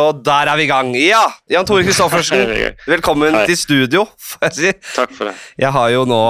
Og 0.00 0.20
der 0.24 0.48
er 0.50 0.58
vi 0.58 0.66
i 0.66 0.70
gang. 0.70 0.92
Ja, 0.96 1.24
Jan 1.50 1.66
Tore 1.68 1.84
Christoffersen, 1.86 2.44
velkommen 2.92 3.36
Hei. 3.36 3.46
til 3.50 3.58
studio, 3.58 4.04
får 4.30 4.46
jeg 4.48 4.56
si. 4.56 4.70
Takk 4.94 5.16
for 5.16 5.30
det. 5.30 5.34
Jeg 5.60 5.72
har 5.76 5.90
jo 5.94 6.04
nå, 6.08 6.20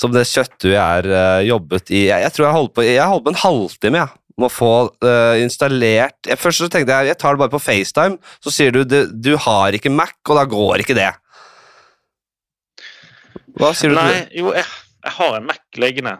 som 0.00 0.12
det 0.14 0.26
kjøtthuet 0.28 0.74
jeg 0.74 0.82
er, 0.82 1.08
eh, 1.18 1.44
jobbet 1.48 1.92
i 1.94 2.06
Jeg, 2.08 2.24
jeg 2.26 2.34
tror 2.34 2.46
jeg 2.48 2.56
holdt 2.58 2.74
på, 2.76 2.84
jeg 2.86 3.08
holdt 3.12 3.26
på 3.28 3.34
en 3.34 3.40
halvtime, 3.44 4.02
jeg. 4.02 4.18
Med 4.40 4.48
å 4.48 4.52
få 4.52 4.70
uh, 5.04 5.34
installert 5.44 6.24
jeg, 6.24 6.38
Først 6.40 6.62
så 6.62 6.66
tenkte 6.72 6.94
jeg 6.96 7.10
jeg 7.10 7.18
tar 7.20 7.36
det 7.36 7.42
bare 7.42 7.52
på 7.52 7.60
FaceTime, 7.60 8.16
så 8.40 8.52
sier 8.54 8.72
du 8.72 8.80
du, 8.88 9.02
du 9.12 9.34
har 9.44 9.76
ikke 9.76 9.92
Mac, 9.92 10.14
og 10.24 10.38
da 10.40 10.46
går 10.48 10.82
ikke 10.82 10.96
det. 10.96 11.10
Hva 13.60 13.74
sier 13.76 13.92
du 13.92 13.98
til 13.98 14.00
Nei, 14.00 14.14
det? 14.16 14.40
jo, 14.40 14.54
jeg, 14.56 14.64
jeg 15.04 15.14
har 15.18 15.36
en 15.36 15.48
Mac 15.50 15.60
liggende, 15.84 16.14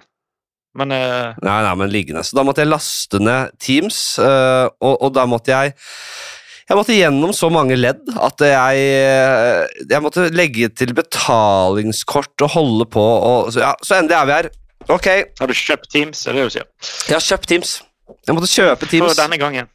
men 0.78 0.94
uh... 0.94 1.32
Nei, 1.44 1.58
nei, 1.66 1.72
men 1.80 1.92
liggende. 1.92 2.22
Så 2.24 2.38
da 2.38 2.44
måtte 2.46 2.64
jeg 2.64 2.70
laste 2.72 3.20
ned 3.22 3.52
Teams, 3.60 3.98
uh, 4.22 4.70
og, 4.80 4.94
og 4.96 5.12
da 5.16 5.26
måtte 5.28 5.52
jeg 5.52 5.76
jeg 6.62 6.78
måtte 6.78 6.94
gjennom 6.94 7.32
så 7.36 7.50
mange 7.52 7.74
ledd 7.76 8.06
at 8.22 8.42
jeg, 8.46 8.84
jeg 9.90 10.00
måtte 10.00 10.28
legge 10.32 10.70
til 10.72 10.94
betalingskort 10.96 12.44
og 12.46 12.52
holde 12.54 12.86
på, 12.88 13.02
og 13.02 13.50
så, 13.52 13.64
ja, 13.66 13.72
så 13.84 13.98
endelig 13.98 14.16
er 14.16 14.28
vi 14.28 14.36
her. 14.38 14.48
Ok, 14.94 15.08
har 15.40 15.50
du 15.50 15.54
kjøpt 15.58 15.90
Teams? 15.92 16.22
Er 16.24 16.32
det 16.32 16.40
det 16.40 16.48
du 16.48 16.54
sier? 16.56 16.68
jeg 17.10 17.16
har 17.18 17.26
kjøpt 17.26 17.50
Teams. 17.50 17.74
Jeg 18.26 18.38
måtte 18.38 18.50
kjøpe 18.50 18.88
Teams. 18.88 19.10
For 19.10 19.20
denne 19.20 19.38
gangen. 19.42 19.68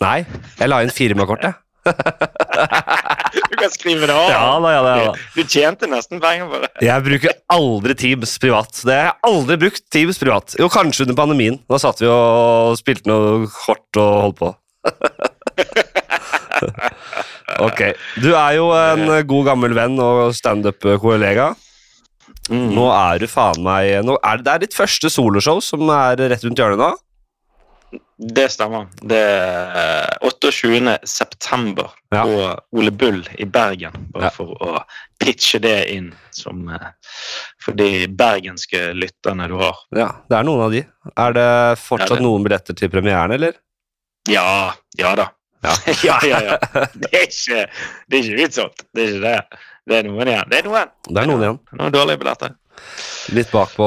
Nei, 0.00 0.22
jeg 0.58 0.70
la 0.70 0.80
inn 0.86 0.94
firmakortet. 0.94 1.58
Du 3.48 3.56
kan 3.56 3.70
skrive 3.72 4.06
det 4.08 4.14
av. 4.14 4.30
Ja 4.30 4.60
da, 4.60 4.72
ja 4.72 4.82
da, 4.84 4.96
ja. 5.02 5.12
Du 5.34 5.42
tjente 5.44 5.88
nesten 5.90 6.20
penger 6.22 6.48
på 6.50 6.60
det. 6.62 6.70
Jeg 6.84 7.04
bruker 7.06 7.36
aldri 7.54 7.94
Teams 7.98 8.38
privat. 8.42 8.82
Det 8.84 8.96
har 8.96 9.10
jeg 9.10 9.18
aldri 9.30 9.58
brukt 9.64 9.84
Teams 9.94 10.20
privat. 10.20 10.56
Jo, 10.60 10.66
kanskje 10.72 11.06
under 11.06 11.18
pandemien. 11.18 11.56
Da 11.70 11.76
satt 11.82 12.02
vi 12.02 12.10
og 12.12 12.76
spilte 12.80 13.10
noe 13.10 13.48
kort 13.52 14.00
og 14.00 14.10
holdt 14.26 14.38
på. 14.42 14.48
ok. 17.68 17.80
Du 18.20 18.30
er 18.34 18.52
jo 18.58 18.68
en 18.76 19.02
god 19.32 19.44
gammel 19.52 19.72
venn 19.78 19.96
og 20.02 20.16
standup-kollega. 20.36 21.46
Mm. 22.48 22.70
Nå 22.76 22.86
er 22.94 23.20
du 23.20 23.26
faen 23.28 23.60
meg 23.60 23.90
er 23.92 24.04
det, 24.06 24.44
det 24.46 24.52
er 24.52 24.62
ditt 24.62 24.76
første 24.76 25.10
soloshow 25.12 25.58
som 25.64 25.82
er 25.92 26.16
rett 26.32 26.44
rundt 26.46 26.60
hjørnet 26.60 26.80
nå. 26.80 26.90
Det 28.18 28.48
stemmer. 28.50 28.88
Det 28.98 29.18
er 29.18 30.16
28. 30.26 30.98
september 31.06 31.92
Ja. 32.10 32.24
på 32.24 32.78
Ole 32.80 32.90
Bull 32.90 33.20
i 33.38 33.44
Bergen. 33.44 33.92
Bare 34.10 34.24
Ja. 34.24 34.30
for 34.34 34.56
å 34.58 34.80
pitche 35.20 35.60
det 35.62 35.90
inn 35.94 36.12
som 36.30 36.68
eh, 36.68 36.88
for 37.62 37.72
de 37.78 38.06
bergenske 38.08 38.92
lytterne 38.94 39.46
du 39.48 39.54
har. 39.60 39.76
Ja, 39.94 40.08
det 40.28 40.36
er 40.38 40.42
noen 40.48 40.64
av 40.66 40.72
de. 40.72 40.82
Er 41.16 41.32
det 41.32 41.78
fortsatt 41.78 42.10
Ja, 42.10 42.16
det- 42.16 42.22
noen 42.26 42.42
billetter 42.44 42.74
til 42.74 42.88
premieren, 42.90 43.32
eller? 43.32 43.52
Ja, 44.28 44.72
ja 44.98 45.14
da. 45.14 45.28
Ja. 45.62 45.74
ja, 46.04 46.18
ja, 46.26 46.40
ja. 46.42 46.58
Det 46.94 47.12
er 47.12 47.26
ikke, 47.26 47.68
det 48.08 48.18
er 48.18 48.22
ikke 48.22 48.44
utsolgt. 48.48 48.84
Det 48.94 49.02
er 49.04 49.14
ikke 49.14 49.22
det. 49.26 49.58
Det 49.88 49.98
er 50.02 50.08
noen 50.08 50.28
igjen. 50.28 50.48
Det 50.50 50.58
er 50.60 50.66
noen. 50.68 50.90
Det 51.08 51.22
er 51.22 51.28
noen 51.30 51.44
igjen. 51.46 51.58
Noen 51.80 51.94
dårlige 51.94 52.20
billetter. 52.20 52.54
Litt 53.34 53.50
bakpå. 53.52 53.86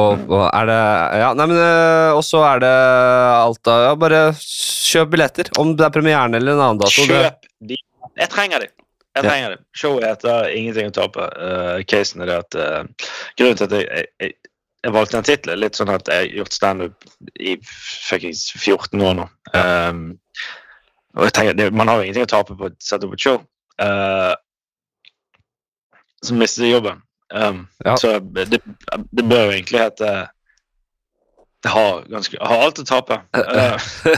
Er 0.52 0.66
det 0.70 0.80
Ja, 1.22 1.30
nei, 1.38 1.46
men 1.48 1.58
øh, 1.58 2.18
Og 2.18 2.24
så 2.28 2.42
er 2.46 2.60
det 2.62 2.72
alt 2.72 3.62
da 3.66 3.78
Ja, 3.88 3.94
bare 3.96 4.20
kjøp 4.38 5.14
billetter. 5.14 5.50
Om 5.62 5.76
det 5.80 5.86
er 5.88 5.94
premieren 5.96 6.36
eller 6.38 6.58
en 6.58 6.64
annen 6.66 6.82
dato. 6.82 7.06
Kjøp 7.08 7.48
de. 7.72 7.78
Jeg 8.20 8.30
trenger 8.34 8.66
de. 8.66 8.68
Jeg 8.72 9.24
trenger 9.24 9.26
Ja. 9.26 9.30
trenger 9.30 9.56
de. 9.56 9.64
Showet 9.76 10.06
heter 10.08 10.50
'Ingenting 10.52 10.92
å 10.92 10.96
tape'. 10.98 11.28
Uh, 11.38 11.84
casen 11.84 12.22
er 12.22 12.26
det 12.32 12.38
at 12.44 12.56
uh, 12.56 13.08
Grunnen 13.38 13.58
til 13.60 13.66
at 13.68 13.72
jeg, 13.78 13.88
jeg, 13.88 14.06
jeg, 14.22 14.34
jeg 14.84 14.94
valgte 14.96 15.18
den 15.18 15.28
tittelen, 15.28 15.60
litt 15.62 15.76
sånn 15.80 15.92
at 15.94 16.08
jeg 16.08 16.16
har 16.26 16.38
gjort 16.42 16.54
standup 16.56 17.10
i 17.40 17.58
fuckings 17.64 18.46
14 18.58 19.02
år 19.02 19.18
nå. 19.20 19.28
Um, 19.54 20.06
og 21.18 21.28
jeg 21.28 21.34
tenker, 21.38 21.54
det, 21.60 21.74
Man 21.74 21.88
har 21.92 22.00
jo 22.00 22.08
ingenting 22.08 22.24
å 22.28 22.32
tape 22.36 22.56
på 22.56 22.70
å 22.70 22.76
sette 22.80 23.06
opp 23.08 23.14
et 23.18 23.26
show. 23.26 23.42
Uh, 23.82 24.34
så 26.26 26.38
mister 26.38 26.66
jobben. 26.70 27.02
Um, 27.34 27.68
Ja. 27.86 27.96
Så 27.98 28.20
det, 28.20 28.62
det 29.12 29.24
bør 29.24 29.46
jo 29.46 29.52
egentlig 29.56 29.80
hete 29.80 30.08
Jeg 31.64 31.72
har, 31.72 32.02
ganske, 32.10 32.36
jeg 32.36 32.48
har 32.50 32.64
alt 32.66 32.82
å 32.82 32.86
tape. 32.90 33.22
Uh, 33.38 33.78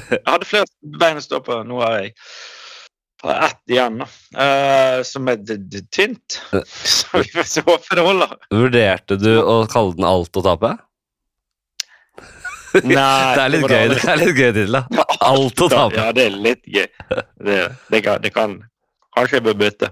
jeg 0.10 0.24
hadde 0.28 0.48
flere 0.48 0.98
bein 1.00 1.20
å 1.20 1.24
stå 1.24 1.42
på. 1.44 1.60
Nå 1.68 1.82
har 1.84 2.00
jeg 2.00 2.14
ett 3.24 3.72
igjen, 3.72 4.02
da. 4.02 4.08
Uh, 4.36 5.04
som 5.08 5.28
er 5.32 5.44
tynt. 5.92 6.40
Så 6.96 7.22
vi 7.22 7.30
får 7.36 7.68
håpe 7.68 8.00
det 8.00 8.08
holder. 8.08 8.34
vurderte 8.52 9.20
du 9.20 9.32
å 9.40 9.62
kalle 9.72 9.96
den 10.00 10.08
Alt 10.08 10.40
å 10.40 10.44
tape? 10.44 10.74
Nei, 12.84 12.98
Det 13.38 13.44
er 13.44 13.52
litt 13.54 13.70
gøy, 13.70 13.88
det 13.92 14.00
er 14.02 14.18
litt 14.18 14.38
gøy 14.40 14.52
tittel. 14.56 14.80
Alt 15.22 15.62
å 15.62 15.70
tape. 15.70 16.00
Ja, 16.00 16.12
det 16.16 16.26
er 16.26 16.38
litt 16.48 16.64
gøy. 16.66 16.88
Det, 17.44 17.58
det, 17.94 18.02
kan, 18.02 18.24
det 18.24 18.34
kan 18.34 18.58
Kanskje 19.14 19.40
jeg 19.40 19.46
bør 19.46 19.58
bytte, 19.60 19.90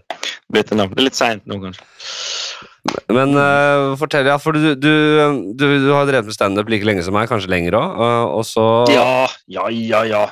bytte 0.54 0.78
navn. 0.78 0.94
Det 0.96 1.04
er 1.04 1.08
litt 1.10 1.20
seint 1.20 1.48
nå, 1.50 1.60
kanskje. 1.62 1.88
Men 3.14 3.36
uh, 3.38 3.94
fortell, 4.00 4.26
ja, 4.26 4.40
for 4.42 4.58
du, 4.58 4.72
du, 4.74 4.92
du, 5.54 5.66
du 5.86 5.90
har 5.94 6.08
drevet 6.10 6.26
med 6.32 6.34
standup 6.36 6.70
like 6.74 6.88
lenge 6.88 7.04
som 7.06 7.14
meg, 7.14 7.30
kanskje 7.30 7.52
lenger 7.54 7.78
òg, 7.78 8.00
og 8.40 8.46
så 8.50 8.64
Ja, 8.90 9.28
ja, 9.46 9.68
ja, 9.70 10.06
ja. 10.10 10.24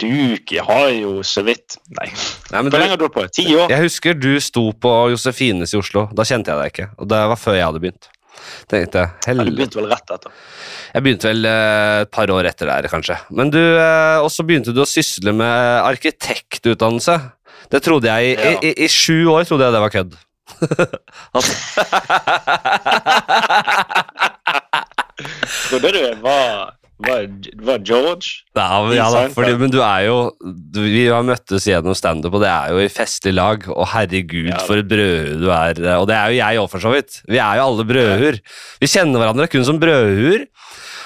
Du 0.00 0.08
jeg 0.10 0.64
har 0.66 0.88
jo 0.90 1.20
så 1.22 1.44
vidt 1.46 1.76
Nei, 1.94 2.08
Nei, 2.50 2.62
hvor 2.66 2.80
lenge 2.80 2.96
har 2.96 2.98
du 2.98 3.04
holdt 3.06 3.14
på? 3.14 3.24
Ti 3.36 3.44
år? 3.54 3.70
Jeg 3.70 3.84
husker 3.86 4.16
du 4.18 4.32
sto 4.42 4.66
på 4.74 4.90
Josefines 5.12 5.70
i 5.70 5.78
Oslo. 5.78 6.08
Da 6.10 6.26
kjente 6.26 6.50
jeg 6.50 6.58
deg 6.60 6.72
ikke. 6.72 6.88
Og 6.98 7.08
det 7.12 7.20
var 7.30 7.38
før 7.38 7.56
jeg 7.60 7.68
hadde 7.68 7.82
begynt. 7.84 8.08
Tenkte 8.68 9.04
Ja, 9.28 9.36
du 9.38 9.52
begynte 9.54 9.78
vel 9.78 9.86
rett 9.92 10.10
etter? 10.10 10.34
Jeg 10.96 11.04
begynte 11.06 11.30
vel 11.30 11.46
eh, 11.46 12.00
et 12.02 12.10
par 12.14 12.32
år 12.34 12.48
etter 12.50 12.68
der, 12.72 12.88
kanskje. 12.90 13.20
Men 13.38 13.52
du, 13.54 13.60
eh, 13.62 14.18
Og 14.18 14.32
så 14.34 14.42
begynte 14.46 14.74
du 14.74 14.82
å 14.82 14.88
sysle 14.88 15.32
med 15.36 15.54
arkitektutdannelse. 15.84 17.16
Det 17.72 17.80
trodde 17.82 18.06
jeg 18.10 18.24
i, 18.24 18.34
Ja. 18.36 18.50
i, 18.60 18.66
i, 18.70 18.72
i 18.84 18.88
sju 18.88 19.24
år 19.32 19.44
trodde 19.48 19.64
jeg 19.64 19.72
det 19.72 19.80
var 19.84 19.90
kødd. 19.94 20.12
altså, 21.36 21.54
Trodde 25.70 25.92
du 25.94 25.98
jeg 26.00 26.16
var, 26.22 26.72
var, 27.06 27.26
var 27.66 27.78
George? 27.86 28.30
ja, 28.56 28.66
men, 28.84 28.94
ja, 28.96 29.06
da, 29.12 29.22
fordi, 29.34 29.54
men 29.60 29.72
du 29.72 29.78
er 29.84 30.04
jo 30.08 30.16
du, 30.42 30.80
Vi 30.84 31.06
har 31.10 31.24
møttes 31.26 31.66
gjennom 31.68 31.94
standup, 31.98 32.34
og 32.38 32.42
det 32.44 32.50
er 32.50 32.74
jo 32.74 32.82
i 32.84 32.90
festlig 32.92 33.34
lag. 33.36 33.64
Og 33.72 33.86
herregud, 33.94 34.50
Ja. 34.52 34.60
for 34.66 34.80
et 34.82 34.88
brødhue 34.90 35.38
du 35.40 35.48
er. 35.54 35.78
eh, 35.80 35.96
Og 36.00 36.08
det 36.10 36.16
er 36.18 36.32
jo 36.32 36.40
jeg 36.40 36.60
òg, 36.62 36.70
for 36.70 36.82
så 36.84 36.92
vidt. 36.94 37.20
Vi 37.30 37.38
er 37.38 37.60
jo 37.60 37.66
alle 37.68 37.86
brødhuer. 37.88 38.40
Vi 38.82 38.86
kjenner 38.90 39.22
hverandre 39.22 39.48
kun 39.50 39.64
som 39.64 39.80
brødhuer. 39.80 40.46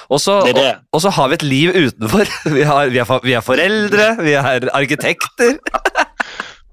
Og 0.08 0.20
så, 0.24 0.38
Det 0.46 0.54
det. 0.56 0.64
og, 0.64 0.74
og 0.96 1.00
så 1.04 1.10
har 1.12 1.28
vi 1.28 1.34
et 1.36 1.42
liv 1.44 1.68
utenfor. 1.76 2.24
Vi, 2.56 2.62
har, 2.64 2.88
vi, 2.88 2.96
er, 2.98 3.18
vi 3.22 3.32
er 3.36 3.44
foreldre, 3.44 4.06
vi 4.24 4.32
er 4.40 4.64
arkitekter. 4.72 5.58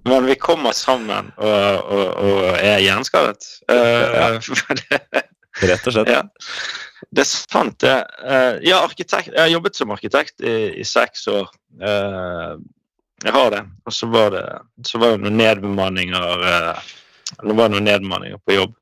Men 0.06 0.26
vi 0.30 0.36
kommer 0.38 0.76
sammen 0.78 1.32
og, 1.42 1.86
og, 1.90 2.10
og 2.22 2.42
er 2.62 2.82
hjerneskadet. 2.84 3.48
Eh, 3.74 4.40
for 4.46 5.66
Rett 5.66 5.88
og 5.88 5.96
slett. 5.96 6.12
ja. 6.12 6.22
Det 7.16 7.24
er 7.24 7.30
sant, 7.30 7.78
det. 7.80 7.96
Eh, 8.28 8.58
ja, 8.68 8.82
arkitekt. 8.84 9.32
Jeg 9.32 9.40
har 9.40 9.52
jobbet 9.52 9.78
som 9.78 9.92
arkitekt 9.96 10.44
i, 10.44 10.56
i 10.82 10.86
seks 10.88 11.26
år. 11.32 11.48
Eh, 11.80 12.56
jeg 13.24 13.34
har 13.34 13.54
det. 13.54 13.62
Og 13.88 13.96
så 13.96 14.10
var 14.12 14.34
det, 14.36 14.44
så 14.88 15.00
var 15.02 15.16
det 15.16 15.24
noen 15.24 15.38
nedbemanninger 15.40 16.26
Det 17.40 17.56
var 17.58 17.72
noen 17.72 17.88
nedbemanninger 17.88 18.42
på 18.46 18.58
jobb 18.60 18.76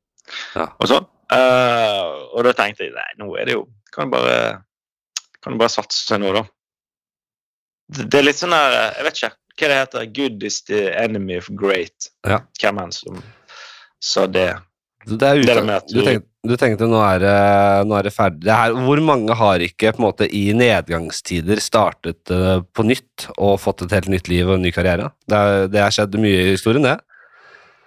Ja. 0.58 0.66
og 0.80 0.90
sånn. 0.90 1.06
Eh, 1.34 2.10
og 2.34 2.44
da 2.48 2.54
tenkte 2.58 2.88
jeg 2.88 2.96
nei, 2.96 3.06
nå 3.22 3.30
er 3.40 3.48
det 3.48 3.56
jo 3.56 3.64
Kan 3.94 4.10
du 4.10 4.18
bare, 4.18 4.36
kan 5.44 5.56
du 5.56 5.62
bare 5.62 5.72
satse 5.72 6.18
nå, 6.20 6.34
da. 6.36 6.44
Det, 7.94 8.06
det 8.12 8.20
er 8.20 8.26
litt 8.28 8.40
sånn 8.42 8.54
der 8.56 8.76
Jeg 8.98 9.06
vet 9.08 9.20
ikke 9.22 9.32
hva 9.60 9.70
det 9.70 9.80
heter. 9.80 10.06
Good 10.16 10.44
is 10.44 10.62
the 10.70 10.90
enemy 10.98 11.38
of 11.38 11.50
great. 11.60 12.10
Ja. 12.28 12.42
Hvem 12.62 12.82
enn 12.84 12.94
som 12.96 13.24
sa 14.04 14.28
det. 14.28 14.52
Det 15.04 15.28
er 15.28 15.42
Det 15.44 15.52
er 15.58 15.66
med 15.66 15.76
at 15.76 15.90
du, 15.92 16.00
du- 16.00 16.06
tenkte, 16.06 16.28
du 16.48 16.56
tenkte 16.60 16.88
nå 16.88 17.00
er 17.04 17.20
det, 17.20 17.88
nå 17.88 17.98
er 17.98 18.08
det 18.08 18.14
ferdig. 18.16 18.44
Det 18.46 18.56
her, 18.56 18.76
hvor 18.86 19.02
mange 19.04 19.36
har 19.36 19.64
ikke 19.64 19.92
på 19.94 20.00
en 20.02 20.06
måte 20.08 20.28
i 20.28 20.46
nedgangstider 20.56 21.60
startet 21.64 22.32
uh, 22.32 22.62
på 22.64 22.86
nytt 22.88 23.28
og 23.38 23.60
fått 23.64 23.84
et 23.84 23.96
helt 23.96 24.12
nytt 24.12 24.32
liv 24.32 24.48
og 24.48 24.58
en 24.58 24.64
ny 24.64 24.72
karriere? 24.76 25.12
Det, 25.28 25.36
er, 25.40 25.68
det 25.72 25.84
har 25.84 25.92
skjedd 25.96 26.16
mye 26.24 26.46
i 26.48 26.54
historien, 26.54 26.88
det. 26.88 26.98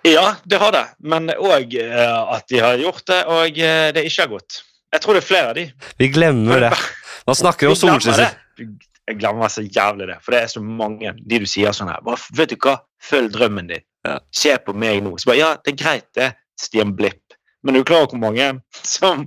Ja, 0.06 0.36
det 0.44 0.60
har 0.62 0.72
det. 0.76 0.84
Men 1.02 1.32
òg 1.34 1.72
at 1.80 2.46
de 2.52 2.60
har 2.62 2.76
gjort 2.78 3.06
det, 3.08 3.22
og 3.26 3.60
uh, 3.64 3.88
det 3.96 4.06
ikke 4.06 4.26
har 4.26 4.34
gått. 4.36 4.60
Jeg 4.92 5.02
tror 5.02 5.16
det 5.16 5.24
er 5.24 5.28
flere 5.28 5.48
av 5.50 5.56
de. 5.58 5.66
Vi 5.98 6.12
glemmer 6.12 6.68
det. 6.68 6.74
Man 7.26 7.36
snakker 7.36 7.72
om 7.72 7.98
det. 8.06 8.28
Jeg 9.06 9.20
glemmer 9.20 9.50
så 9.52 9.62
jævlig 9.62 10.08
det, 10.10 10.16
for 10.24 10.34
det 10.34 10.40
er 10.42 10.50
så 10.50 10.62
mange 10.62 11.12
de 11.16 11.38
du 11.42 11.46
sier 11.46 11.74
sånn 11.76 11.92
her 11.92 12.02
bare, 12.06 12.18
Vet 12.34 12.50
du 12.50 12.56
hva, 12.58 12.80
følg 13.02 13.30
drømmen 13.34 13.70
din. 13.70 13.84
Ja. 14.06 14.18
Se 14.34 14.56
på 14.62 14.74
meg 14.74 15.02
nå. 15.04 15.14
Så 15.18 15.30
bare, 15.30 15.38
ja, 15.38 15.50
det 15.62 15.74
er 15.74 15.78
greit, 15.82 16.08
det, 16.18 16.32
Stian 16.58 16.94
Blipp. 16.98 17.22
Men 17.66 17.74
er 17.74 17.82
du 17.82 17.88
klar 17.88 18.04
over 18.04 18.12
hvor 18.14 18.20
mange 18.22 18.48
som, 18.86 19.24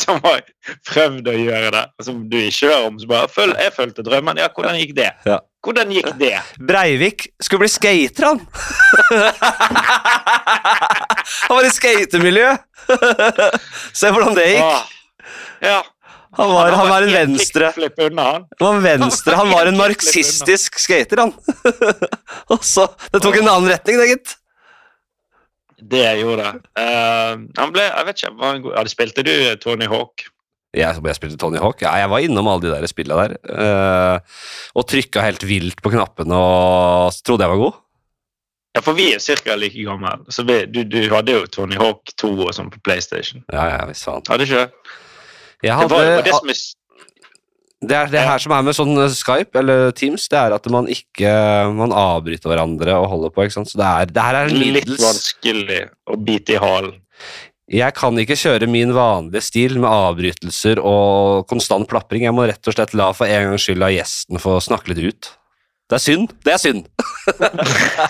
som 0.00 0.20
har 0.22 0.42
prøvd 0.86 1.30
å 1.30 1.34
gjøre 1.34 1.70
det, 1.74 1.84
som 2.06 2.20
du 2.30 2.36
ikke 2.38 2.70
hører 2.70 2.88
om? 2.90 2.98
Så 3.02 3.10
bare, 3.10 3.30
følg, 3.34 3.54
jeg 3.58 3.74
fulgte 3.74 4.04
drømmen. 4.06 4.38
Ja, 4.38 4.50
hvordan 4.54 4.78
gikk 4.78 4.94
det? 4.98 5.08
Ja. 5.26 5.40
Hvordan 5.66 5.90
gikk 5.92 6.10
det? 6.20 6.36
Breivik 6.70 7.26
skulle 7.42 7.66
bli 7.66 7.72
skater, 7.72 8.30
han! 8.30 8.38
han 11.46 11.56
var 11.56 11.66
i 11.66 11.72
skatemiljø! 11.74 12.52
Se 14.00 14.10
hvordan 14.10 14.38
det 14.38 14.46
gikk. 14.54 14.64
Ah, 14.64 14.84
ja. 15.66 15.80
Han 16.38 16.50
var, 16.52 16.72
han 16.72 16.88
var 16.88 17.02
en 17.02 17.12
venstre 17.12 17.70
han. 17.74 18.44
Var 18.60 18.82
venstre, 18.84 19.34
han 19.34 19.50
var 19.50 19.66
en 19.66 19.78
marxistisk 19.78 20.78
skater, 20.78 21.24
han. 21.24 21.32
Og 22.54 22.62
så 22.66 22.86
Det 23.10 23.22
tok 23.24 23.40
en 23.40 23.50
annen 23.50 23.72
retning, 23.72 23.98
det, 23.98 24.06
gitt. 24.12 24.36
Det 25.90 26.04
gjorde 26.20 26.44
det. 26.44 26.62
Uh, 26.78 27.48
han 27.58 27.74
ble 27.74 27.88
Jeg 27.88 28.06
vet 28.06 28.20
ikke, 28.22 28.32
var 28.38 28.62
god? 28.62 28.76
Ja, 28.76 28.86
spilte 28.92 29.26
du 29.26 29.34
Tony 29.64 29.90
Hawk? 29.90 30.26
Jeg, 30.76 31.02
jeg 31.02 31.18
spilte 31.18 31.40
Tony 31.40 31.58
Hawk. 31.58 31.82
Ja, 31.82 31.96
jeg 31.98 32.12
var 32.12 32.22
innom 32.22 32.46
alle 32.46 32.68
de 32.68 32.74
der 32.76 32.86
spillene 32.90 33.26
der. 33.26 33.38
Uh, 33.50 34.42
og 34.78 34.86
trykka 34.86 35.24
helt 35.26 35.42
vilt 35.42 35.82
på 35.82 35.90
knappene 35.90 36.36
og 36.38 37.16
trodde 37.26 37.42
jeg 37.42 37.56
var 37.56 37.64
god. 37.64 37.80
Ja, 38.76 38.84
for 38.86 38.94
vi 38.94 39.08
er 39.16 39.18
ca. 39.18 39.56
like 39.58 39.82
gamle. 39.82 40.12
Så 40.30 40.46
vi, 40.46 40.62
du, 40.70 40.84
du 40.86 41.00
hadde 41.10 41.34
jo 41.34 41.46
Tony 41.50 41.74
Hawk 41.80 42.14
2 42.22 42.30
og 42.36 42.52
sånn 42.54 42.70
på 42.70 42.78
PlayStation. 42.86 43.42
Ja, 43.50 43.66
ja, 43.72 43.80
visst 43.90 44.06
faen. 44.06 44.22
Hadde 44.30 44.46
ikke 44.46 44.62
det? 44.62 44.98
Jeg 45.64 45.76
Det 45.76 45.92
var, 45.92 46.06
det 46.06 46.14
var 46.16 46.24
det 46.24 46.36
som 46.36 46.52
er 46.54 46.60
det 47.80 47.96
er 47.96 48.10
det 48.12 48.20
her 48.20 48.40
som 48.42 48.52
er 48.52 48.64
med 48.64 48.76
sånn 48.76 48.92
eh, 49.00 49.12
Skype 49.16 49.56
eller 49.56 49.92
Teams, 49.96 50.26
det 50.28 50.36
er 50.36 50.52
at 50.52 50.66
man 50.72 50.88
ikke 50.92 51.30
Man 51.78 51.94
avbryter 51.96 52.52
hverandre 52.52 52.98
og 53.00 53.08
holder 53.08 53.32
på, 53.32 53.46
ikke 53.46 53.56
sant. 53.56 53.70
Så 53.72 53.80
det, 53.80 53.86
er, 53.88 54.10
det 54.12 54.24
her 54.26 54.40
er 54.42 54.52
litt 54.52 54.90
vanskelig 55.00 55.80
å 56.04 56.18
bite 56.20 56.58
i 56.58 56.60
halen. 56.60 56.98
Jeg 57.70 57.94
kan 57.94 58.18
ikke 58.18 58.36
kjøre 58.36 58.66
min 58.66 58.90
vanlige 58.96 59.44
stil 59.46 59.76
med 59.78 59.88
avbrytelser 59.88 60.80
og 60.82 61.46
konstant 61.48 61.86
plapring. 61.88 62.24
Jeg 62.26 62.34
må 62.34 62.48
rett 62.50 62.66
og 62.66 62.74
slett 62.74 62.96
la 62.98 63.12
for 63.16 63.30
en 63.30 63.52
gangs 63.52 63.64
skyld 63.64 63.80
la 63.80 63.92
gjesten 63.94 64.42
få 64.42 64.58
snakke 64.64 64.90
litt 64.90 65.04
ut. 65.06 65.30
Det 65.90 65.96
er 65.96 66.02
synd. 66.02 66.34
Det 66.44 66.52
er 66.56 66.60
synd. 66.62 66.84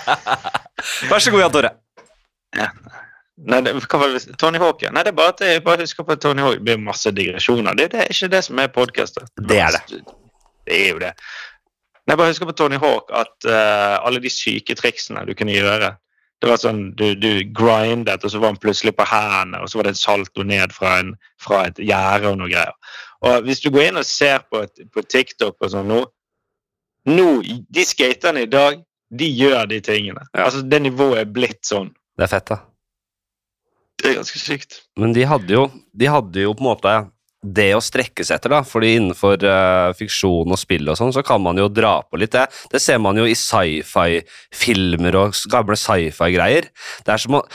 Vær 1.10 1.20
så 1.20 1.30
god, 1.32 1.44
Jan 1.44 1.54
Tore. 1.54 1.74
Nei, 3.48 3.60
det, 3.64 3.72
hva 3.86 4.00
var 4.02 4.12
det? 4.12 4.36
Tony 4.40 4.60
Hawk, 4.60 4.82
ja. 4.84 4.90
Nei, 4.92 5.04
det 5.06 5.14
er 5.14 5.16
bare 5.16 5.32
at 5.32 5.40
jeg 5.44 5.62
bare 5.64 5.86
husker 5.86 6.04
på 6.04 6.12
at 6.12 6.20
Tony 6.20 6.42
Hawk 6.44 6.58
det 6.58 6.66
blir 6.66 6.82
masse 6.82 7.12
digresjoner. 7.16 7.76
Det, 7.78 7.88
det 7.94 8.02
er 8.02 8.12
ikke 8.12 8.28
det 8.34 8.42
som 8.44 8.60
er 8.60 8.72
podkaster. 8.74 9.24
Det 9.48 9.60
er 9.60 9.78
det. 9.78 10.02
Det 10.68 10.76
er 10.76 10.92
jo 10.92 11.00
det. 11.00 11.14
Nei, 12.04 12.12
jeg 12.12 12.20
bare 12.20 12.32
husker 12.34 12.50
på 12.50 12.56
Tony 12.58 12.78
Hawk 12.82 13.12
at 13.16 13.48
uh, 13.48 13.96
alle 14.04 14.20
de 14.20 14.32
syke 14.32 14.76
triksene 14.76 15.24
du 15.28 15.32
kunne 15.38 15.54
gjøre 15.54 15.92
Det 16.40 16.48
var 16.48 16.60
sånn, 16.60 16.80
Du, 16.96 17.12
du 17.14 17.44
grindet, 17.56 18.24
og 18.24 18.32
så 18.32 18.40
var 18.40 18.52
han 18.52 18.60
plutselig 18.60 18.94
på 18.96 19.06
hendene, 19.08 19.60
og 19.60 19.70
så 19.70 19.78
var 19.78 19.88
det 19.88 19.94
et 19.94 20.00
salto 20.00 20.44
ned 20.44 20.72
fra, 20.72 20.98
en, 21.00 21.14
fra 21.40 21.66
et 21.68 21.78
gjerde 21.78 22.32
og 22.32 22.40
noe 22.40 22.50
greier. 22.52 22.96
Og 23.24 23.44
Hvis 23.46 23.60
du 23.64 23.70
går 23.70 23.90
inn 23.90 24.00
og 24.00 24.08
ser 24.08 24.44
på, 24.48 24.64
et, 24.64 24.86
på 24.92 25.04
TikTok 25.04 25.56
og 25.60 25.72
sånn 25.72 25.88
nå, 25.88 26.00
nå 27.08 27.28
De 27.44 27.84
skaterne 27.86 28.44
i 28.44 28.50
dag, 28.50 28.80
de 29.10 29.26
gjør 29.26 29.68
de 29.70 29.80
tingene. 29.84 30.24
Ja. 30.34 30.48
Altså, 30.48 30.62
Det 30.62 30.82
nivået 30.82 31.24
er 31.24 31.30
blitt 31.30 31.62
sånn. 31.66 31.92
Det 32.16 32.26
er 32.26 32.32
fett, 32.32 32.50
da. 32.52 32.60
Det 34.00 34.10
er 34.10 34.20
ganske 34.20 34.40
sykt. 34.40 34.82
Men 34.98 35.14
de 35.16 35.24
hadde 35.28 35.52
jo, 35.54 35.64
de 35.96 36.08
hadde 36.10 36.44
jo 36.46 36.52
på 36.56 36.64
en 36.64 36.70
måte 36.70 36.94
det 37.40 37.70
å 37.72 37.80
strekke 37.80 38.24
seg 38.26 38.36
etter, 38.36 38.52
da. 38.52 38.60
Fordi 38.66 38.94
innenfor 38.98 39.40
uh, 39.44 39.92
fiksjon 39.96 40.52
og 40.52 40.60
spill 40.60 40.90
og 40.92 40.98
sånn, 40.98 41.12
så 41.16 41.24
kan 41.24 41.40
man 41.42 41.58
jo 41.60 41.70
dra 41.72 41.98
på 42.04 42.20
litt. 42.20 42.34
Det, 42.34 42.46
det 42.72 42.82
ser 42.84 43.00
man 43.00 43.16
jo 43.16 43.24
i 43.28 43.36
sci-fi-filmer 43.38 45.16
og 45.20 45.38
gamle 45.52 45.78
sci-fi-greier. 45.80 46.68
Det 47.06 47.14
er 47.14 47.22
som 47.22 47.40
å 47.40 47.46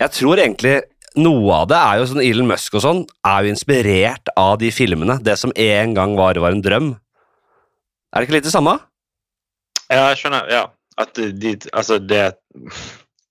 Jeg 0.00 0.10
tror 0.18 0.42
egentlig 0.42 0.80
noe 1.14 1.60
av 1.60 1.68
det 1.70 1.78
er 1.78 2.00
jo 2.00 2.08
sånn 2.10 2.24
Elon 2.24 2.50
Musk 2.50 2.74
og 2.74 2.82
sånn, 2.82 3.04
er 3.22 3.46
jo 3.46 3.54
inspirert 3.54 4.32
av 4.40 4.56
de 4.62 4.72
filmene. 4.74 5.20
Det 5.22 5.36
som 5.38 5.54
en 5.54 5.94
gang 5.94 6.16
var, 6.18 6.40
var 6.42 6.56
en 6.56 6.64
drøm. 6.64 6.90
Er 8.10 8.22
det 8.22 8.28
ikke 8.28 8.38
litt 8.40 8.48
det 8.48 8.54
samme? 8.54 8.78
Ja, 9.86 10.08
jeg 10.10 10.24
skjønner. 10.24 10.50
Ja. 10.50 10.64
At 10.98 11.18
de, 11.18 11.56
altså 11.74 11.98
det 11.98 12.34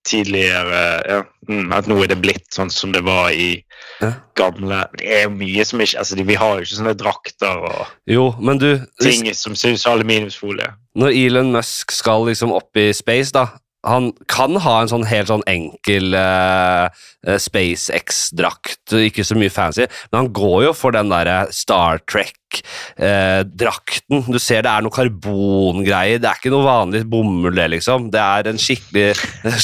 tidligere 0.04 0.82
ja, 1.08 1.22
mm, 1.48 1.72
At 1.72 1.88
nå 1.90 1.96
er 2.02 2.10
det 2.12 2.20
blitt 2.22 2.46
sånn 2.54 2.70
som 2.72 2.92
det 2.94 3.04
var 3.06 3.30
i 3.32 3.64
Ja. 4.02 4.12
gamle 4.34 4.80
Det 4.98 5.06
er 5.22 5.28
mye 5.30 5.64
som 5.64 5.80
ikke 5.80 6.00
altså 6.02 6.16
Vi 6.26 6.34
har 6.34 6.56
jo 6.56 6.64
ikke 6.64 6.78
sånne 6.78 6.94
drakter 6.98 7.62
og 7.68 7.86
Jo, 8.10 8.34
men 8.40 8.58
du 8.58 8.70
ting 9.00 9.28
som 9.34 9.54
som 9.56 9.76
aluminiumsfolie. 9.92 10.72
Når 10.96 11.14
Elon 11.14 11.52
Musk 11.52 11.92
skal 11.92 12.26
liksom 12.28 12.52
opp 12.52 12.76
i 12.76 12.92
space, 12.92 13.32
da 13.34 13.46
Han 13.84 14.12
kan 14.30 14.56
ha 14.64 14.74
en 14.80 14.88
sånn 14.90 15.04
helt 15.08 15.28
sånn 15.28 15.44
enkel 15.50 16.14
eh, 16.16 16.84
eh, 17.26 17.38
SpaceX-drakt, 17.40 18.94
ikke 19.08 19.24
så 19.26 19.34
mye 19.38 19.52
fancy, 19.52 19.84
men 20.10 20.18
han 20.22 20.30
går 20.36 20.58
jo 20.68 20.72
for 20.76 20.90
den 20.96 21.08
derre 21.12 21.38
Star 21.54 21.94
Trek-drakten. 22.10 24.24
du 24.30 24.38
ser 24.40 24.60
det 24.64 24.72
er 24.72 24.82
noe 24.84 24.94
karbongreier, 24.94 26.18
det 26.22 26.28
er 26.30 26.36
ikke 26.40 26.54
noe 26.54 26.66
vanlig 26.66 27.04
bomull, 27.10 27.54
det, 27.56 27.68
liksom. 27.76 28.00
Det 28.14 28.22
er 28.22 28.42
en 28.50 28.60
skikkelig 28.60 29.10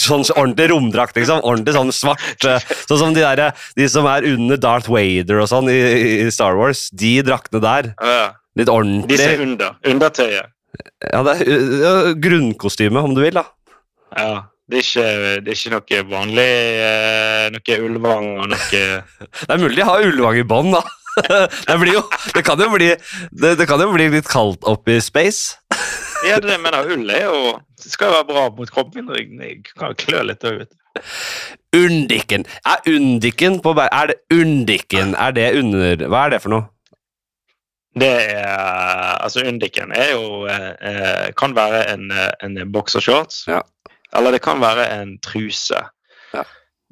sånn 0.07 0.25
ordentlig 0.37 0.67
romdrakt, 0.75 1.15
liksom. 1.17 1.39
Ordentlig 1.41 1.75
sånn 1.79 1.93
svart. 1.97 2.45
Uh, 2.45 2.59
Sånn 2.91 3.01
som 3.01 3.13
de, 3.15 3.23
der, 3.23 3.53
de 3.79 3.87
som 3.91 4.07
er 4.11 4.27
under 4.29 4.57
Darth 4.61 4.89
Vader 4.91 5.37
og 5.43 5.49
sånn 5.51 5.69
i, 5.73 5.79
i 6.27 6.31
Star 6.35 6.55
Wars. 6.59 6.81
De 6.93 7.23
draktene 7.25 7.63
der. 7.63 7.85
Litt 8.59 8.71
ordentlig. 8.73 9.09
Disse 9.15 9.31
er 9.37 9.45
under. 9.45 9.71
Undertøyet. 9.87 10.47
Ja, 11.01 11.23
det 11.27 11.33
er 11.43 12.13
grunnkostyme, 12.23 13.01
om 13.03 13.15
du 13.17 13.23
vil, 13.25 13.35
da. 13.37 13.45
Ja. 14.17 14.47
Det 14.71 14.79
er, 14.79 14.87
ikke, 14.87 15.05
det 15.43 15.51
er 15.51 15.57
ikke 15.57 15.71
noe 15.75 16.01
vanlig 16.07 16.51
eh, 16.79 17.47
Noe 17.51 17.79
Ulvang 17.83 18.27
og 18.39 18.53
noe 18.53 18.59
Det 18.71 19.49
er 19.51 19.59
mulig 19.59 19.81
de 19.81 19.87
har 19.89 20.05
Ulvang 20.07 20.39
i 20.39 20.45
bånn, 20.47 20.71
da. 20.77 20.85
Det, 21.67 21.79
blir 21.81 21.97
jo, 21.97 22.03
det, 22.37 22.45
kan 22.47 22.61
bli, 22.71 22.93
det, 23.35 23.57
det 23.59 23.67
kan 23.67 23.83
jo 23.83 23.91
bli 23.91 24.07
litt 24.15 24.29
kaldt 24.31 24.63
oppe 24.69 24.99
i 24.99 25.03
space. 25.03 25.59
Ja, 26.21 26.37
det 26.37 26.53
jeg 26.53 26.61
mener 26.61 26.85
ull 26.93 27.09
er 27.09 27.23
jo 27.25 27.55
skal 27.81 28.11
jo 28.11 28.17
være 28.19 28.27
bra 28.29 28.43
mot 28.53 28.69
kroppen. 28.69 29.07
Jeg 29.41 29.63
kan 29.73 29.95
jo 29.95 29.97
klø 30.03 30.19
litt 30.29 30.45
òg, 30.45 30.59
vet 30.61 30.75
du. 30.75 31.07
Undiken. 31.79 32.45
Er 32.69 32.83
undiken 32.93 33.57
på 33.65 33.73
Er 33.81 34.11
det 34.11 34.19
undiken? 34.35 35.15
Er 35.15 35.33
det 35.33 35.47
under 35.57 36.05
Hva 36.13 36.27
er 36.27 36.35
det 36.35 36.43
for 36.45 36.53
noe? 36.53 36.69
Det 37.97 38.11
er 38.11 39.17
Altså, 39.25 39.47
Undiken 39.49 39.95
er 39.97 40.13
jo 40.13 40.45
eh, 40.45 40.75
eh, 40.91 41.33
Kan 41.39 41.57
være 41.57 41.87
en, 41.95 42.13
en 42.45 42.73
boksershorts. 42.73 43.47
Ja. 43.49 43.63
Eller 44.17 44.35
det 44.37 44.43
kan 44.43 44.61
være 44.63 44.87
en 45.01 45.17
truse. 45.23 45.81
Ja. 46.35 46.45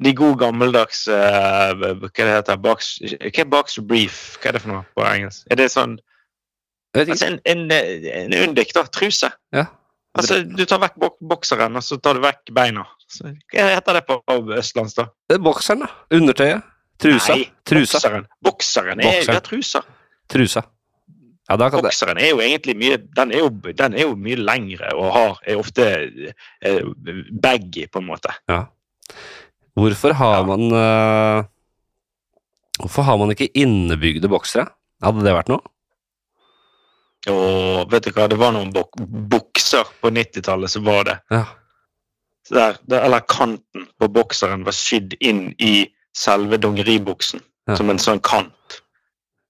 De 0.05 0.13
gode 0.15 0.39
gammeldags 0.39 1.01
uh, 1.11 1.73
Hva 1.75 2.11
det 2.15 2.29
heter 2.31 2.61
box, 2.63 2.93
Hva 3.03 3.43
er 3.43 3.49
boxer 3.51 3.83
brief? 3.83 4.37
Hva 4.39 4.53
er 4.53 4.59
det 4.59 4.63
for 4.63 4.75
noe 4.75 4.85
på 4.95 5.07
engelsk? 5.09 5.47
Er 5.51 5.59
det 5.59 5.71
sånn. 5.75 5.97
Altså 6.99 7.27
en, 7.27 7.41
en, 7.45 7.67
en 7.71 8.35
undik, 8.43 8.71
da. 8.75 8.87
Truse. 8.95 9.31
Ja. 9.55 9.67
Altså, 10.19 10.41
Du 10.43 10.65
tar 10.67 10.81
vekk 10.83 10.97
bok 10.99 11.19
bokseren, 11.21 11.77
og 11.79 11.85
så 11.85 11.99
tar 12.03 12.17
du 12.19 12.25
vekk 12.25 12.51
beina. 12.57 12.87
Så, 13.11 13.29
hva 13.53 13.69
heter 13.75 13.99
det 13.99 14.05
på 14.09 14.17
østlands, 14.57 14.97
da? 14.97 15.09
Det 15.29 15.37
er 15.39 15.45
bokseren, 15.45 15.85
da. 15.85 15.91
Undertøyet. 16.17 16.75
Trusa. 16.99 17.37
Nei, 17.37 17.45
Trusa. 17.69 17.99
Bokseren. 17.99 18.25
Bokseren 18.43 19.01
er 19.03 19.07
Bokseren. 19.07 19.37
ja, 19.37 19.43
trusa. 19.47 19.83
Trusa. 20.33 20.65
Ja, 21.49 21.57
Bokseren 21.57 22.19
er 22.21 22.29
jo 22.35 22.41
egentlig 22.45 22.75
mye 22.77 22.99
Den 23.17 23.31
er 23.33 23.39
jo, 23.41 23.49
den 23.73 23.95
er 23.97 24.03
jo 24.03 24.17
mye 24.21 24.37
lengre 24.37 24.91
og 24.95 25.13
har, 25.15 25.39
er 25.49 25.57
ofte 25.57 25.87
eh, 26.61 26.83
baggy, 27.43 27.87
på 27.89 28.03
en 28.03 28.09
måte. 28.11 28.35
Ja. 28.51 28.67
Hvorfor 29.79 30.13
har 30.19 30.37
Ja. 30.43 30.45
man 30.45 30.67
uh, 30.75 31.45
Hvorfor 32.83 33.03
har 33.09 33.17
man 33.19 33.31
ikke 33.33 33.49
innebygde 33.59 34.29
boksere? 34.31 34.67
Hadde 35.03 35.25
det 35.25 35.33
vært 35.35 35.49
noe? 35.49 35.63
Og 37.29 37.89
vet 37.91 38.05
du 38.07 38.13
hva, 38.15 38.29
det 38.31 38.39
var 38.39 38.53
noen 38.55 38.71
bok 38.73 38.95
bukser 39.33 39.89
på 40.03 40.11
90-tallet 40.15 40.71
som 40.71 40.85
var 40.87 41.05
det. 41.09 41.17
Ja. 41.35 41.45
Så 42.47 42.55
Der, 42.55 42.77
der, 42.89 43.03
eller 43.09 43.21
kanten 43.29 43.89
på 44.01 44.09
bokseren 44.09 44.63
var 44.65 44.73
sydd 44.77 45.17
inn 45.21 45.51
i 45.59 45.89
selve 46.17 46.57
dongeribuksen. 46.63 47.43
Ja. 47.69 47.77
Som 47.77 47.91
en 47.93 47.99
sånn 48.01 48.21
kant. 48.25 48.79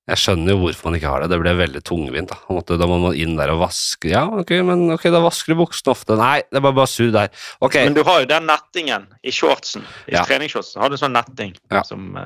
Jeg 0.08 0.20
skjønner 0.22 0.54
jo 0.54 0.60
hvorfor 0.62 0.88
man 0.88 0.94
ikke 0.96 1.10
har 1.12 1.20
det. 1.24 1.28
Det 1.34 1.38
ble 1.42 1.52
veldig 1.58 1.82
tungvint. 1.84 2.30
Da 2.32 2.54
måtte, 2.56 2.78
Da 2.80 2.86
må 2.88 2.96
man 3.02 3.16
inn 3.18 3.34
der 3.36 3.50
og 3.52 3.60
vaske. 3.66 4.08
Ja, 4.08 4.22
ok, 4.40 4.54
men 4.64 4.86
ok, 4.94 5.04
da 5.12 5.20
vasker 5.20 5.52
du 5.52 5.58
buksene 5.60 5.92
ofte. 5.92 6.16
Nei, 6.16 6.38
det 6.48 6.62
er 6.62 6.64
bare, 6.64 6.86
sur 6.88 7.10
der. 7.12 7.28
Ok, 7.60 7.74
Men 7.84 7.94
du 7.98 8.02
har 8.08 8.22
jo 8.24 8.30
den 8.30 8.46
nettingen 8.48 9.04
i 9.22 9.30
shortsen. 9.34 9.84
I 10.08 10.16
Ja. 10.16 10.24
treningsshortsen 10.24 10.80
har 10.80 10.88
du 10.88 10.96
sånn 10.96 11.12
netting 11.12 11.54
Ja. 11.70 11.82
som 11.82 12.16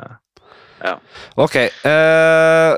Ja. 0.85 0.97
ok. 1.37 1.57
Uh, 1.87 2.77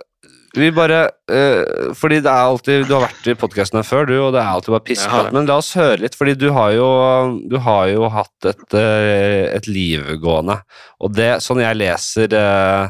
vi 0.54 0.68
bare 0.70 1.10
uh, 1.30 1.92
Fordi 1.98 2.20
det 2.22 2.30
er 2.30 2.44
alltid 2.46 2.84
Du 2.86 2.92
har 2.94 3.08
vært 3.08 3.26
i 3.26 3.34
podkasten 3.34 3.80
her 3.80 3.82
før, 3.88 4.06
du, 4.06 4.14
og 4.22 4.32
det 4.34 4.40
er 4.42 4.52
alltid 4.52 4.70
bare 4.74 4.84
pissprat. 4.86 5.32
Men 5.32 5.46
la 5.46 5.56
oss 5.58 5.72
høre 5.74 5.98
litt, 6.04 6.14
fordi 6.14 6.34
du 6.38 6.50
har 6.52 6.70
jo, 6.76 6.86
du 7.50 7.56
har 7.58 7.88
jo 7.90 8.08
hatt 8.08 8.48
et, 8.52 8.64
uh, 8.76 9.50
et 9.56 9.66
liv 9.66 10.04
gående. 10.22 10.60
Og 11.00 11.12
det, 11.16 11.42
sånn 11.42 11.60
jeg 11.60 11.76
leser 11.80 12.32
uh, 12.38 12.88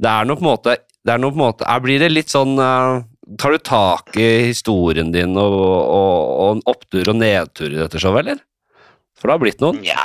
Det 0.00 0.10
er 0.10 0.24
noe 0.26 0.36
på 0.40 0.46
en 0.46 0.50
måte 0.54 0.76
det 1.04 1.12
er 1.12 1.20
noe 1.20 1.34
på 1.34 1.38
en 1.38 1.44
måte, 1.44 1.66
er, 1.68 1.82
Blir 1.84 2.00
det 2.00 2.12
litt 2.12 2.32
sånn 2.32 2.56
eh, 2.60 3.04
Tar 3.40 3.54
du 3.54 3.60
tak 3.64 4.16
i 4.20 4.28
historien 4.50 5.12
din 5.14 5.36
og, 5.40 5.54
og, 5.54 6.18
og 6.44 6.68
opptur 6.68 7.08
og 7.12 7.16
nedtur 7.16 7.72
i 7.72 7.80
dette 7.80 8.00
showet, 8.00 8.24
eller? 8.24 8.42
For 9.16 9.30
det 9.30 9.36
har 9.38 9.40
blitt 9.40 9.62
noen. 9.64 9.78
Ja, 9.86 10.04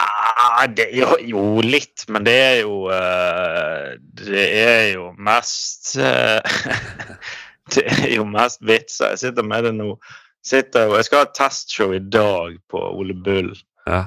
det, 0.71 0.85
jo, 0.95 1.09
jo, 1.27 1.41
litt, 1.65 2.05
men 2.07 2.23
det 2.23 2.35
er 2.39 2.55
jo 2.61 2.85
uh, 2.87 3.97
Det 3.99 4.45
er 4.61 4.85
jo 4.93 5.09
mest 5.19 5.97
uh, 5.99 6.39
Det 7.75 7.83
er 7.83 8.13
jo 8.15 8.23
mest 8.23 8.63
vitser. 8.63 9.11
Jeg 9.11 9.21
sitter 9.25 9.45
med 9.45 9.67
det 9.67 9.75
nå. 9.75 9.91
Sitter, 10.47 10.95
jeg 10.95 11.09
skal 11.09 11.25
ha 11.25 11.31
testshow 11.35 11.91
i 11.93 11.99
dag 11.99 12.55
på 12.71 12.79
Ole 12.95 13.13
Bull. 13.13 13.51
Ja. 13.83 14.05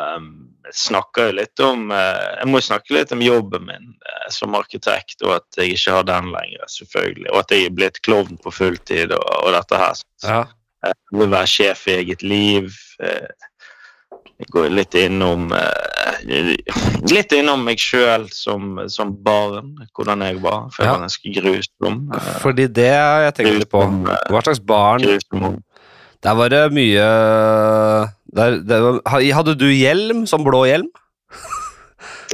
um, 0.00 0.53
snakker 0.72 1.26
jo 1.28 1.32
litt 1.40 1.60
om 1.60 1.90
eh, 1.92 2.38
Jeg 2.40 2.48
må 2.48 2.60
snakke 2.64 2.94
litt 2.96 3.12
om 3.12 3.20
jobben 3.20 3.66
min 3.68 3.90
eh, 4.00 4.28
som 4.32 4.54
arkitekt, 4.54 5.20
og 5.22 5.36
at 5.36 5.58
jeg 5.60 5.74
ikke 5.76 5.92
har 5.98 6.04
den 6.08 6.30
lenger, 6.32 6.64
selvfølgelig. 6.68 7.30
Og 7.32 7.38
at 7.42 7.50
jeg 7.52 7.66
er 7.66 7.74
blitt 7.76 8.00
klovn 8.06 8.38
på 8.42 8.52
fulltid 8.54 9.12
og, 9.12 9.24
og 9.44 9.52
dette 9.52 9.76
her. 9.82 10.04
Ja. 10.24 10.44
Jeg 10.84 11.18
vil 11.20 11.30
være 11.32 11.46
sjef 11.48 11.86
i 11.88 11.98
eget 12.02 12.22
liv. 12.22 12.72
eh, 13.00 13.28
Jeg 14.40 14.48
går 14.50 14.68
litt 14.74 14.94
innom 14.98 15.44
Litt 16.24 17.32
innom 17.36 17.62
meg 17.66 17.78
sjøl 17.82 18.24
som, 18.32 18.78
som 18.90 19.12
barn, 19.24 19.74
hvordan 19.94 20.24
jeg 20.26 20.40
var. 20.42 20.68
For 20.72 20.82
jeg 20.84 20.88
Ja. 20.88 20.94
var 20.96 21.04
ganske 21.04 21.32
grusom. 21.36 21.98
Fordi 22.42 22.66
det 22.66 22.88
jeg 22.90 23.46
litt 23.60 23.70
på. 23.70 23.82
Hva 24.30 24.42
slags 24.42 24.60
barn 24.60 25.02
grusom. 25.04 25.58
Der 26.24 26.36
var 26.38 26.48
det 26.52 26.62
mye 26.72 27.06
der, 28.34 28.58
der, 28.64 28.86
Hadde 29.36 29.54
du 29.60 29.66
hjelm? 29.68 30.24
Sånn 30.30 30.44
blå 30.46 30.64
hjelm? 30.68 30.88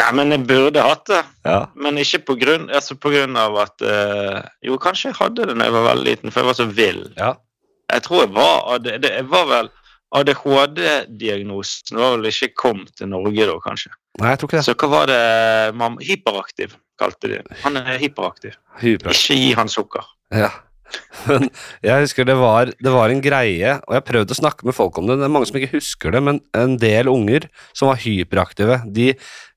Nei, 0.01 0.11
men 0.17 0.31
jeg 0.33 0.47
burde 0.49 0.81
hatt 0.81 1.03
det. 1.11 1.21
Ja. 1.45 1.59
Men 1.77 1.99
ikke 2.01 2.23
på 2.31 2.37
grunn, 2.41 2.69
altså 2.73 2.95
på 2.97 3.11
grunn 3.13 3.37
av 3.37 3.59
at 3.61 3.83
uh, 3.85 4.39
Jo, 4.65 4.79
kanskje 4.81 5.11
jeg 5.11 5.19
hadde 5.19 5.49
det 5.51 5.57
da 5.59 5.67
jeg 5.69 5.75
var 5.75 5.89
veldig 5.91 6.07
liten, 6.07 6.33
for 6.33 6.41
jeg 6.41 6.49
var 6.53 6.59
så 6.63 6.69
vill. 6.71 7.03
ja. 7.19 7.35
Jeg 7.91 8.05
tror 8.07 8.21
jeg 8.23 8.31
var 8.37 8.79
det, 8.79 9.01
jeg 9.03 9.27
var 9.27 9.49
vel 9.51 9.69
ADHD-diagnosen 10.15 11.99
var 11.99 12.17
vel 12.17 12.29
ikke 12.31 12.53
kommet 12.59 12.93
til 12.99 13.11
Norge 13.11 13.47
da, 13.49 13.57
kanskje. 13.65 13.91
Nei, 14.21 14.31
jeg 14.33 14.41
tror 14.41 14.51
ikke 14.51 14.59
det. 14.61 14.67
Så 14.69 14.75
hva 14.79 14.89
var 14.93 15.11
det 15.11 15.21
mamma 15.79 16.03
Hyperaktiv, 16.07 16.77
kalte 17.03 17.31
de 17.33 17.41
Han 17.65 17.79
er 17.81 17.99
hyperaktiv. 17.99 18.55
hyperaktiv. 18.79 19.17
Ikke 19.17 19.39
gi 19.39 19.53
han 19.59 19.71
sukker. 19.71 20.07
Ja. 20.35 20.51
Men 21.29 21.49
jeg 21.85 22.07
husker 22.07 22.27
det 22.29 22.37
var, 22.41 22.73
det 22.81 22.93
var 22.95 23.13
en 23.13 23.23
greie, 23.25 23.77
og 23.87 23.97
jeg 23.97 24.07
prøvde 24.09 24.35
å 24.35 24.41
snakke 24.41 24.67
med 24.69 24.77
folk 24.77 24.99
om 25.01 25.09
det. 25.09 25.19
Det 25.21 25.27
er 25.27 25.33
mange 25.33 25.49
som 25.51 25.59
ikke 25.61 25.77
husker 25.77 26.15
det, 26.15 26.23
men 26.27 26.41
en 26.57 26.77
del 26.81 27.11
unger 27.13 27.47
som 27.77 27.91
var 27.91 28.01
hyperaktive, 28.03 28.81
de, 28.91 29.11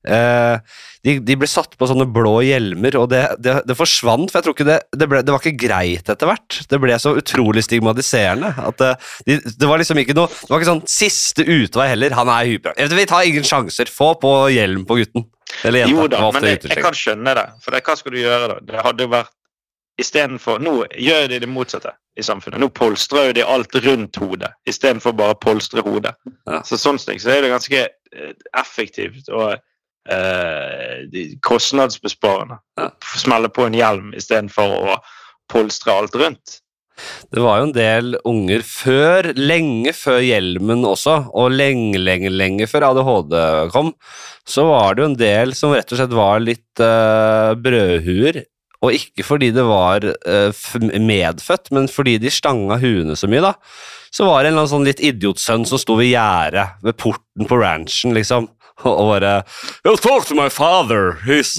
eh, 0.06 0.78
de, 1.06 1.16
de 1.24 1.36
ble 1.40 1.48
satt 1.50 1.76
på 1.80 1.88
sånne 1.90 2.06
blå 2.14 2.36
hjelmer, 2.46 2.98
og 3.00 3.10
det, 3.12 3.22
det, 3.44 3.58
det 3.68 3.78
forsvant. 3.78 4.30
For 4.30 4.40
jeg 4.40 4.46
tror 4.46 4.56
ikke 4.58 4.68
det, 4.68 4.78
det, 4.94 5.10
ble, 5.10 5.22
det 5.24 5.34
var 5.34 5.44
ikke 5.44 5.66
greit 5.66 6.10
etter 6.14 6.30
hvert. 6.30 6.60
Det 6.70 6.80
ble 6.82 6.98
så 7.02 7.14
utrolig 7.20 7.64
stigmatiserende. 7.66 8.54
At 8.64 8.80
det, 8.82 8.92
de, 9.28 9.38
det 9.44 9.70
var 9.70 9.80
liksom 9.82 10.00
ikke 10.00 10.16
noe 10.16 10.30
Det 10.32 10.50
var 10.50 10.62
ikke 10.62 10.72
sånn 10.72 10.84
siste 10.90 11.44
utvei 11.44 11.90
heller. 11.92 12.16
Han 12.18 12.32
er 12.32 12.50
hyperaktiv. 12.54 12.98
Vi 12.98 13.08
tar 13.10 13.28
ingen 13.28 13.46
sjanser. 13.46 13.90
Få 13.92 14.14
på 14.20 14.34
hjelm 14.54 14.86
på 14.88 15.00
gutten. 15.00 15.28
Eller 15.62 15.84
jenta. 15.84 15.94
Jo 15.94 16.10
da, 16.10 16.20
men 16.34 16.46
jeg, 16.48 16.60
jeg 16.66 16.82
kan 16.82 16.96
skjønne 16.96 17.34
det. 17.38 17.46
For 17.62 17.74
det, 17.74 17.84
hva 17.86 17.96
skal 17.98 18.14
du 18.14 18.20
gjøre 18.22 18.52
da? 18.54 18.60
Det 18.64 18.84
hadde 18.86 19.06
jo 19.06 19.12
vært 19.12 19.32
Istedenfor 20.00 20.58
Nå 20.64 20.72
gjør 20.98 21.28
de 21.30 21.38
det 21.44 21.48
motsatte 21.50 21.92
i 22.18 22.22
samfunnet. 22.26 22.58
Nå 22.62 22.68
polstrer 22.74 23.32
de 23.36 23.44
alt 23.46 23.74
rundt 23.84 24.16
hodet 24.22 24.50
istedenfor 24.70 25.14
bare 25.18 25.34
å 25.36 25.40
polstre 25.42 25.82
hodet. 25.86 26.14
Ja. 26.46 26.60
Så 26.66 26.78
sånn 26.80 26.98
sett 26.98 27.22
så 27.22 27.30
er 27.34 27.42
det 27.44 27.52
ganske 27.54 27.80
eh, 27.84 28.32
effektivt 28.58 29.30
og 29.30 29.54
eh, 30.10 31.04
de- 31.12 31.38
kostnadsbesparende 31.46 32.58
Ja. 32.80 32.90
å 32.90 33.18
smelle 33.22 33.48
på 33.54 33.66
en 33.68 33.78
hjelm 33.78 34.12
istedenfor 34.18 34.76
å 34.94 34.98
polstre 35.50 35.92
alt 35.94 36.14
rundt. 36.18 36.60
Det 37.34 37.42
var 37.42 37.58
jo 37.58 37.64
en 37.66 37.72
del 37.74 38.14
unger 38.24 38.62
før, 38.62 39.32
lenge 39.34 39.90
før 39.98 40.20
hjelmen 40.22 40.84
også, 40.86 41.16
og 41.34 41.50
lenge, 41.50 41.98
lenge, 41.98 42.30
lenge 42.30 42.68
før 42.70 42.86
ADHD 42.92 43.34
kom, 43.74 43.90
så 44.46 44.68
var 44.68 44.94
det 44.94 45.02
jo 45.02 45.08
en 45.10 45.16
del 45.18 45.54
som 45.58 45.74
rett 45.74 45.90
og 45.90 45.98
slett 45.98 46.14
var 46.14 46.38
litt 46.44 46.78
uh, 46.84 47.50
brødhuer, 47.58 48.44
og 48.84 48.96
ikke 48.96 49.24
fordi 49.26 49.50
det 49.54 49.64
var 49.66 50.04
eh, 50.04 50.64
medfødt, 51.00 51.70
men 51.74 51.88
fordi 51.90 52.18
de 52.22 52.32
stanga 52.32 52.78
huene 52.82 53.16
så 53.16 53.30
mye, 53.30 53.44
da. 53.44 53.54
Så 54.14 54.28
var 54.28 54.42
det 54.42 54.50
en 54.50 54.54
eller 54.54 54.64
annen 54.64 54.74
sånn 54.74 54.86
litt 54.86 55.02
idiotsønn 55.02 55.64
som 55.66 55.80
sto 55.80 55.96
ved 55.98 56.12
gjerdet, 56.12 56.76
ved 56.84 56.98
porten 57.00 57.48
på 57.50 57.58
ranchen, 57.58 58.14
liksom, 58.16 58.50
og 58.84 58.92
og 59.00 59.08
bare 59.14 59.32
You'll 59.86 60.00
talk 60.02 60.26
to 60.28 60.36
my 60.38 60.48
father, 60.50 61.16
he's, 61.26 61.56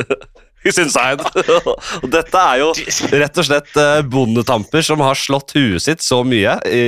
he's 0.64 0.78
inside. 0.82 1.24
og 2.02 2.08
dette 2.12 2.44
er 2.44 2.62
jo 2.62 2.72
rett 3.14 3.42
og 3.42 3.48
slett 3.48 3.76
eh, 3.80 4.00
bondetamper 4.06 4.84
som 4.86 5.02
har 5.04 5.18
slått 5.18 5.54
huet 5.56 5.82
sitt 5.86 6.04
så 6.04 6.22
mye 6.26 6.58
i, 6.68 6.84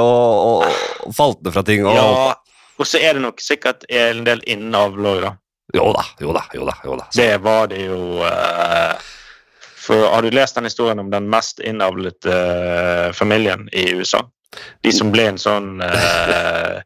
og, 0.00 0.66
og 1.08 1.16
falt 1.16 1.42
ned 1.42 1.56
fra 1.56 1.64
ting. 1.66 1.84
Og, 1.88 1.96
Ja, 1.96 2.36
og 2.76 2.88
så 2.88 3.00
er 3.00 3.16
det 3.16 3.24
nok 3.24 3.40
sikkert 3.40 3.88
en 3.88 4.24
del 4.28 4.44
innavl 4.46 5.10
òg, 5.14 5.24
da. 5.24 5.34
Jo 5.74 5.92
da, 5.92 6.04
jo 6.20 6.32
da, 6.32 6.44
jo 6.54 6.66
da. 6.66 6.74
Jo 6.84 6.96
da. 6.96 7.06
Det 7.16 7.38
var 7.42 7.66
det 7.66 7.82
jo 7.84 7.98
uh, 8.22 8.94
For 9.76 10.06
Har 10.14 10.22
du 10.22 10.30
lest 10.30 10.54
den 10.54 10.68
historien 10.68 10.98
om 11.02 11.10
den 11.10 11.28
mest 11.30 11.60
innavlede 11.60 12.32
uh, 12.32 13.12
familien 13.12 13.68
i 13.72 13.90
USA? 13.94 14.22
De 14.80 14.92
som 14.94 15.10
ble 15.12 15.26
en 15.32 15.38
sånn 15.40 15.82
eh, 15.84 16.78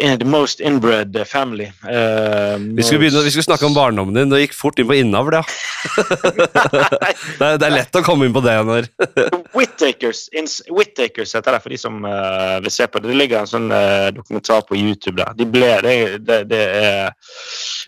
in- 0.00 0.18
The 0.18 0.24
most 0.24 0.60
inbred 0.60 1.16
family. 1.28 1.64
Eh, 1.88 2.56
vi, 2.76 2.82
skulle 2.82 2.98
begynne, 3.04 3.22
vi 3.24 3.30
skulle 3.30 3.42
snakke 3.44 3.66
om 3.66 3.74
barndommen 3.76 4.14
din, 4.16 4.30
Det 4.32 4.40
gikk 4.46 4.54
fort 4.56 4.78
inn 4.80 4.88
på 4.88 4.94
innavl, 4.96 5.34
ja. 5.36 5.42
det, 7.40 7.48
det 7.60 7.66
er 7.68 7.74
lett 7.74 7.96
å 7.98 8.02
komme 8.04 8.26
inn 8.28 8.34
på 8.36 8.40
det 8.44 8.54
når 8.66 8.88
Whittakers, 9.56 10.26
Whittakers 10.70 11.34
heter 11.36 11.56
det 11.56 11.60
for 11.64 11.72
de 11.74 11.78
som 11.80 12.00
uh, 12.04 12.56
vil 12.64 12.72
se 12.72 12.86
på 12.88 13.00
det. 13.02 13.10
Det 13.12 13.18
ligger 13.20 13.42
en 13.42 13.50
sånn 13.50 13.68
uh, 13.72 14.08
dokumentar 14.16 14.64
på 14.68 14.78
YouTube 14.80 15.18
der. 15.20 15.34
De 15.38 15.46
ble, 15.48 15.70
det, 15.84 15.96
det, 16.28 16.40
det 16.50 16.62
er, 16.80 17.12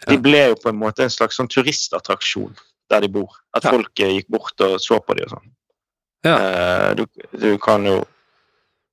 de 0.08 0.18
ble 0.24 0.44
jo 0.52 0.58
på 0.62 0.72
en 0.72 0.80
måte 0.82 1.06
en 1.06 1.12
slags 1.14 1.40
sånn 1.40 1.50
turistattraksjon 1.52 2.52
der 2.92 3.04
de 3.06 3.12
bor. 3.16 3.32
At 3.56 3.64
Ja. 3.64 3.72
folk 3.76 3.92
gikk 3.96 4.28
bort 4.32 4.60
og 4.64 4.76
så 4.82 5.00
på 5.00 5.16
dem 5.16 5.28
og 5.30 5.36
sånn. 5.38 5.52
Ja. 6.28 6.36
Du, 6.98 7.06
du 7.40 7.54
kan 7.62 7.82
jo 7.88 8.02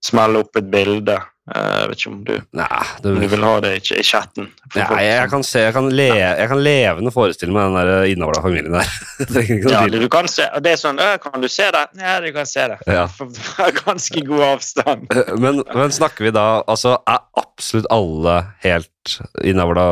smelle 0.03 0.39
opp 0.45 0.55
et 0.57 0.69
bilde. 0.71 1.17
Eh, 1.50 1.75
Jeg 1.79 1.89
vet 1.89 2.00
ikke 2.01 2.12
om 2.12 2.18
du, 2.27 2.34
Nei, 2.60 2.82
det, 3.03 3.12
om 3.12 3.20
du 3.24 3.27
vil 3.32 3.46
ha 3.48 3.53
det 3.63 3.72
i, 3.79 3.82
i 4.00 4.03
chatten. 4.06 4.50
Nei, 4.75 4.84
folk 4.86 5.01
jeg 5.06 5.29
kan, 5.32 5.46
se, 5.48 5.63
jeg, 5.65 5.74
kan 5.75 5.89
le, 5.89 6.08
jeg 6.20 6.50
kan 6.51 6.62
levende 6.65 7.13
forestille 7.15 7.56
meg 7.56 7.70
den 7.70 7.77
der 7.89 8.12
innavla 8.13 8.44
familien 8.46 8.75
der. 8.77 8.91
Ja, 9.74 9.82
du, 9.91 10.08
kan 10.12 10.29
se, 10.32 10.46
og 10.56 10.63
det 10.65 10.75
er 10.75 10.79
sånn 10.82 11.00
«Øh, 11.01 11.15
Kan 11.24 11.41
du 11.44 11.48
se 11.51 11.68
det? 11.74 11.84
Ja, 12.00 12.18
du 12.24 12.29
kan 12.36 12.48
se 12.50 12.68
det. 12.74 12.79
Ja. 12.88 13.08
Ganske 13.84 14.24
god 14.27 14.46
avstand. 14.53 15.10
Men, 15.41 15.63
men 15.75 15.91
snakker 15.96 16.27
vi 16.29 16.34
da 16.36 16.48
Altså, 16.70 16.98
er 17.10 17.24
absolutt 17.39 17.89
alle 17.94 18.38
helt 18.63 19.18
innavla 19.44 19.88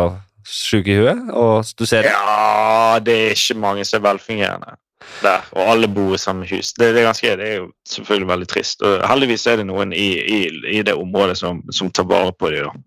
sjuke 0.47 0.93
i 0.93 0.99
huet? 1.01 1.23
Og 1.35 1.67
du 1.77 1.85
ser 1.89 2.07
Ja, 2.07 2.99
det 3.03 3.15
er 3.25 3.35
ikke 3.35 3.57
mange 3.59 3.85
som 3.87 3.99
er 4.01 4.11
velfungerende 4.11 4.77
der, 5.23 5.45
og 5.55 5.71
alle 5.71 5.89
bor 5.89 6.13
i 6.13 6.19
samme 6.21 6.45
hus. 6.49 6.73
Det, 6.77 6.91
det, 6.93 7.01
er, 7.01 7.07
ganske, 7.07 7.33
det 7.39 7.47
er 7.47 7.55
jo 7.61 7.67
selvfølgelig 7.89 8.29
veldig 8.31 8.49
trist. 8.51 8.83
og 8.85 9.01
Heldigvis 9.09 9.47
er 9.49 9.61
det 9.61 9.67
noen 9.69 9.93
i, 9.95 10.07
i, 10.21 10.39
i 10.77 10.83
det 10.85 10.95
området 10.97 11.37
som, 11.39 11.63
som 11.73 11.89
tar 11.91 12.07
vare 12.09 12.33
på 12.37 12.51
dem. 12.53 12.83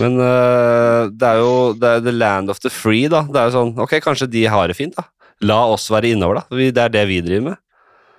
Men 0.00 0.20
uh, 0.20 1.08
det 1.12 1.28
er 1.28 1.40
jo 1.42 1.54
det 1.76 1.88
er 1.88 2.04
the 2.04 2.14
land 2.14 2.52
of 2.52 2.62
the 2.64 2.72
free, 2.72 3.08
da. 3.12 3.24
Det 3.28 3.40
er 3.40 3.50
jo 3.50 3.56
sånn, 3.58 3.74
ok, 3.84 3.98
Kanskje 4.04 4.30
de 4.32 4.46
har 4.52 4.68
det 4.68 4.78
fint, 4.78 4.96
da. 4.98 5.08
La 5.42 5.58
oss 5.72 5.88
være 5.90 6.12
innover, 6.14 6.42
da. 6.42 6.62
Det 6.72 6.84
er 6.84 6.92
det 6.94 7.06
vi 7.10 7.22
driver 7.24 7.52
med. 7.52 7.61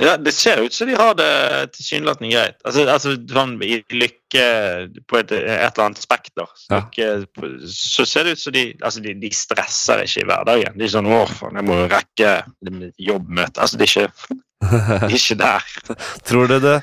Ja, 0.04 0.16
det 0.20 0.34
ser 0.36 0.62
ut 0.64 0.74
som 0.74 0.90
de 0.90 0.96
har 1.00 1.16
det 1.16 1.30
tilsynelatende 1.78 2.32
greit. 2.34 2.58
Altså, 2.68 2.86
altså 2.92 3.14
sånn 3.30 3.56
i 3.64 3.78
lykke 3.94 4.46
på 5.10 5.20
et, 5.20 5.32
et 5.32 5.70
eller 5.70 5.86
annet 5.86 6.02
spekter. 6.02 6.50
Ja. 6.72 6.82
Lykke, 6.82 7.68
så 7.72 8.06
ser 8.10 8.28
det 8.28 8.36
ut 8.36 8.44
som 8.44 8.56
de 8.56 8.66
altså 8.82 9.04
de, 9.04 9.16
de 9.22 9.32
stresser 9.36 10.04
ikke 10.04 10.24
i 10.24 10.28
hverdagen. 10.30 10.80
De 10.80 10.88
er 10.88 10.94
sånn 10.94 11.08
'Å, 11.08 11.22
faen, 11.30 11.60
jeg 11.60 11.68
må 11.70 11.80
jo 11.84 11.92
rekke 11.92 12.34
jobbmøte'. 13.10 13.64
Altså, 13.64 13.80
de 13.80 13.88
er 13.88 13.94
ikke, 13.94 14.40
de 14.64 15.12
er 15.12 15.18
ikke 15.20 15.40
der. 15.44 15.72
Tror 16.28 16.52
du 16.52 16.60
det 16.60 16.82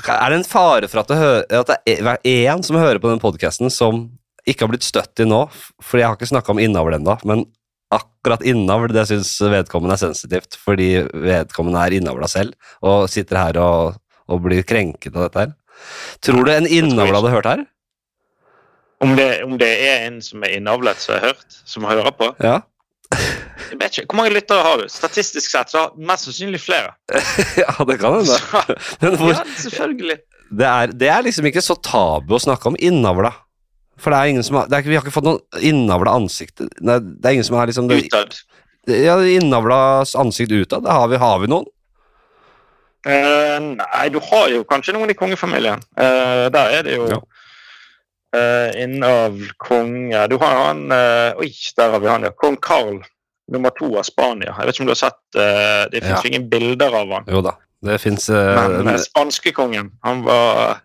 Er 0.00 0.30
det 0.32 0.38
en 0.38 0.48
fare 0.48 0.88
for 0.88 1.02
at 1.02 1.10
det, 1.10 1.60
at 1.60 1.70
det 1.70 1.78
er 1.98 2.48
én 2.48 2.62
som 2.64 2.78
hører 2.80 3.02
på 3.02 3.10
den 3.10 3.20
podkasten 3.20 3.70
som 3.70 4.06
ikke 4.48 4.64
har 4.64 4.70
blitt 4.72 4.86
støtt 4.86 5.20
i 5.20 5.26
nå? 5.28 5.44
For 5.84 6.00
jeg 6.00 6.08
har 6.08 6.16
ikke 6.16 6.30
snakka 6.30 6.54
om 6.54 6.62
innavl 6.62 6.96
ennå, 6.96 7.18
men 7.28 7.44
akkurat 7.90 8.44
innavl 8.46 8.92
det 8.94 9.06
syns 9.10 9.32
vedkommende 9.42 9.96
er 9.96 10.02
sensitivt, 10.04 10.56
fordi 10.60 10.92
vedkommende 11.10 11.82
er 11.82 11.96
innavla 11.98 12.28
selv 12.30 12.54
og 12.86 13.08
sitter 13.10 13.40
her 13.40 13.58
og, 13.62 13.98
og 14.30 14.42
blir 14.44 14.62
krenket 14.66 15.16
av 15.16 15.26
dette 15.26 15.44
her. 15.44 15.52
Tror 16.22 16.44
du 16.46 16.52
en 16.52 16.68
innavla 16.68 17.18
hadde 17.18 17.34
hørt 17.34 17.50
her? 17.50 17.62
Om 19.00 19.14
det, 19.16 19.28
om 19.46 19.54
det 19.60 19.70
er 19.88 20.02
en 20.10 20.18
som 20.22 20.42
er 20.44 20.58
innavlet, 20.58 21.00
som 21.00 21.16
har 21.16 21.30
hørt, 21.30 21.60
som 21.64 21.86
hører 21.88 22.12
på 22.18 22.28
Ja. 22.44 22.58
jeg 23.10 23.78
vet 23.80 23.98
ikke, 23.98 24.06
Hvor 24.12 24.18
mange 24.20 24.34
lyttere 24.34 24.62
har 24.62 24.82
du? 24.82 24.88
Statistisk 24.92 25.50
sett 25.50 25.72
så 25.72 25.86
har 25.86 25.94
mest 25.96 26.28
sannsynlig 26.28 26.60
flere. 26.60 26.92
ja, 27.62 27.72
det 27.88 27.96
kan 28.02 28.18
hende. 28.20 28.36
Så, 28.36 28.60
ja, 29.32 29.44
selvfølgelig. 29.64 30.18
det, 30.50 30.66
er, 30.68 30.92
det 30.92 31.08
er 31.08 31.24
liksom 31.26 31.48
ikke 31.48 31.64
så 31.64 31.78
tabu 31.80 32.36
å 32.36 32.42
snakke 32.44 32.70
om 32.70 32.76
innavla. 32.78 33.32
For 34.00 34.10
det 34.14 34.18
er 34.18 34.30
ingen 34.32 34.44
som 34.46 34.56
har, 34.56 34.68
det 34.72 34.78
er 34.78 34.86
Vi 34.88 34.96
har 34.96 35.04
ikke 35.04 35.12
fått 35.12 35.26
noen 35.28 35.40
innavla 35.60 36.14
ansikt 36.16 36.62
Nei, 36.80 36.96
Det 37.04 37.28
er 37.28 37.34
ingen 37.36 37.44
som 37.44 37.58
har 37.60 37.68
liksom 37.68 37.88
det, 37.90 37.98
Utad. 38.08 38.38
Ja, 38.88 39.18
innavla 39.20 39.78
ansikt 40.22 40.50
utad. 40.56 40.86
Har 40.88 41.08
vi, 41.12 41.18
har 41.20 41.38
vi 41.42 41.50
noen? 41.52 41.66
Uh, 43.06 43.56
nei, 43.78 44.06
du 44.12 44.18
har 44.20 44.48
jo 44.52 44.64
kanskje 44.68 44.92
noen 44.92 45.08
i 45.12 45.16
kongefamilien. 45.16 45.80
Uh, 45.96 46.48
der 46.52 46.74
er 46.78 46.82
det 46.84 46.96
jo 46.98 47.06
Ja. 47.08 47.20
uh, 48.36 48.68
innav 48.82 49.38
konge 49.62 50.26
Du 50.28 50.36
har 50.42 50.58
han 50.66 50.82
uh, 50.92 51.38
Oi, 51.40 51.48
der 51.78 51.94
har 51.94 52.02
vi 52.02 52.10
han, 52.12 52.26
ja. 52.28 52.32
Kong 52.36 52.58
Carl. 52.60 53.00
Nummer 53.50 53.72
to 53.74 53.88
av 53.98 54.04
Spania. 54.06 54.52
Jeg 54.58 54.66
vet 54.68 54.76
ikke 54.76 54.84
om 54.84 54.90
du 54.90 54.92
har 54.94 55.00
sett 55.00 55.38
eh, 55.42 55.86
Det 55.90 56.04
fins 56.04 56.20
Ja. 56.22 56.28
ingen 56.28 56.44
bilder 56.52 56.92
av 56.94 57.08
han. 57.16 57.24
Jo 57.26 57.40
da. 57.42 57.56
Det 57.80 57.94
fins 58.02 58.26
Men 58.28 58.88
uh, 58.88 58.96
spanskekongen, 59.00 59.86
han 60.04 60.18
var 60.26 60.82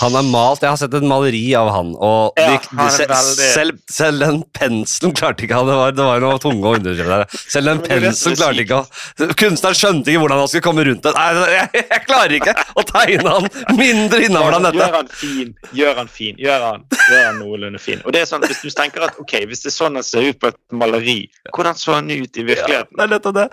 Han 0.00 0.16
er 0.18 0.24
malt 0.26 0.64
Jeg 0.64 0.72
har 0.72 0.78
sett 0.80 0.94
et 0.98 1.04
maleri 1.06 1.44
av 1.54 1.68
han, 1.70 1.92
og 1.94 2.34
Ja, 2.38 2.48
de, 2.56 2.56
han 2.74 2.88
er 2.90 3.12
veldig- 3.12 3.50
selv, 3.54 3.78
selv 3.90 4.24
den 4.24 4.40
penselen 4.54 5.14
klarte 5.14 5.46
ikke 5.46 5.54
han. 5.60 5.66
Det 5.70 5.76
var, 5.78 5.92
det 5.94 6.06
var 6.08 6.22
noe 6.24 6.40
tunge 6.42 6.62
og 6.66 6.78
underdrevet 6.80 7.12
der. 7.22 7.38
Selv 7.50 7.70
den 7.70 7.80
Men 7.84 8.02
penselen 8.08 8.38
klarte 8.40 8.64
ikke 8.64 8.80
han. 8.80 9.32
Kunstneren 9.42 9.78
skjønte 9.78 10.10
ikke 10.12 10.22
hvordan 10.24 10.42
han 10.42 10.50
skulle 10.50 10.66
komme 10.66 10.84
rundt 10.88 11.06
det. 11.06 11.12
Nei, 11.14 11.54
jeg, 11.54 11.84
jeg 11.94 12.02
klarer 12.08 12.34
ikke 12.38 12.54
å 12.82 12.84
tegne 12.90 13.34
han 13.36 13.78
mindre 13.78 14.20
innover 14.26 14.58
den 14.58 14.78
Gjør 14.78 14.96
han 14.98 15.12
fin, 15.22 15.54
gjør 15.82 16.02
han 16.02 16.12
fin, 16.18 16.38
gjør 16.48 16.66
han, 16.66 16.86
gjør 16.98 17.24
han 17.28 17.40
noenlunde 17.44 17.82
fin. 17.82 18.02
Og 18.04 18.14
det 18.14 18.24
er 18.24 18.30
sånn, 18.30 18.46
Hvis 18.48 18.62
du 18.66 18.70
tenker 18.78 19.06
at 19.06 19.18
ok, 19.22 19.36
hvis 19.50 19.62
det 19.66 19.70
er 19.72 19.76
sånn 19.78 19.98
han 19.98 20.06
ser 20.06 20.26
ut 20.32 20.38
på 20.42 20.50
et 20.50 20.58
maleri, 20.74 21.18
hvordan 21.54 21.78
så 21.78 21.98
han 21.98 22.10
ut 22.10 22.38
i 22.42 22.46
virkeligheten? 22.50 22.94
Det 22.98 23.06
er 23.06 23.14
nettopp 23.14 23.38
det. 23.38 23.48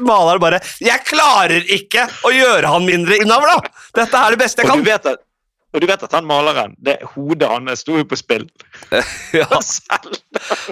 Maleren 0.00 0.40
bare 0.44 0.60
'Jeg 0.80 1.04
klarer 1.08 1.64
ikke 1.68 1.89
å 1.98 2.30
gjøre 2.34 2.70
han 2.70 2.86
mindre 2.86 3.18
innavla! 3.22 3.56
Dette 3.96 4.20
er 4.20 4.36
det 4.36 4.40
beste 4.44 4.62
jeg 4.62 4.70
Og 4.70 4.74
kan. 4.74 4.84
du 4.84 4.90
vet 4.90 5.10
at, 5.10 5.24
og 5.70 5.82
du 5.82 5.86
vet 5.86 6.02
at 6.02 6.14
han 6.16 6.26
maleren, 6.26 6.72
det 6.82 6.96
hodet 7.14 7.48
hans 7.50 7.84
sto 7.84 7.98
jo 7.98 8.06
på 8.08 8.18
spill. 8.18 8.46
Ja, 9.40 9.46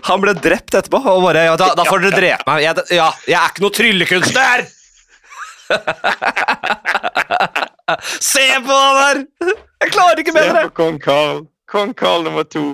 han 0.08 0.22
ble 0.24 0.34
drept 0.34 0.74
etterpå, 0.74 0.98
og 0.98 1.22
bare 1.28 1.44
ja, 1.48 1.54
da, 1.60 1.70
da 1.78 1.84
får 1.86 2.02
dere 2.06 2.18
drepe 2.18 2.50
meg. 2.50 2.64
Jeg, 2.66 2.88
ja, 2.98 3.08
jeg 3.30 3.38
er 3.38 3.52
ikke 3.52 3.64
noe 3.66 3.76
tryllekunstner! 3.78 4.66
Se 8.20 8.60
på 8.64 8.74
han 8.74 8.98
der! 8.98 9.22
Jeg 9.84 9.92
klarer 9.94 10.20
ikke 10.22 10.34
Se 10.34 10.52
på 10.56 10.70
kong 10.80 10.98
Karl. 11.02 11.42
Kong 11.70 11.92
Karl 11.96 12.24
nummer 12.26 12.46
to. 12.48 12.64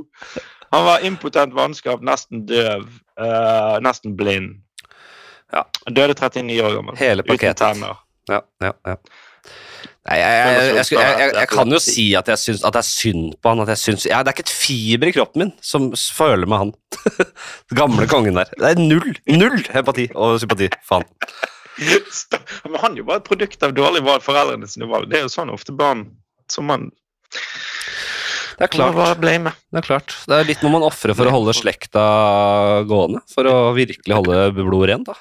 Han 0.75 0.87
var 0.87 1.05
impotent 1.07 1.55
vannskap, 1.55 2.03
nesten 2.03 2.45
døv, 2.49 2.87
uh, 3.21 3.77
nesten 3.85 4.17
blind. 4.19 4.57
Ja. 5.53 5.63
Døde 5.87 6.15
39 6.19 6.63
år 6.65 6.79
gammel. 6.79 6.97
Hele 6.99 7.23
Uten 7.27 7.55
tenner. 7.59 8.01
Ja, 8.31 8.41
ja, 8.65 8.73
ja. 8.89 8.97
Nei, 10.05 10.19
jeg, 10.21 10.35
jeg, 10.37 10.85
jeg, 10.99 11.29
jeg, 11.33 11.49
kan 11.49 11.73
jo 11.73 11.79
si 11.81 12.05
at 12.19 12.29
jeg 12.29 12.41
syns 12.41 12.65
at 12.69 12.75
det 12.77 12.81
er 12.83 12.89
synd 12.89 13.37
på 13.41 13.53
han. 13.53 13.63
At 13.65 13.73
jeg 13.73 13.81
syns, 13.81 14.05
ja, 14.09 14.21
det 14.21 14.33
er 14.33 14.37
ikke 14.37 14.45
et 14.45 14.53
fiber 14.53 15.09
i 15.09 15.15
kroppen 15.17 15.45
min 15.45 15.53
som 15.65 15.91
føler 15.97 16.49
med 16.51 16.61
han. 16.61 16.73
Gamle 17.79 18.09
kongen 18.11 18.37
der. 18.37 18.53
Det 18.53 18.75
er 18.75 18.83
null 18.83 19.17
null 19.33 19.65
empati 19.73 20.11
og 20.13 20.37
sympati. 20.43 20.69
Faen. 20.85 21.09
Men 22.69 22.79
han 22.83 22.93
er 22.93 23.01
jo 23.01 23.09
bare 23.09 23.23
et 23.23 23.29
produkt 23.29 23.65
av 23.67 23.73
dårlig 23.77 24.05
valg, 24.07 24.23
foreldrene 24.25 24.69
sine 24.71 24.89
valg. 24.91 25.09
Det 25.11 25.23
er 25.23 25.27
jo 25.27 25.33
sånn 25.33 25.53
ofte 25.53 25.75
barn 25.77 26.07
som 26.53 26.69
man 26.69 26.91
Det 28.61 28.69
er 28.69 28.71
klart. 28.71 28.95
Det 29.25 29.81
er 29.81 29.87
klart. 29.89 30.17
Det 30.29 30.37
er 30.37 30.51
litt 30.53 30.63
må 30.63 30.77
man 30.77 30.85
ofre 30.87 31.17
for 31.17 31.27
å 31.27 31.33
holde 31.35 31.57
slekta 31.57 32.05
gående. 32.87 33.25
For 33.33 33.49
å 33.49 33.73
virkelig 33.75 34.21
holde 34.21 34.51
blodet 34.61 34.93
rent, 34.93 35.09
da. 35.09 35.17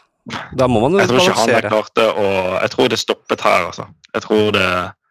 Da 0.56 0.70
må 0.72 0.80
man 0.86 0.94
Jeg 1.02 1.10
tror 1.12 1.20
ikke 1.20 1.36
han 1.36 1.66
klarte 1.68 2.04
å 2.16 2.28
Jeg 2.62 2.72
tror 2.72 2.92
det 2.94 3.00
stoppet 3.02 3.42
her, 3.44 3.66
altså. 3.68 3.88
Jeg 4.14 4.24
tror, 4.24 4.52
det, 4.56 4.68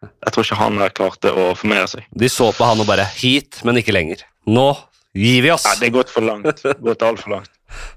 jeg 0.09 0.33
tror 0.33 0.47
ikke 0.47 0.57
han 0.57 0.79
klarte 0.97 1.33
å 1.37 1.49
formere 1.59 1.89
seg. 1.91 2.07
De 2.09 2.29
så 2.31 2.47
på 2.55 2.65
han 2.65 2.81
og 2.81 2.87
bare 2.89 3.05
'hit, 3.05 3.59
men 3.67 3.77
ikke 3.77 3.93
lenger'. 3.93 4.23
Nå 4.47 4.71
gir 5.13 5.43
vi 5.45 5.51
oss! 5.53 5.65
Nei, 5.69 5.75
det 5.81 5.87
er 5.91 5.97
gått 5.99 6.09
for 6.09 6.25
langt. 6.25 6.63
Gått 6.81 7.05
altfor 7.05 7.35
langt. 7.37 7.51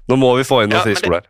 Nå 0.09 0.17
må 0.19 0.35
vi 0.37 0.45
få 0.45 0.61
inn 0.63 0.69
noen 0.69 0.83
Ja, 0.83 0.85
friskoler. 0.85 1.25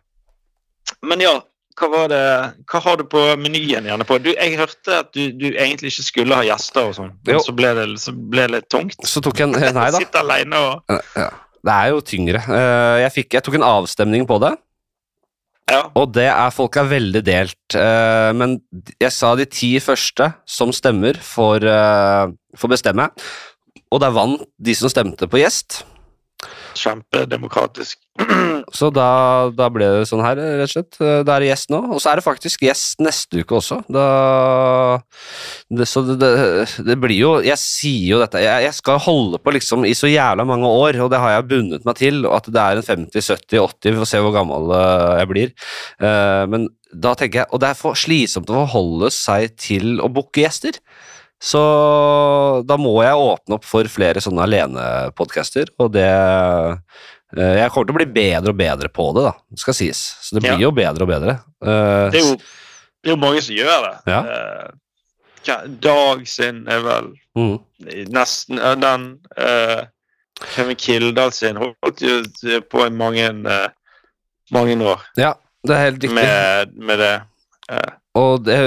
Men 1.04 1.20
ja, 1.24 1.34
hva 1.78 1.88
var 1.92 2.06
det 2.12 2.20
Hva 2.68 2.80
har 2.84 2.96
du 3.00 3.04
på 3.08 3.24
menyen 3.40 3.86
gjerne 3.88 4.04
på? 4.08 4.18
Du, 4.20 4.30
jeg 4.34 4.56
hørte 4.58 5.00
at 5.04 5.12
du, 5.14 5.32
du 5.32 5.48
egentlig 5.54 5.92
ikke 5.94 6.06
skulle 6.06 6.36
ha 6.36 6.44
gjester 6.46 6.90
og 6.90 6.96
sånn, 6.96 7.12
men 7.26 7.40
så 7.44 7.54
ble, 7.56 7.72
det, 7.78 7.88
så 8.02 8.12
ble 8.12 8.44
det 8.48 8.54
litt 8.58 8.68
tungt. 8.72 8.96
Så 9.06 9.22
tok 9.24 9.38
jeg 9.40 9.48
en 9.48 9.56
Nei 9.56 9.90
da. 9.92 10.00
Sitte 10.04 10.20
aleine 10.20 10.64
og 10.68 10.98
Ja. 11.16 11.30
Det 11.68 11.74
er 11.74 11.88
jo 11.90 12.00
tyngre. 12.06 12.38
Eh, 12.38 12.96
Jeg, 13.02 13.12
fikk, 13.16 13.32
jeg 13.34 13.42
tok 13.44 13.56
en 13.58 13.66
avstemning 13.66 14.26
på 14.28 14.36
det, 14.44 14.52
Ja. 15.68 15.82
og 16.00 16.14
det 16.16 16.26
er 16.30 16.54
folk 16.54 16.78
er 16.80 16.88
veldig 16.88 17.22
delt. 17.26 17.76
Uh, 17.76 18.32
Men 18.36 18.58
jeg 19.00 19.12
sa 19.12 19.34
de 19.36 19.44
ti 19.44 19.74
første 19.84 20.30
som 20.48 20.72
stemmer, 20.72 21.18
får, 21.20 21.66
uh, 21.68 22.32
får 22.56 22.72
bestemme. 22.72 23.10
Og 23.92 24.02
der 24.02 24.12
vant 24.12 24.44
de 24.60 24.74
som 24.76 24.92
stemte 24.92 25.28
på 25.28 25.40
gjest. 25.40 25.82
Kjempedemokratisk. 26.78 27.98
Så 28.78 28.90
da, 28.92 29.08
da 29.54 29.68
ble 29.72 29.86
det 29.98 30.06
sånn 30.10 30.22
her, 30.24 30.38
rett 30.38 30.66
og 30.66 30.72
slett. 30.72 30.98
Da 30.98 31.36
er 31.36 31.44
det 31.44 31.50
gjest 31.52 31.70
nå, 31.72 31.78
og 31.94 32.00
så 32.02 32.10
er 32.10 32.18
det 32.20 32.24
faktisk 32.26 32.64
gjest 32.66 33.00
neste 33.04 33.42
uke 33.44 33.56
også. 33.60 33.78
Da, 33.94 34.06
det, 35.70 35.86
så 35.88 36.02
det, 36.06 36.16
det, 36.20 36.32
det 36.86 36.96
blir 37.00 37.16
jo 37.18 37.30
Jeg 37.44 37.58
sier 37.60 38.14
jo 38.14 38.20
dette 38.22 38.40
Jeg, 38.42 38.64
jeg 38.66 38.76
skal 38.76 39.00
holde 39.04 39.40
på 39.42 39.52
liksom 39.54 39.86
i 39.88 39.94
så 39.96 40.10
jævla 40.10 40.46
mange 40.48 40.68
år, 40.68 40.98
og 41.04 41.12
det 41.12 41.20
har 41.22 41.36
jeg 41.36 41.48
bundet 41.52 41.86
meg 41.88 41.98
til. 42.00 42.20
og 42.26 42.38
At 42.40 42.50
det 42.52 42.64
er 42.64 42.82
en 42.82 42.88
50, 43.06 43.30
70, 43.30 43.62
80, 43.62 43.92
vi 43.94 44.02
får 44.02 44.10
se 44.12 44.22
hvor 44.24 44.34
gammel 44.36 44.74
eh, 44.76 45.14
jeg 45.22 45.32
blir. 45.32 45.54
Eh, 46.02 46.44
Men 46.50 46.68
da 46.88 47.12
tenker 47.18 47.42
jeg 47.42 47.52
Og 47.52 47.60
det 47.60 47.68
er 47.68 47.76
for 47.76 47.98
slitsomt 47.98 48.48
å 48.48 48.62
forholde 48.62 49.10
seg 49.14 49.52
til 49.60 49.98
å 50.00 50.08
booke 50.12 50.40
gjester. 50.44 50.78
Så 51.40 51.60
da 52.66 52.76
må 52.80 52.96
jeg 53.04 53.14
åpne 53.14 53.58
opp 53.58 53.66
for 53.68 53.86
flere 53.90 54.18
sånne 54.22 54.42
alenepodcaster, 54.42 55.70
og 55.78 55.92
det 55.94 56.08
eh, 56.08 57.54
Jeg 57.60 57.70
kommer 57.70 57.86
til 57.86 57.94
å 57.94 57.98
bli 58.00 58.08
bedre 58.10 58.50
og 58.50 58.58
bedre 58.58 58.88
på 58.90 59.12
det, 59.14 59.22
da, 59.28 59.34
det 59.52 59.60
skal 59.62 59.76
sies. 59.76 60.00
Så 60.24 60.34
det 60.34 60.42
blir 60.42 60.56
Ja. 60.56 60.64
jo 60.66 60.72
bedre 60.74 61.06
og 61.06 61.12
bedre. 61.12 61.36
Eh, 61.62 62.10
Det 62.10 62.18
er 62.20 62.26
jo, 62.26 62.34
det 62.34 63.10
er 63.10 63.14
jo 63.14 63.20
mange 63.22 63.42
som 63.44 63.54
gjør 63.54 63.86
det. 63.86 63.94
Ja. 64.10 64.20
Eh, 64.24 64.68
Dag 65.80 66.26
sin 66.28 66.66
er 66.68 66.82
vel 66.84 67.06
mm. 67.38 67.54
nesten 68.12 68.58
den. 68.82 69.04
Uh, 69.38 69.86
Kevin 70.52 70.76
Kildahl 70.76 71.32
sin 71.32 71.56
holdt 71.56 72.02
jo 72.02 72.18
på 72.68 72.84
i 72.84 72.90
mange, 72.92 73.30
uh, 73.48 73.70
mange 74.52 74.76
år 74.84 75.00
Ja, 75.16 75.32
det 75.64 75.74
er 75.76 75.80
helt 75.86 76.02
riktig. 76.02 76.12
med, 76.14 76.74
med 76.76 77.00
det. 77.00 77.14
Eh, 77.70 77.90
Og 78.18 78.44
det, 78.46 78.58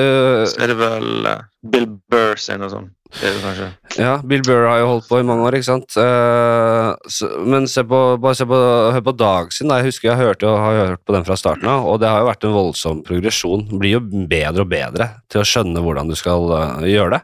så 0.51 0.63
er 0.63 0.71
det 0.71 0.79
vel 0.79 1.29
eh, 1.29 1.45
Bill 1.73 1.87
Burr 2.11 2.39
sin 2.39 2.63
og 2.65 2.71
sånn. 2.73 2.89
Det 3.11 3.27
er 3.27 3.33
det 3.35 3.41
kanskje. 3.43 3.65
ja, 3.99 4.11
Bill 4.23 4.43
Burr 4.45 4.69
har 4.69 4.77
jo 4.79 4.91
holdt 4.93 5.07
på 5.09 5.19
i 5.19 5.25
mange 5.27 5.43
år, 5.43 5.57
ikke 5.57 5.67
sant. 5.67 5.97
Eh, 5.99 7.31
men 7.51 7.67
se 7.67 7.83
på, 7.87 7.99
bare 8.23 8.37
se 8.39 8.47
på, 8.47 8.59
hør 8.95 9.03
på 9.09 9.15
Dag 9.19 9.51
sin. 9.55 9.73
Jeg 9.73 9.89
husker 9.89 10.11
jeg 10.11 10.21
hørte, 10.21 10.53
har 10.63 10.79
hørt 10.93 11.03
på 11.03 11.17
den 11.17 11.27
fra 11.27 11.35
starten 11.39 11.67
av, 11.67 11.89
og 11.91 11.99
det 12.01 12.11
har 12.11 12.23
jo 12.23 12.29
vært 12.29 12.47
en 12.47 12.55
voldsom 12.55 13.03
progresjon. 13.07 13.67
Blir 13.81 13.97
jo 13.97 14.05
bedre 14.31 14.63
og 14.63 14.71
bedre 14.71 15.09
til 15.31 15.43
å 15.43 15.47
skjønne 15.47 15.83
hvordan 15.83 16.11
du 16.11 16.15
skal 16.19 16.55
eh, 16.57 16.87
gjøre 16.93 17.19
det. 17.19 17.21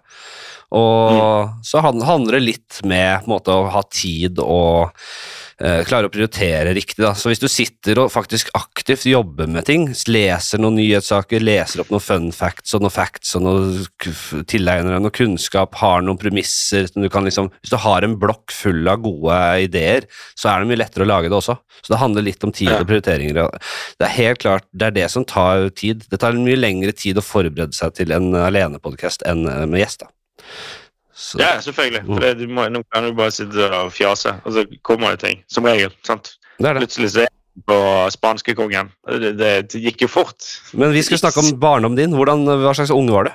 Og 0.76 1.64
så 1.64 1.80
handler 1.80 2.36
det 2.36 2.44
litt 2.44 2.82
med 2.84 3.28
måte, 3.32 3.56
å 3.56 3.70
ha 3.72 3.86
tid 3.88 4.42
og 4.44 4.92
eh, 5.64 5.82
klare 5.88 6.10
å 6.10 6.14
prioritere 6.14 6.74
riktig. 6.76 7.02
Da. 7.04 7.14
Så 7.18 7.32
hvis 7.32 7.42
du 7.42 7.48
sitter 7.52 8.02
og 8.02 8.12
faktisk 8.14 8.52
aktivt 8.58 9.06
jobber 9.10 9.50
med 9.52 9.68
ting, 9.68 9.88
leser 10.10 10.62
noen 10.62 10.78
nyhetssaker, 10.80 11.44
leser 11.44 11.84
opp 11.84 11.92
noen 11.94 12.04
fun 12.04 12.30
facts 12.36 12.76
og 12.78 12.86
noen 12.86 12.94
facts 12.94 13.36
og 13.38 13.46
noen 13.46 14.46
tilegner 14.50 14.96
deg 14.96 15.06
noe 15.06 15.16
kunnskap, 15.16 15.78
har 15.82 16.06
noen 16.06 16.20
premisser 16.22 16.90
som 16.90 17.04
du 17.04 17.10
kan 17.14 17.28
liksom 17.28 17.52
Hvis 17.62 17.74
du 17.74 17.78
har 17.82 18.06
en 18.06 18.18
blokk 18.20 18.54
full 18.54 18.88
av 18.90 19.02
gode 19.04 19.38
ideer, 19.66 20.08
så 20.38 20.52
er 20.52 20.62
det 20.62 20.72
mye 20.72 20.82
lettere 20.82 21.06
å 21.06 21.10
lage 21.10 21.32
det 21.32 21.38
også. 21.38 21.58
Så 21.82 21.94
det 21.94 22.02
handler 22.02 22.26
litt 22.26 22.44
om 22.46 22.54
tid 22.56 22.72
og 22.74 22.88
prioriteringer. 22.90 23.38
Det 23.98 24.08
er 24.08 24.16
helt 24.18 24.42
klart 24.44 24.68
det 24.72 24.90
er 24.90 24.98
det 24.98 25.08
som 25.14 25.26
tar 25.28 25.70
tid. 25.78 26.06
Det 26.10 26.20
tar 26.22 26.38
mye 26.38 26.60
lengre 26.60 26.94
tid 26.96 27.20
å 27.20 27.26
forberede 27.26 27.76
seg 27.78 27.96
til 27.98 28.14
en 28.16 28.34
alenepodkast 28.48 29.26
enn 29.28 29.46
eh, 29.50 29.66
med 29.70 29.84
gjest. 29.84 30.08
Så, 31.18 31.40
Ja, 31.42 31.56
selvfølgelig. 31.66 32.04
For 32.06 32.22
det, 32.22 32.36
du 32.38 32.52
må, 32.54 32.68
nå 32.70 32.84
kan 32.94 33.08
du 33.08 33.16
bare 33.18 33.34
sitte 33.34 33.70
og 33.74 33.90
fjase, 33.96 34.36
og 34.46 34.54
så 34.54 34.66
kommer 34.86 35.16
det 35.16 35.24
ting. 35.26 35.42
Som 35.50 35.66
regel. 35.66 35.96
sant? 36.06 36.36
det 36.60 36.76
det. 36.76 36.84
Plutselig 36.84 37.10
så 37.16 37.24
er 37.24 37.26
jeg 37.26 37.64
på 37.66 37.80
spanskekongen. 38.14 38.92
Det, 39.10 39.34
det, 39.40 39.52
det 39.74 39.82
gikk 39.82 40.06
jo 40.06 40.12
fort. 40.14 40.46
Men 40.78 40.94
vi 40.94 41.02
skulle 41.02 41.22
snakke 41.24 41.42
om 41.42 41.58
barndommen 41.60 41.98
din. 41.98 42.14
Hvordan, 42.14 42.46
hva 42.62 42.76
slags 42.78 42.94
unge 42.94 43.16
var 43.16 43.30
du? 43.30 43.34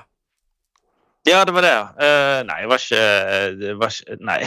Ja, 1.26 1.42
det 1.46 1.54
var 1.54 1.66
det. 1.66 1.74
Eh, 2.02 2.38
nei, 2.46 2.60
jeg 2.62 2.70
var 2.70 2.86
ikke, 2.86 3.02
det 3.60 3.74
var 3.78 3.92
ikke 3.94 4.16
Nei, 4.26 4.38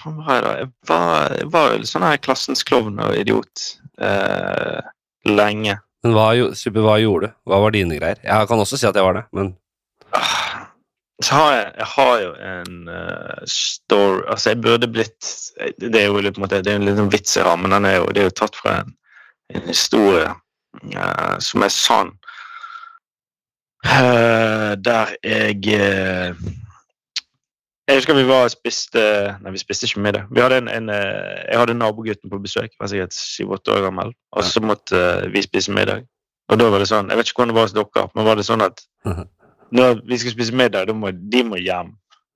hva 0.00 0.12
var 0.18 0.30
jeg 0.36 0.44
da? 0.44 0.52
Jeg 0.60 0.70
var, 0.88 1.34
jeg 1.40 1.50
var 1.56 1.88
sånn 1.88 2.06
her 2.08 2.22
klassens 2.24 2.64
klovn 2.64 3.00
og 3.04 3.16
idiot 3.16 3.66
uh, 4.00 4.80
lenge. 5.28 5.76
Men 6.04 6.16
hva, 6.16 6.30
super, 6.56 6.84
hva 6.84 6.96
gjorde 7.00 7.28
du? 7.28 7.36
Hva 7.48 7.60
var 7.64 7.76
dine 7.76 7.96
greier? 7.98 8.20
Jeg 8.24 8.48
kan 8.48 8.60
også 8.60 8.80
si 8.80 8.88
at 8.88 8.96
jeg 8.96 9.04
var 9.04 9.20
det, 9.20 9.28
men 9.36 9.52
Ah, 10.14 10.53
Så 11.22 11.34
har 11.34 11.52
jeg, 11.54 11.66
jeg 11.78 11.86
har 11.86 12.14
jo 12.20 12.30
en 12.42 12.88
uh, 12.90 13.44
story 13.46 14.24
Altså, 14.32 14.50
jeg 14.50 14.60
burde 14.64 14.88
blitt 14.90 15.28
Det 15.78 16.00
er 16.00 16.08
jo 16.08 16.18
litt, 16.18 16.34
på 16.34 16.40
en 16.42 16.46
måte, 16.48 16.58
det 16.64 16.72
er 16.72 16.80
en 16.80 16.88
liten 16.88 17.10
vits 17.12 17.36
jeg 17.36 17.46
har, 17.46 17.56
men 17.60 17.70
Den 17.70 17.86
er 17.86 18.00
jo, 18.00 18.08
det 18.10 18.24
er 18.24 18.26
jo 18.30 18.38
tatt 18.40 18.56
fra 18.58 18.80
en, 18.80 18.90
en 19.54 19.68
historie 19.68 20.26
uh, 20.26 21.36
som 21.38 21.62
er 21.62 21.70
sann. 21.70 22.10
Uh, 23.84 24.74
der 24.80 25.12
jeg 25.22 25.60
Jeg 27.84 27.98
husker 27.98 28.16
vi 28.16 28.26
var 28.26 28.48
og 28.48 28.54
spiste 28.54 29.04
Nei, 29.44 29.52
vi 29.52 29.60
spiste 29.60 29.86
ikke 29.86 30.00
middag. 30.00 30.26
Vi 30.32 30.40
hadde 30.40 30.62
en, 30.64 30.72
en, 30.72 30.88
jeg 30.88 31.60
hadde 31.60 31.76
nabogutten 31.78 32.32
på 32.32 32.40
besøk, 32.42 32.72
var 32.80 32.88
sikkert 32.90 33.14
syv-åtte 33.14 33.74
år 33.76 33.84
gammel, 33.86 34.14
og 34.32 34.44
så 34.48 34.62
måtte 34.64 35.28
vi 35.30 35.42
spise 35.44 35.72
middag. 35.72 36.02
Og 36.48 36.58
da 36.58 36.70
var 36.72 36.80
det 36.82 36.88
sånn, 36.90 37.10
Jeg 37.12 37.20
vet 37.20 37.28
ikke 37.28 37.42
hvordan 37.42 37.52
det 37.54 37.60
var 37.60 37.68
hos 37.68 37.76
dere, 37.76 38.08
men 38.16 38.26
var 38.26 38.40
det 38.40 38.46
sånn 38.50 38.64
at 38.64 38.82
Mhm. 39.04 39.28
Når 39.72 40.00
vi 40.08 40.18
skal 40.18 40.32
spise 40.34 40.54
middag, 40.54 40.86
da 40.88 40.92
må 40.92 41.10
de 41.10 41.44
må 41.44 41.56
hjem. 41.56 41.94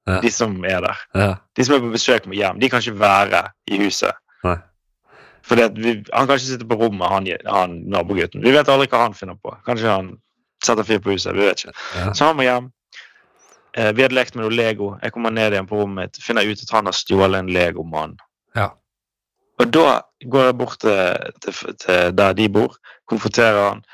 Ja. 0.09 0.21
De 0.25 0.31
som 0.33 0.55
er 0.65 0.81
der. 0.81 1.01
ja. 1.15 1.35
De 1.57 1.65
som 1.65 1.75
er 1.75 1.81
på 1.85 1.91
besøk, 1.93 2.27
må 2.27 2.33
hjem. 2.33 2.59
De 2.61 2.69
kan 2.71 2.81
ikke 2.81 2.99
være 3.01 3.43
i 3.69 3.79
huset. 3.83 4.13
Nei. 4.45 4.57
Fordi 5.49 5.67
vi, 5.77 5.93
Han 6.15 6.27
kan 6.27 6.37
ikke 6.37 6.47
sitte 6.47 6.67
på 6.69 6.75
rommet, 6.81 7.09
han, 7.09 7.27
han 7.47 7.75
nabogutten. 7.93 8.43
Vi 8.45 8.53
vet 8.53 8.69
aldri 8.69 8.89
hva 8.89 9.03
han 9.07 9.15
finner 9.15 9.37
på. 9.43 9.53
Kanskje 9.67 9.89
han 9.93 10.11
setter 10.65 10.83
fyr 10.85 10.99
på 11.05 11.11
huset. 11.13 11.35
vi 11.37 11.45
vet 11.47 11.65
ikke. 11.65 11.77
Ja. 11.97 12.13
Så 12.15 12.25
han 12.31 12.37
må 12.37 12.43
hjem. 12.47 12.71
eh, 13.77 13.93
Vi 13.93 14.03
hadde 14.03 14.15
lekt 14.17 14.35
med 14.35 14.45
noe 14.47 14.55
Lego. 14.57 14.95
Jeg 15.03 15.13
kommer 15.13 15.31
ned 15.31 15.53
igjen 15.53 15.67
på 15.69 15.77
rommet 15.81 16.09
mitt, 16.09 16.23
finner 16.25 16.43
ut 16.49 16.63
at 16.65 16.71
han 16.75 16.85
har 16.89 16.93
stjålet 16.97 17.39
en 17.39 17.53
Legomann. 17.53 18.17
Ja. 18.57 18.71
Og 19.61 19.73
da 19.75 20.01
går 20.25 20.45
jeg 20.49 20.59
bort 20.59 20.79
til, 20.81 21.33
til, 21.45 21.75
til 21.85 22.13
der 22.17 22.33
de 22.39 22.49
bor, 22.49 22.77
konfronterer 23.11 23.69
han 23.69 23.85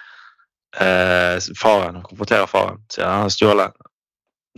eh, 0.80 1.36
faren. 1.60 2.02
Konfronterer 2.06 2.50
faren. 2.50 2.80
Sier 2.92 3.06
han 3.06 3.26
har 3.26 3.32
stjålet. 3.34 3.78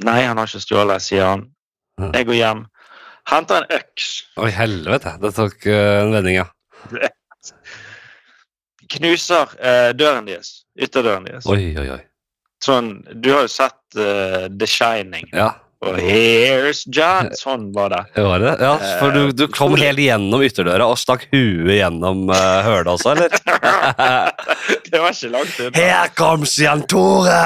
Nei, 0.05 0.23
han 0.27 0.39
har 0.39 0.49
ikke 0.49 0.65
stjålet, 0.65 1.05
sier 1.05 1.25
han. 1.25 1.47
Jeg 2.13 2.29
går 2.29 2.37
hjem, 2.37 2.67
henter 3.31 3.63
en 3.63 3.71
øks, 3.79 4.09
Oi, 4.37 4.51
helvete. 4.53 5.15
Det 5.23 5.33
tok 5.37 5.65
eh, 5.73 6.03
en 6.03 6.13
vending, 6.13 6.43
ja. 6.43 6.51
knuser 8.97 9.55
eh, 9.57 9.93
døren 9.97 10.29
deres. 10.29 10.67
Ytterdøren 10.77 11.25
deres. 11.29 11.49
Oi, 11.49 11.73
oi, 11.81 11.89
oi. 11.97 12.03
Sånn, 12.65 12.99
du 13.13 13.31
har 13.33 13.45
jo 13.45 13.53
sett 13.53 13.99
uh, 14.01 14.47
The 14.49 14.69
Shining. 14.69 15.29
Ja, 15.37 15.51
Og 15.87 15.99
here's 16.03 16.83
John. 16.93 17.31
Sånn 17.39 17.69
var 17.75 17.93
det. 17.93 18.03
var 18.17 18.43
det. 18.43 18.55
Ja, 18.63 18.73
for 19.01 19.15
du, 19.15 19.31
du 19.37 19.47
kom 19.53 19.77
helt 19.79 20.01
gjennom 20.03 20.43
ytterdøra 20.47 20.89
og 20.91 20.99
stakk 21.01 21.29
huet 21.33 21.77
gjennom 21.79 22.27
uh, 22.33 22.63
hølet 22.67 22.91
også, 22.95 23.15
eller? 23.15 23.37
det 24.91 25.03
var 25.03 25.15
ikke 25.15 25.33
langt 25.35 25.61
unna. 25.61 25.77
Her 25.79 26.11
comes 26.19 26.57
Jan 26.61 26.85
Tore! 26.91 27.45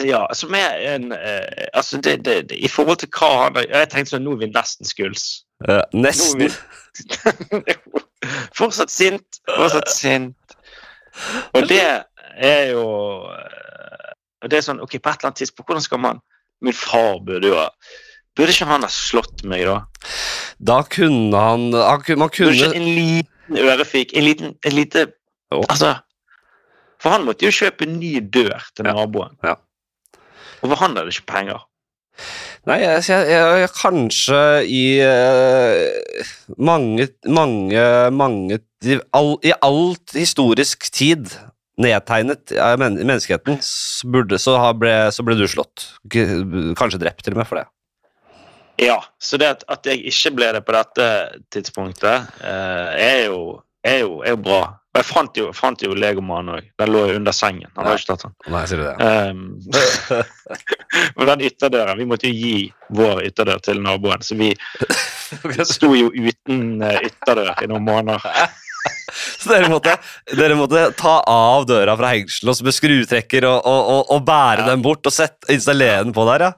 Ja, 0.00 0.24
som 0.32 0.54
er 0.56 0.78
en 0.94 1.10
eh, 1.12 1.66
Altså, 1.76 1.98
det, 2.00 2.24
det, 2.24 2.48
det, 2.48 2.56
i 2.64 2.68
forhold 2.68 3.02
til 3.02 3.10
hva 3.12 3.28
han 3.42 3.58
Jeg 3.60 3.90
tenkte 3.92 4.14
sånn, 4.14 4.24
nå 4.24 4.38
er 4.38 4.46
vi 4.46 4.48
nesten 4.54 4.88
skuls. 4.88 5.26
Uh, 5.66 5.82
er 5.82 5.98
nesten. 6.06 6.46
vi 6.46 6.48
Fortsatt 8.58 8.92
sint. 8.92 9.42
Fortsatt 9.50 9.92
sint. 9.92 10.56
Og 11.52 11.68
det 11.68 11.84
er 12.40 12.70
jo 12.72 12.86
eh, 13.36 14.12
og 14.42 14.50
Det 14.50 14.58
er 14.58 14.64
sånn, 14.66 14.80
ok, 14.82 14.96
på 14.98 15.10
et 15.10 15.20
eller 15.20 15.30
annet 15.30 15.38
tidspunkt, 15.44 15.68
hvordan 15.68 15.84
skal 15.84 16.00
man 16.02 16.22
Min 16.62 16.76
far 16.76 17.20
burde 17.26 17.50
jo 17.52 17.58
ha 17.58 17.68
Burde 18.36 18.54
ikke 18.54 18.68
han 18.70 18.86
ha 18.86 18.88
slått 18.88 19.42
meg, 19.44 19.66
da? 19.68 19.82
Da 20.56 20.78
kunne 20.88 21.36
han, 21.36 21.66
han 21.76 22.04
kunne, 22.06 22.22
Man 22.22 22.32
Burde 22.32 22.54
ikke 22.56 22.78
en 22.78 22.88
liten 22.96 23.60
ørefik 23.66 24.14
En 24.16 24.24
liten, 24.28 24.54
en 24.64 24.76
lite 24.78 25.08
oh. 25.52 25.66
Altså 25.66 25.96
For 27.02 27.12
han 27.12 27.26
måtte 27.26 27.44
jo 27.48 27.52
kjøpe 27.52 27.88
en 27.88 27.98
ny 27.98 28.14
dør 28.22 28.62
til 28.76 28.88
naboen. 28.88 29.36
ja. 29.44 29.58
Og 30.62 30.70
for 30.70 30.78
han 30.78 30.94
hadde 30.94 31.10
ikke 31.10 31.26
penger. 31.26 31.64
Nei, 32.70 32.76
jeg, 32.78 33.02
jeg, 33.10 33.46
jeg 33.58 33.70
kanskje 33.74 34.42
i 34.70 34.82
uh, 35.02 36.28
mange, 36.62 37.08
mange, 37.26 37.86
mange 38.14 38.60
i, 38.86 38.98
all, 39.10 39.32
I 39.42 39.50
alt 39.58 40.14
historisk 40.14 40.86
tid 40.94 41.32
nedtegnet 41.80 42.52
av 42.60 42.80
men, 42.80 42.98
menneskeheten, 43.00 43.60
så, 43.64 44.08
ble, 44.76 44.96
så 45.12 45.24
ble 45.24 45.38
du 45.38 45.46
slått. 45.48 45.86
Kanskje 46.12 47.00
drept 47.00 47.24
til 47.24 47.36
og 47.36 47.42
med 47.42 47.48
for 47.48 47.62
det. 47.62 47.68
Ja, 48.82 48.98
så 49.20 49.36
det 49.36 49.48
at, 49.48 49.64
at 49.70 49.86
jeg 49.86 50.00
ikke 50.10 50.32
ble 50.36 50.52
det 50.56 50.62
på 50.66 50.74
dette 50.74 51.08
tidspunktet, 51.52 52.30
eh, 52.42 52.94
er, 52.96 53.18
jo, 53.28 53.60
er, 53.84 53.98
jo, 54.04 54.22
er 54.24 54.34
jo 54.34 54.40
bra. 54.42 54.62
Og 54.92 55.00
jeg 55.00 55.08
fant 55.08 55.38
jo, 55.40 55.46
fant 55.56 55.80
jo 55.80 55.94
legomanen 55.96 56.58
òg. 56.58 56.66
Den 56.80 56.90
lå 56.92 57.06
jo 57.08 57.20
under 57.20 57.32
sengen. 57.32 57.70
Han 57.78 57.86
har 57.88 57.96
ikke 57.96 58.10
tatt 58.10 58.26
den. 58.26 58.34
Nei, 58.52 58.64
sier 58.68 58.82
du 58.82 58.88
det? 58.88 58.96
Um, 60.92 61.24
den 61.24 61.40
ytterdøren 61.46 61.96
Vi 61.96 62.04
måtte 62.04 62.28
jo 62.28 62.34
gi 62.36 62.66
vår 62.92 63.22
ytterdør 63.30 63.62
til 63.64 63.78
naboen, 63.80 64.20
så 64.20 64.36
vi 64.36 64.50
sto 65.72 65.94
jo 65.96 66.10
uten 66.12 66.82
eh, 66.84 67.06
ytterdør 67.08 67.62
i 67.64 67.70
noen 67.70 67.86
måneder. 67.86 68.20
Så 69.12 69.52
dere 69.52 69.68
måtte, 69.70 69.96
dere 70.36 70.56
måtte 70.58 70.88
ta 70.98 71.18
av 71.28 71.66
døra 71.68 71.94
fra 72.00 72.14
hengselet 72.14 72.62
med 72.66 72.74
skrutrekker 72.78 73.46
og, 73.50 73.60
og, 73.68 73.92
og, 73.96 74.02
og 74.16 74.26
bære 74.26 74.64
Ja. 74.66 74.70
den 74.72 74.82
bort 74.82 75.06
og 75.06 75.14
sette, 75.14 75.46
installere 75.52 76.04
den 76.06 76.16
på 76.16 76.26
der, 76.32 76.48
ja? 76.48 76.52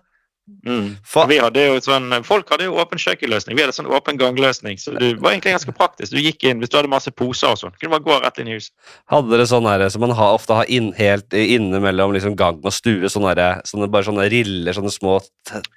Mm. 0.64 0.96
Vi 1.28 1.36
hadde 1.40 1.62
jo 1.62 1.76
sånn, 1.80 2.10
Folk 2.24 2.50
hadde 2.52 2.66
jo 2.66 2.74
åpen 2.76 3.00
kjøkkenløsning. 3.00 3.56
Vi 3.56 3.62
hadde 3.64 3.72
sånn 3.72 3.88
åpen 3.88 4.18
gangløsning. 4.20 4.76
Så 4.80 4.92
det 4.92 5.14
var 5.16 5.32
egentlig 5.32 5.54
ganske 5.54 5.72
praktisk. 5.76 6.12
Du 6.12 6.20
gikk 6.20 6.44
inn, 6.44 6.60
Hvis 6.60 6.68
du 6.72 6.76
hadde 6.76 6.90
masse 6.92 7.08
poser 7.16 7.54
og 7.54 7.60
sånn, 7.62 7.72
kunne 7.80 7.94
bare 7.94 8.04
gå 8.04 8.18
rett 8.20 8.40
inn 8.42 8.50
i 8.52 8.56
huset. 8.58 8.72
hadde 9.08 9.32
dere 9.32 9.46
sånn 9.48 9.64
her, 9.68 9.86
som 9.88 10.04
man 10.04 10.12
har, 10.12 10.34
ofte 10.36 10.52
har 10.58 10.68
inn, 10.68 10.90
helt 11.00 11.32
inne 11.32 11.80
mellom 11.80 12.12
liksom 12.12 12.36
gang 12.36 12.60
og 12.60 12.76
stue, 12.76 13.08
sånne, 13.08 13.32
her, 13.32 13.62
sånne, 13.64 13.88
bare 13.92 14.04
sånne 14.04 14.28
riller, 14.32 14.76
sånne 14.76 14.92
små 14.92 15.16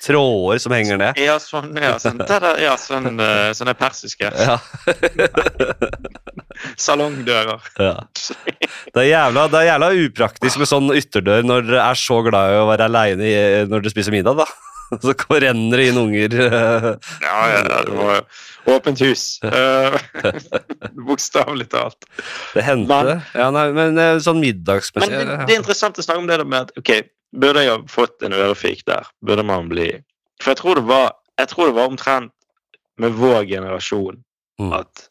tråder 0.04 0.60
som 0.60 0.76
henger 0.76 1.00
ned? 1.00 1.24
Ja, 1.24 1.38
sånn, 1.40 1.72
ja, 1.80 1.96
sånn, 2.04 2.20
der, 2.28 2.50
ja, 2.64 2.76
sånn, 2.76 3.14
eh, 3.24 3.54
sånne 3.56 3.76
persiske 3.80 4.34
Ja. 4.36 4.60
salongdører. 6.78 7.62
ja. 7.80 7.96
Det 8.94 9.04
er, 9.04 9.10
jævla, 9.12 9.48
det 9.52 9.60
er 9.62 9.68
jævla 9.72 9.90
upraktisk 10.06 10.62
med 10.62 10.70
sånn 10.70 10.88
ytterdør 10.96 11.44
når 11.46 11.66
dere 11.68 11.84
er 11.92 12.00
så 12.00 12.22
glad 12.26 12.54
i 12.54 12.62
å 12.62 12.68
være 12.70 12.88
aleine 12.90 13.34
når 13.70 13.84
dere 13.86 13.94
spiser 13.94 14.16
middag, 14.16 14.40
da. 14.44 14.48
Så 15.04 15.12
renner 15.44 15.82
det 15.82 15.88
inn 15.90 15.98
unger. 16.00 16.32
Ja, 16.40 17.32
ja, 17.52 17.64
det 17.84 17.92
var 17.98 18.22
åpent 18.72 19.02
hus. 19.04 19.26
Eh, 19.44 19.98
Bokstavelig 21.10 21.68
talt. 21.74 22.08
Det 22.54 22.64
hendte. 22.64 22.96
Men- 23.04 23.22
Ja, 23.36 23.50
nei, 23.52 23.66
men 23.76 24.00
sånn 24.24 24.40
sånn 24.40 24.40
Men 24.40 25.10
det, 25.12 25.26
det 25.48 25.56
er 25.56 25.60
interessant 25.60 26.00
å 26.00 26.06
snakke 26.06 26.24
om 26.24 26.28
det 26.32 26.40
med 26.48 26.62
at 26.70 26.72
ok, 26.80 26.94
burde 27.36 27.66
jeg 27.66 27.74
ha 27.74 27.82
fått 27.92 28.24
en 28.24 28.32
ørefik 28.38 28.86
der? 28.88 29.04
Burde 29.22 29.44
man 29.44 29.68
bli 29.68 29.90
For 30.42 30.52
jeg 30.54 30.62
tror 30.62 30.76
det 30.80 30.86
var, 30.88 31.12
jeg 31.38 31.52
tror 31.52 31.68
det 31.68 31.76
var 31.76 31.92
omtrent 31.92 32.32
med 32.98 33.12
vår 33.20 33.44
generasjon 33.46 34.24
Mm. 34.58 34.72
at 34.74 35.04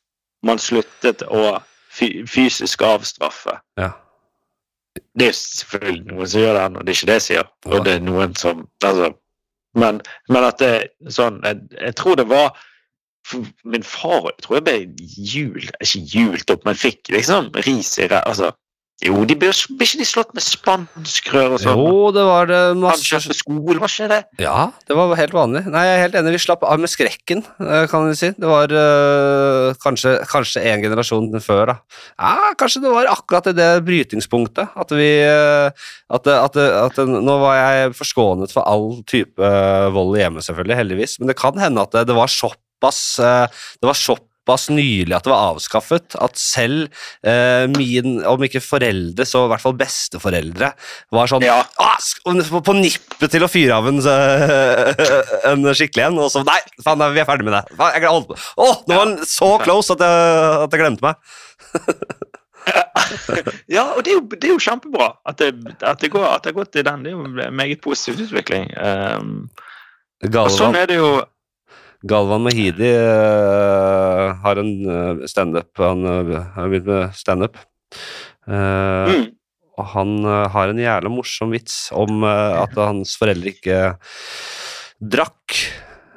man 0.44 0.60
sluttet 0.60 1.22
å 1.28 1.56
fysisk 1.96 2.82
avstraffe. 2.84 3.56
Ja. 3.80 3.92
Det 5.16 5.30
er 5.30 5.36
selvfølgelig 5.36 6.12
noen 6.12 6.28
som 6.28 6.42
gjør 6.42 6.56
det 6.56 6.64
og 6.66 6.84
det 6.84 6.92
er 6.92 6.98
ikke 6.98 7.10
det 7.10 7.18
jeg 7.18 7.26
sier. 7.26 7.50
Og 7.68 7.84
det 7.84 7.94
er 7.96 8.04
noen 8.04 8.36
som 8.38 8.64
altså, 8.84 9.10
men, 9.76 10.00
men 10.32 10.46
at 10.46 10.60
det 10.60 10.70
er 10.72 10.86
sånn 11.12 11.42
jeg, 11.44 11.60
jeg 11.76 11.96
tror 12.00 12.16
det 12.16 12.28
var 12.30 12.56
Min 13.66 13.82
far 13.82 14.28
jeg 14.30 14.44
tror 14.44 14.56
jeg 14.56 14.64
ble 14.68 14.76
jul, 15.26 15.64
ikke 15.82 16.02
hjult 16.12 16.52
opp, 16.54 16.62
men 16.68 16.78
fikk 16.78 17.10
liksom 17.10 17.48
ris 17.66 17.90
i 17.98 18.06
ræva. 18.06 18.22
Altså, 18.30 18.52
jo, 19.04 19.26
de 19.28 19.34
ble, 19.36 19.50
ble 19.76 19.84
ikke 19.84 19.98
de 20.00 20.06
slått 20.08 20.30
med 20.32 20.40
spanskrør 20.40 21.56
og 21.58 21.60
sånn? 21.60 21.80
Jo, 21.84 21.96
det 22.16 22.22
var 22.24 22.46
det 22.48 22.60
Han 22.70 22.78
masse 22.80 23.34
skole, 23.36 23.76
var 23.82 23.92
ikke 23.92 24.06
det? 24.08 24.20
Ja, 24.40 24.70
det 24.88 24.96
var 24.96 25.12
helt 25.20 25.34
vanlig. 25.36 25.66
Nei, 25.68 25.82
jeg 25.84 25.98
er 25.98 26.00
helt 26.06 26.16
enig. 26.16 26.32
Vi 26.32 26.40
slapp 26.46 26.64
av 26.64 26.80
med 26.80 26.88
skrekken, 26.88 27.42
eh, 27.60 27.84
kan 27.92 28.06
vi 28.08 28.14
si. 28.16 28.30
Det 28.32 28.48
var 28.48 28.72
øh, 28.72 29.76
kanskje, 29.84 30.14
kanskje 30.30 30.64
en 30.72 30.86
generasjon 30.86 31.28
før, 31.44 31.74
da. 31.74 31.76
Ja, 32.16 32.54
kanskje 32.56 32.86
det 32.86 32.94
var 32.94 33.10
akkurat 33.12 33.50
i 33.52 33.54
det 33.58 33.68
brytingspunktet. 33.84 34.72
At 34.80 34.96
vi 34.96 35.10
eh, 35.26 35.86
at, 36.16 36.32
at, 36.32 36.56
at, 36.56 37.02
Nå 37.04 37.36
var 37.42 37.60
jeg 37.60 37.94
forskånet 38.00 38.56
for 38.56 38.64
all 38.64 39.02
type 39.04 39.36
eh, 39.44 39.90
vold 39.92 40.16
hjemme, 40.16 40.40
selvfølgelig, 40.40 40.80
heldigvis. 40.80 41.18
Men 41.20 41.34
det 41.34 41.36
kan 41.36 41.60
hende 41.60 41.84
at 41.84 42.00
det, 42.00 42.16
var 42.16 42.32
såpass 42.32 43.18
eh, 43.20 43.44
Det 43.76 43.92
var 43.92 44.00
såpass 44.46 44.68
nylig 44.70 45.14
at 45.14 45.24
det 45.24 45.32
var 45.32 45.54
avskaffet, 45.54 46.14
at 46.22 46.38
selv 46.38 46.86
eh, 47.26 47.66
min, 47.74 48.22
om 48.24 48.42
ikke 48.42 48.62
foreldre, 48.62 49.26
så 49.26 49.44
i 49.46 49.50
hvert 49.50 49.62
fall 49.62 49.74
besteforeldre, 49.76 50.72
var 51.10 51.26
sånn 51.26 51.42
Ja. 51.42 51.64
på, 51.66 52.76
nippet 52.76 53.30
til 53.30 53.42
å 53.42 53.48
fyre 53.50 53.74
av 53.74 53.88
en, 53.88 53.98
en 55.50 55.74
skikkelig 55.74 56.06
en, 56.06 56.18
og 56.22 56.30
så 56.30 56.44
Nei, 56.46 56.60
faen, 56.84 57.02
vi 57.12 57.20
er 57.20 57.26
ferdig 57.26 57.44
med 57.48 57.56
det. 57.56 57.64
Jeg 57.96 58.06
holdt 58.06 58.28
på. 58.30 58.38
Å, 58.62 58.68
nå 58.86 58.94
var 58.94 59.06
den 59.10 59.26
så 59.26 59.58
close 59.58 59.96
at 59.96 60.04
jeg, 60.04 60.62
at 60.62 60.72
jeg 60.72 60.84
glemte 60.84 61.06
meg. 61.06 61.16
Ja, 63.70 63.92
og 63.94 64.00
det 64.02 64.10
er 64.10 64.16
jo, 64.16 64.22
det 64.26 64.48
er 64.48 64.50
jo 64.56 64.58
kjempebra 64.58 65.06
at 65.30 65.38
det, 65.38 65.52
at, 65.86 66.00
det 66.02 66.08
går, 66.10 66.24
at 66.26 66.42
det 66.42 66.50
har 66.50 66.56
gått 66.56 66.78
i 66.80 66.82
den. 66.82 67.04
Det 67.04 67.12
er 67.12 67.14
jo 67.14 67.26
en 67.28 67.54
meget 67.54 67.78
positiv 67.84 68.24
utvikling. 68.24 68.66
Um, 68.74 69.28
og 70.26 70.50
sånn 70.50 70.74
er 70.74 70.90
det 70.90 70.96
jo 70.98 71.12
Galvan 72.06 72.44
Mahidi 72.46 72.92
uh, 72.94 74.34
har 74.44 74.60
en 74.62 74.72
uh, 74.86 75.24
standup. 75.30 75.70
Han 75.82 76.06
eh, 76.06 76.36
har 76.54 76.70
begynt 76.70 76.90
med 76.90 77.16
standup. 77.18 77.58
Uh, 78.46 79.10
mm, 79.10 79.26
Og 79.76 79.88
han 79.92 80.12
eh, 80.24 80.44
har 80.52 80.72
en 80.72 80.80
jævla 80.80 81.10
morsom 81.12 81.52
vits 81.52 81.90
om 81.92 82.24
eh, 82.24 82.52
at 82.62 82.76
hans 82.80 83.16
foreldre 83.20 83.52
ikke 83.52 83.80
drakk. 85.00 85.56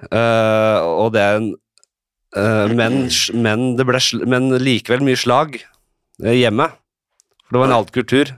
Eh, 0.07 0.77
og 0.87 1.11
det 1.15 1.23
er 1.25 1.39
en 1.41 1.49
eh, 2.39 2.71
men, 2.71 3.01
men, 3.35 3.65
det 3.75 3.87
ble, 3.89 3.99
men 4.31 4.47
likevel 4.63 5.03
mye 5.03 5.19
slag 5.19 5.59
eh, 5.59 6.37
hjemme. 6.39 6.69
For 7.43 7.57
det 7.57 7.63
var 7.63 7.71
en 7.71 7.77
alt 7.81 7.91
kultur. 7.95 8.31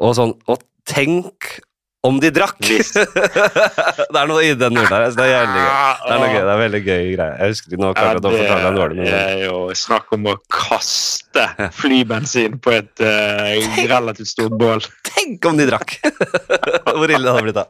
Og 0.00 0.16
sånn 0.16 0.32
Og 0.48 0.62
tenk 0.88 1.60
om 2.06 2.16
de 2.20 2.30
drakk! 2.32 2.56
Det 2.64 4.16
er 4.16 4.28
noe 4.28 4.40
i 4.44 4.54
den 4.56 4.78
ordet 4.80 4.90
der. 4.90 5.10
Det 5.16 5.24
er 5.24 5.30
jævlig 5.34 5.60
gøy. 5.60 5.66
Det 6.00 6.14
er 6.14 6.22
noe 6.22 6.30
gøy, 6.30 6.40
det 6.40 6.52
er 6.52 6.60
veldig 6.62 6.80
gøy 6.86 7.02
greie. 7.14 7.34
Jeg 7.36 7.52
husker 7.52 7.74
ikke 7.74 7.82
nå 7.82 7.90
ja, 7.90 8.12
det, 8.16 8.30
å 8.30 8.72
dårlig, 8.78 8.96
men 9.00 9.10
er 9.18 9.42
jo 9.44 9.58
snakk 9.76 10.14
om 10.16 10.28
å 10.32 10.34
kaste 10.54 11.44
flybensin 11.76 12.56
på 12.64 12.72
et 12.78 13.04
uh, 13.04 13.84
relativt 13.90 14.32
stort 14.32 14.56
bål. 14.60 14.84
tenk 15.10 15.44
om 15.50 15.60
de 15.60 15.68
drakk! 15.68 15.98
Hvor 16.96 17.12
ille 17.12 17.20
det 17.26 17.34
hadde 17.36 17.44
blitt 17.46 17.60
da. 17.60 17.66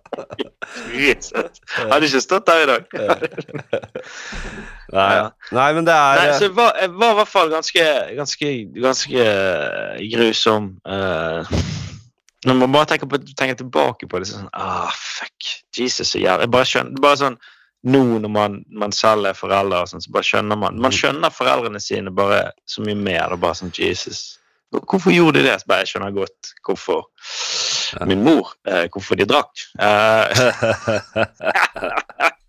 Jesus. 0.94 1.62
Hadde 1.80 2.06
ikke 2.06 2.22
stått 2.22 2.46
der 2.50 2.64
i 2.64 2.70
dag. 2.70 2.82
Nei, 4.90 5.10
Ja. 5.14 5.26
nei, 5.54 5.68
men 5.76 5.86
det 5.86 5.94
er 5.94 6.18
Nei, 6.18 6.30
så 6.34 6.48
jeg 6.48 6.54
var, 6.56 6.72
jeg 6.80 6.90
var 6.98 7.12
i 7.12 7.18
hvert 7.20 7.30
fall 7.30 7.52
ganske, 7.52 7.84
ganske, 8.18 8.48
ganske 8.74 9.26
grusom. 10.10 10.72
eh, 10.82 11.52
Når 12.48 12.56
man 12.56 12.72
bare 12.72 12.88
tenker, 12.88 13.08
på, 13.10 13.18
tenker 13.36 13.58
tilbake 13.60 14.08
på 14.08 14.20
det, 14.20 14.30
så 14.30 14.38
er 14.38 14.42
det 14.42 14.46
sånn 14.46 14.52
ah, 14.56 14.92
fuck, 14.96 15.48
Jesus, 15.76 16.14
så 16.14 16.22
jævlig. 16.22 16.48
Bare 16.52 16.68
skjønner, 16.68 17.02
bare 17.02 17.22
sånn, 17.24 17.40
Nå 17.88 18.02
når 18.20 18.28
man, 18.28 18.58
man 18.76 18.92
selv 18.92 19.24
er 19.24 19.36
foreldre, 19.36 19.78
og 19.80 19.88
sånn, 19.88 20.02
så 20.04 20.10
bare 20.12 20.26
skjønner 20.28 20.58
man 20.60 20.76
Man 20.84 20.92
skjønner 20.92 21.32
foreldrene 21.32 21.80
sine 21.80 22.12
bare 22.12 22.50
så 22.68 22.84
mye 22.84 22.98
mer. 22.98 23.32
og 23.32 23.40
bare 23.40 23.56
sånn, 23.56 23.72
Jesus, 23.72 24.40
Hvorfor 24.70 25.10
gjorde 25.10 25.40
de 25.40 25.48
det? 25.48 25.56
Så 25.60 25.66
bare, 25.66 25.82
jeg 25.82 25.90
skjønner 25.90 26.12
godt 26.14 26.50
hvorfor. 26.66 27.08
Min 28.06 28.22
mor, 28.22 28.52
eh, 28.70 28.86
hvorfor 28.92 29.18
de 29.18 29.26
drakk. 29.28 29.52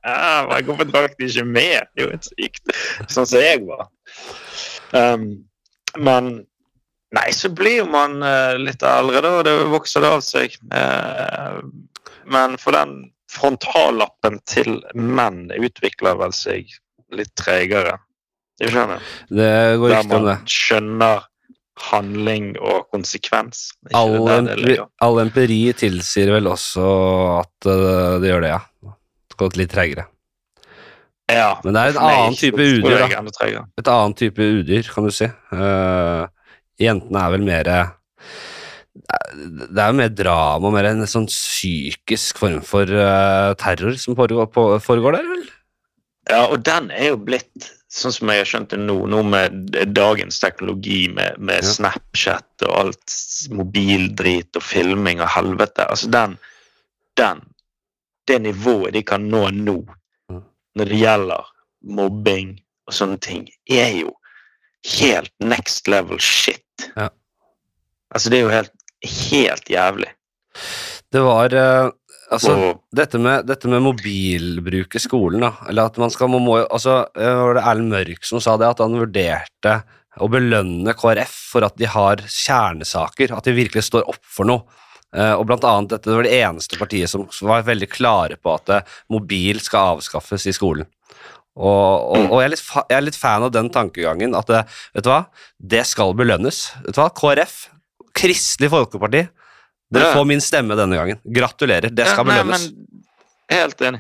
Eh, 0.01 0.61
hvorfor 0.65 0.87
drakk 0.89 1.11
de 1.19 1.27
ikke 1.29 1.43
mer? 1.45 1.83
Det 1.93 2.01
er 2.01 2.07
jo 2.07 2.13
helt 2.15 2.25
sykt. 2.25 2.71
Sånn 3.13 3.27
som 3.29 3.43
jeg 3.43 3.59
var. 3.67 3.83
Um, 4.97 5.27
men 6.01 6.31
Nei, 7.11 7.31
så 7.35 7.49
blir 7.51 7.87
man 7.91 8.21
eh, 8.23 8.57
litt 8.61 8.83
eldre, 8.87 9.21
da, 9.23 9.31
det 9.43 9.55
vokser 9.71 10.03
det 10.03 10.11
av 10.15 10.21
seg. 10.23 10.55
Eh, 10.71 11.57
men 12.31 12.55
for 12.61 12.75
den 12.77 13.11
frontallappen 13.31 14.39
til 14.47 14.79
menn 14.95 15.49
utvikler 15.55 16.15
vel 16.19 16.31
seg 16.35 16.71
litt 17.15 17.33
tregere. 17.39 17.97
Du 18.61 18.69
skjønner? 18.69 19.03
Det 19.27 19.51
går 19.81 19.95
Der 19.95 20.07
man 20.07 20.47
skjønner 20.47 21.27
handling 21.81 22.53
og 22.61 22.87
konsekvens. 22.93 23.71
All, 23.97 24.19
empiri, 24.29 24.77
all 25.01 25.21
empiri 25.23 25.61
tilsier 25.77 26.31
vel 26.35 26.49
også 26.51 26.87
at 27.39 27.69
uh, 27.69 28.19
det 28.21 28.31
gjør 28.31 28.43
det, 28.45 28.51
ja. 28.53 28.95
Det 29.31 29.39
gått 29.39 29.57
litt 29.59 29.71
tregere. 29.73 30.05
Ja, 31.31 31.55
Men 31.63 31.73
det 31.73 31.81
er 31.81 31.93
en 31.93 32.01
annet 32.01 32.19
annen 32.19 32.37
type 32.37 32.59
udyr, 32.59 32.97
da. 32.99 33.63
Et 33.79 33.89
annet 33.89 34.19
type 34.19 34.47
udyr, 34.59 34.89
kan 34.91 35.07
du 35.07 35.13
si. 35.15 35.29
Uh, 35.55 36.27
jentene 36.81 37.23
er 37.23 37.33
vel 37.35 37.47
mer 37.47 37.71
Det 37.71 39.79
er 39.79 39.91
jo 39.91 39.99
mer 40.01 40.11
drama, 40.11 40.71
mer 40.73 40.89
en 40.89 41.07
sånn 41.07 41.29
psykisk 41.29 42.41
form 42.41 42.59
for 42.67 42.89
uh, 42.89 43.53
terror 43.59 43.95
som 43.99 44.17
foregår, 44.19 44.49
på, 44.51 44.65
foregår 44.83 45.19
der, 45.19 45.29
vel? 45.31 45.45
Ja, 46.29 46.45
og 46.47 46.61
den 46.67 46.91
er 46.93 47.13
jo 47.13 47.21
blitt, 47.25 47.69
sånn 47.91 48.13
som 48.13 48.31
jeg 48.31 48.43
har 48.43 48.49
skjønt 48.49 48.73
det 48.73 48.79
nå, 48.83 48.97
nå 49.09 49.21
med 49.25 49.71
dagens 49.95 50.39
teknologi, 50.43 51.05
med, 51.11 51.39
med 51.39 51.63
Ja. 51.63 51.71
Snapchat 51.75 52.67
og 52.67 52.75
alt 52.77 53.15
mobildrit 53.51 54.59
og 54.59 54.63
filming 54.63 55.23
og 55.23 55.31
helvete 55.33 55.87
Altså, 55.89 56.11
den, 56.13 56.37
den 57.19 57.41
Det 58.27 58.37
nivået 58.39 58.93
de 58.93 59.01
kan 59.03 59.25
nå 59.27 59.47
nå, 59.55 59.79
når 60.77 60.91
det 60.91 60.99
gjelder 61.01 61.47
mobbing 61.81 62.53
og 62.87 62.93
sånne 62.93 63.17
ting, 63.23 63.47
er 63.69 63.89
jo 63.97 64.13
helt 64.99 65.33
next 65.41 65.89
level 65.91 66.21
shit. 66.21 66.63
Ja. 66.95 67.09
Altså, 68.11 68.31
det 68.31 68.39
er 68.39 68.45
jo 68.45 68.53
helt, 68.53 68.73
helt 69.07 69.71
jævlig. 69.71 70.11
Det 71.11 71.23
var 71.23 71.55
eh, 71.55 71.89
Altså, 72.31 72.53
dette 72.95 73.19
med, 73.19 73.43
dette 73.43 73.67
med 73.67 73.83
mobilbruk 73.83 74.95
i 74.95 75.01
skolen, 75.03 75.43
da. 75.43 75.49
Eller 75.67 75.89
at 75.89 75.97
man 75.99 76.13
skal 76.13 76.29
man 76.31 76.45
må, 76.45 76.61
altså, 76.63 77.01
eh, 77.19 77.39
Var 77.41 77.57
det 77.57 77.63
Erlend 77.67 77.91
Mørk 77.91 78.27
som 78.27 78.39
sa 78.43 78.55
det, 78.59 78.69
at 78.71 78.79
han 78.79 78.95
vurderte 78.95 79.81
å 80.21 80.29
belønne 80.31 80.95
KrF 80.95 81.33
for 81.51 81.67
at 81.67 81.75
de 81.79 81.89
har 81.91 82.23
kjernesaker, 82.23 83.33
at 83.35 83.47
de 83.47 83.55
virkelig 83.55 83.83
står 83.87 84.07
opp 84.11 84.23
for 84.23 84.47
noe. 84.47 84.63
Eh, 85.11 85.33
og 85.35 85.43
blant 85.49 85.67
annet 85.67 85.91
dette 85.91 86.15
var 86.15 86.23
det 86.23 86.37
eneste 86.39 86.79
partiet 86.79 87.11
som 87.11 87.27
var 87.47 87.67
veldig 87.67 87.91
klare 87.91 88.39
på 88.39 88.55
at 88.55 88.87
mobil 89.11 89.59
skal 89.59 89.97
avskaffes 89.97 90.47
i 90.47 90.55
skolen. 90.55 90.87
Og, 91.59 92.15
og, 92.15 92.29
og 92.31 92.39
jeg, 92.39 92.45
er 92.45 92.51
litt 92.53 92.63
jeg 92.63 92.95
er 92.95 93.03
litt 93.03 93.17
fan 93.19 93.43
av 93.43 93.51
den 93.51 93.67
tankegangen, 93.73 94.35
at 94.39 94.47
det, 94.47 94.61
vet 94.95 95.03
du 95.03 95.09
hva, 95.11 95.25
det 95.73 95.83
skal 95.89 96.15
belønnes. 96.15 96.61
Vet 96.85 96.95
du 96.95 97.01
hva, 97.01 97.09
KrF, 97.17 97.57
Kristelig 98.15 98.71
Folkeparti, 98.71 99.25
dere 99.91 100.13
får 100.15 100.29
min 100.29 100.43
stemme 100.43 100.77
denne 100.79 100.95
gangen. 100.95 101.19
Gratulerer, 101.27 101.91
det 101.91 102.07
skal 102.07 102.23
Ja, 102.23 102.29
nei, 102.29 102.39
belønnes. 102.39 102.69
men 102.71 102.87
Helt 103.51 103.83
enig. 103.83 103.99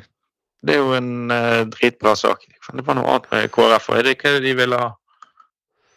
Det 0.63 0.77
er 0.77 0.79
jo 0.79 0.93
en 0.95 1.31
uh, 1.33 1.61
dritbra 1.73 2.13
sak. 2.15 2.45
Det 2.71 2.85
var 2.87 2.95
noe 2.95 3.09
annet 3.09 3.27
med 3.33 3.51
KrF. 3.51 3.89
Er 3.97 4.05
det 4.07 4.15
hva 4.21 4.35
de 4.39 4.53
ville 4.55 4.79
ha? 4.79 4.91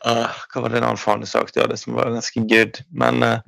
Uh, 0.05 0.40
hva 0.51 0.64
var 0.64 0.73
det 0.73 0.81
en 0.81 0.88
annen 0.88 1.01
faen 1.01 1.23
de 1.23 1.29
det 1.71 1.79
som 1.81 1.95
var 1.95 2.11
ganske 2.12 2.43
good. 2.51 2.81
Men 2.90 3.23
uh, 3.23 3.38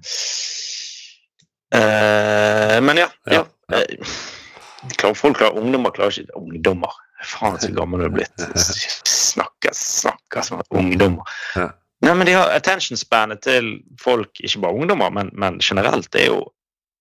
Men 2.87 3.03
ja. 3.03 3.09
ja. 3.27 3.43
Ja, 3.73 5.11
folk 5.19 5.41
klarer, 5.41 5.59
ungdommer 5.59 5.91
klarer 5.91 6.15
ikke 6.15 6.39
Ungdommer! 6.39 6.93
Faen 7.25 7.57
så 7.61 7.71
gammel 7.73 8.01
du 8.01 8.07
er 8.11 8.15
blitt. 8.19 8.43
Snakker, 9.09 9.73
snakker 9.75 10.43
som 10.45 10.61
ungdommer. 10.71 11.25
Ja. 11.57 11.71
Nei, 12.05 12.13
men 12.13 12.27
de 12.29 12.35
har 12.37 12.51
attention 12.53 12.99
spanet 13.01 13.41
til 13.47 13.71
folk, 14.01 14.37
ikke 14.45 14.61
bare 14.67 14.77
ungdommer, 14.77 15.11
men, 15.17 15.31
men 15.33 15.61
generelt, 15.65 16.15
er 16.15 16.29
jo 16.33 16.43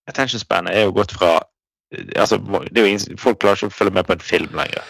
Attention 0.08 0.40
spanet 0.40 0.76
er 0.78 0.84
jo 0.86 0.92
gått 0.94 1.12
fra 1.18 1.32
altså, 2.16 2.38
ingen, 2.78 3.18
Folk 3.18 3.40
klarer 3.42 3.58
ikke 3.58 3.72
å 3.72 3.74
følge 3.74 3.94
med 3.96 4.06
på 4.06 4.14
en 4.14 4.22
film 4.22 4.54
lenger. 4.54 4.84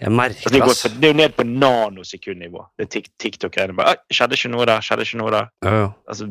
Jeg 0.00 0.08
Altså, 0.08 0.16
merker 0.16 0.54
det, 0.54 0.60
er 0.62 0.64
gått, 0.64 0.84
det 0.96 1.08
er 1.08 1.12
jo 1.12 1.18
ned 1.18 1.34
på 1.36 1.44
nanosekundnivå. 1.44 2.62
Det 2.80 2.86
er 2.86 2.90
Tik- 2.94 3.10
TikTok-greiene. 3.20 3.76
bare, 3.76 3.98
Skjedde 4.10 4.38
ikke 4.38 4.48
noe 4.54 4.64
der? 4.70 4.80
Skjedde 4.86 5.04
ikke 5.04 5.20
noe 5.20 5.34
der? 5.34 5.50
Ja, 5.66 5.74
ja. 5.82 5.90
Altså, 6.08 6.30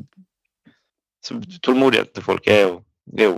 så 1.21 1.38
Tålmodigheten 1.62 2.15
til 2.17 2.25
folk 2.25 2.47
er 2.49 2.62
jo, 2.63 2.73
er 3.17 3.29
jo 3.29 3.38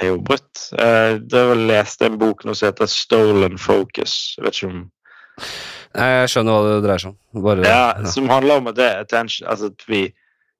er 0.00 0.12
jo 0.12 0.18
brutt. 0.24 0.68
Uh, 0.72 1.18
Det 1.20 1.38
har 1.38 1.52
vel 1.52 1.66
lest 1.68 2.02
en 2.02 2.18
bok 2.18 2.44
nå 2.44 2.54
som 2.54 2.70
heter 2.70 2.86
'Stolen 2.88 3.58
Focus'. 3.58 4.34
Jeg 4.38 4.44
vet 4.44 4.58
ikke 4.58 4.72
om 4.72 4.90
Jeg 5.94 6.28
skjønner 6.32 6.52
hva 6.52 6.64
det 6.68 6.82
dreier 6.86 7.02
seg 7.02 7.12
om. 7.12 7.42
Bare, 7.42 7.66
ja, 7.66 8.04
Som 8.08 8.28
handler 8.28 8.56
om 8.56 8.66
at 8.68 8.76
det 8.76 8.90
Altså 9.12 9.66
at 9.66 9.84
vi, 9.88 10.12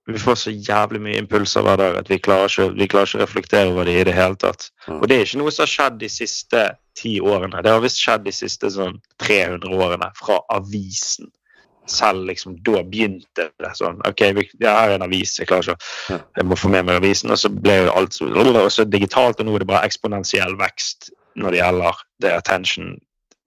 vi 0.06 0.18
får 0.18 0.34
så 0.36 0.50
jævlig 0.50 1.00
mye 1.00 1.18
impulser 1.18 1.62
hver 1.62 1.76
dag 1.76 1.96
at 1.96 2.10
vi 2.10 2.18
klarer 2.18 2.48
ikke, 2.48 2.74
vi 2.76 2.86
klarer 2.86 3.06
ikke 3.06 3.18
å 3.18 3.22
reflektere 3.22 3.72
over 3.72 3.84
det 3.84 4.00
i 4.00 4.04
det 4.04 4.14
hele 4.14 4.36
tatt. 4.36 4.70
Ja. 4.88 4.98
Og 4.98 5.08
det 5.08 5.16
er 5.16 5.24
ikke 5.24 5.38
noe 5.38 5.50
som 5.50 5.62
har 5.62 5.72
skjedd 5.72 6.00
de 6.00 6.08
siste 6.08 6.64
ti 6.94 7.20
årene. 7.20 7.62
Det 7.62 7.70
har 7.70 7.80
visst 7.80 8.00
skjedd 8.02 8.24
de 8.24 8.32
siste 8.32 8.70
sånn 8.70 9.00
300 9.18 9.72
årene 9.72 10.10
fra 10.18 10.40
avisen. 10.52 11.30
Selv 11.90 12.28
liksom 12.28 12.54
da 12.62 12.84
begynte 12.86 13.48
det 13.58 13.70
sånn 13.74 13.96
Ok, 14.06 14.20
vi, 14.36 14.44
ja, 14.62 14.76
her 14.76 14.92
er 14.92 15.00
en 15.00 15.06
avis, 15.08 15.32
jeg 15.40 15.48
klarer 15.50 15.72
ikke 15.72 16.20
Jeg 16.38 16.46
må 16.46 16.58
få 16.58 16.70
med 16.70 16.86
meg 16.86 17.00
avisen. 17.00 17.32
Og 17.34 17.40
så 17.42 17.50
ble 17.50 17.80
jo 17.80 17.96
alt 17.96 18.14
så, 18.14 18.28
og 18.30 18.70
så 18.70 18.86
digitalt, 18.86 19.40
og 19.40 19.48
nå 19.48 19.56
er 19.56 19.64
det 19.64 19.70
bare 19.72 19.88
eksponentiell 19.88 20.54
vekst 20.60 21.10
når 21.34 21.54
det 21.54 21.62
gjelder 21.62 22.02
det 22.22 22.32
attention 22.36 22.90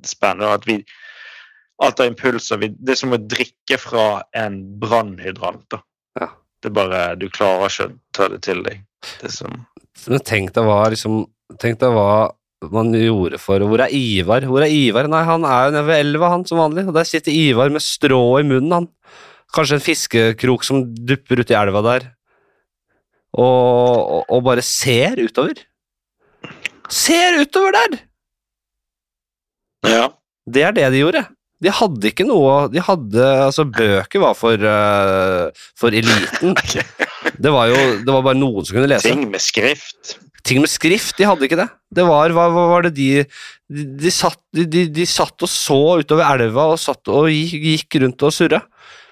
span. 0.05 0.43
At 0.43 0.67
vi 0.67 0.79
alt 1.83 1.99
av 1.99 2.07
impulser 2.07 2.59
vi, 2.61 2.71
Det 2.71 2.95
er 2.95 3.01
som 3.01 3.15
å 3.15 3.19
drikke 3.19 3.79
fra 3.81 4.23
en 4.37 4.59
brannhydrant. 4.79 5.79
Ja. 6.19 6.31
Det 6.61 6.71
er 6.71 6.75
bare 6.75 7.03
Du 7.19 7.29
klarer 7.29 7.69
ikke 7.69 7.89
å 7.89 7.95
ta 8.15 8.29
det 8.31 8.41
til 8.47 8.63
deg. 8.65 8.83
Det 9.21 9.31
som 9.33 9.63
Men 10.07 10.23
tenk 10.25 10.55
deg 10.55 10.67
hva 10.67 10.83
liksom 10.91 11.25
Tenk 11.61 11.79
deg 11.79 11.93
hva 11.93 12.33
man 12.73 12.93
gjorde 12.95 13.39
for 13.41 13.63
Hvor 13.65 13.81
er 13.83 13.93
Ivar? 13.93 14.45
Hvor 14.49 14.63
er 14.65 14.71
Ivar? 14.71 15.09
Nei, 15.11 15.23
han 15.27 15.45
er 15.47 15.67
jo 15.67 15.75
nede 15.75 15.85
ved 15.89 16.01
elva, 16.03 16.31
han, 16.33 16.45
som 16.47 16.61
vanlig. 16.61 16.87
Og 16.89 16.95
der 16.97 17.07
sitter 17.07 17.33
Ivar 17.35 17.71
med 17.73 17.83
strå 17.83 18.23
i 18.39 18.47
munnen, 18.47 18.73
han. 18.73 18.89
Kanskje 19.55 19.79
en 19.79 19.85
fiskekrok 19.85 20.65
som 20.67 20.83
dupper 21.07 21.43
uti 21.43 21.55
elva 21.55 21.83
der. 21.85 22.09
Og, 23.35 23.45
og, 23.45 24.21
og 24.31 24.43
bare 24.47 24.63
ser 24.65 25.19
utover. 25.19 25.59
Ser 26.91 27.39
utover 27.41 27.75
der! 27.75 27.97
Ja. 29.85 30.05
Det 30.45 30.63
er 30.63 30.75
det 30.75 30.91
de 30.93 31.01
gjorde. 31.01 31.25
De 31.63 31.71
hadde 31.71 32.09
ikke 32.11 32.25
noe 32.27 32.65
De 32.73 32.81
hadde 32.83 33.25
Altså, 33.45 33.63
bøker 33.63 34.21
var 34.21 34.35
for, 34.37 34.59
uh, 34.59 35.65
for 35.79 35.95
eliten. 35.95 36.55
Det 37.43 37.51
var 37.51 37.71
jo 37.71 37.79
Det 38.05 38.11
var 38.11 38.23
bare 38.25 38.37
noen 38.37 38.65
som 38.65 38.77
kunne 38.77 38.89
lese. 38.91 39.09
Ting 39.09 39.25
med 39.31 39.43
skrift. 39.43 40.17
Ting 40.45 40.61
med 40.61 40.71
skrift, 40.71 41.17
de 41.17 41.27
hadde 41.27 41.47
ikke 41.47 41.59
det. 41.59 41.67
Det 41.95 42.05
var, 42.05 42.33
hva, 42.35 42.47
hva 42.53 42.65
var 42.71 42.87
det 42.87 42.95
de 42.97 43.09
de, 43.65 43.83
de, 43.97 44.11
satt, 44.13 44.39
de, 44.53 44.85
de, 44.93 45.05
satt 45.09 45.41
og 45.41 45.49
så 45.49 45.79
utover 46.01 46.25
elva 46.27 46.67
og 46.73 46.81
satt 46.81 47.09
og 47.09 47.29
gikk, 47.31 47.97
rundt 48.03 48.25
og 48.25 48.33
surra. 48.33 48.61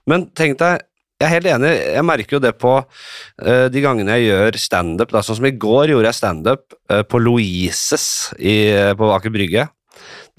Men 0.09 0.27
tenk 0.37 0.59
deg, 0.61 0.83
jeg 1.21 1.29
er 1.29 1.33
helt 1.37 1.49
enig, 1.53 1.71
jeg 1.95 2.05
merker 2.05 2.37
jo 2.37 2.41
det 2.43 2.51
på 2.59 2.73
uh, 2.83 3.65
de 3.71 3.83
gangene 3.83 4.17
jeg 4.19 4.29
gjør 4.29 4.59
standup. 4.61 5.15
Sånn 5.15 5.39
som 5.39 5.47
i 5.47 5.55
går 5.55 5.93
gjorde 5.93 6.11
jeg 6.11 6.19
standup 6.19 6.77
uh, 6.91 7.01
på 7.07 7.21
Louises 7.23 8.05
i, 8.37 8.57
på 8.99 9.09
Aker 9.15 9.33
Brygge. 9.33 9.69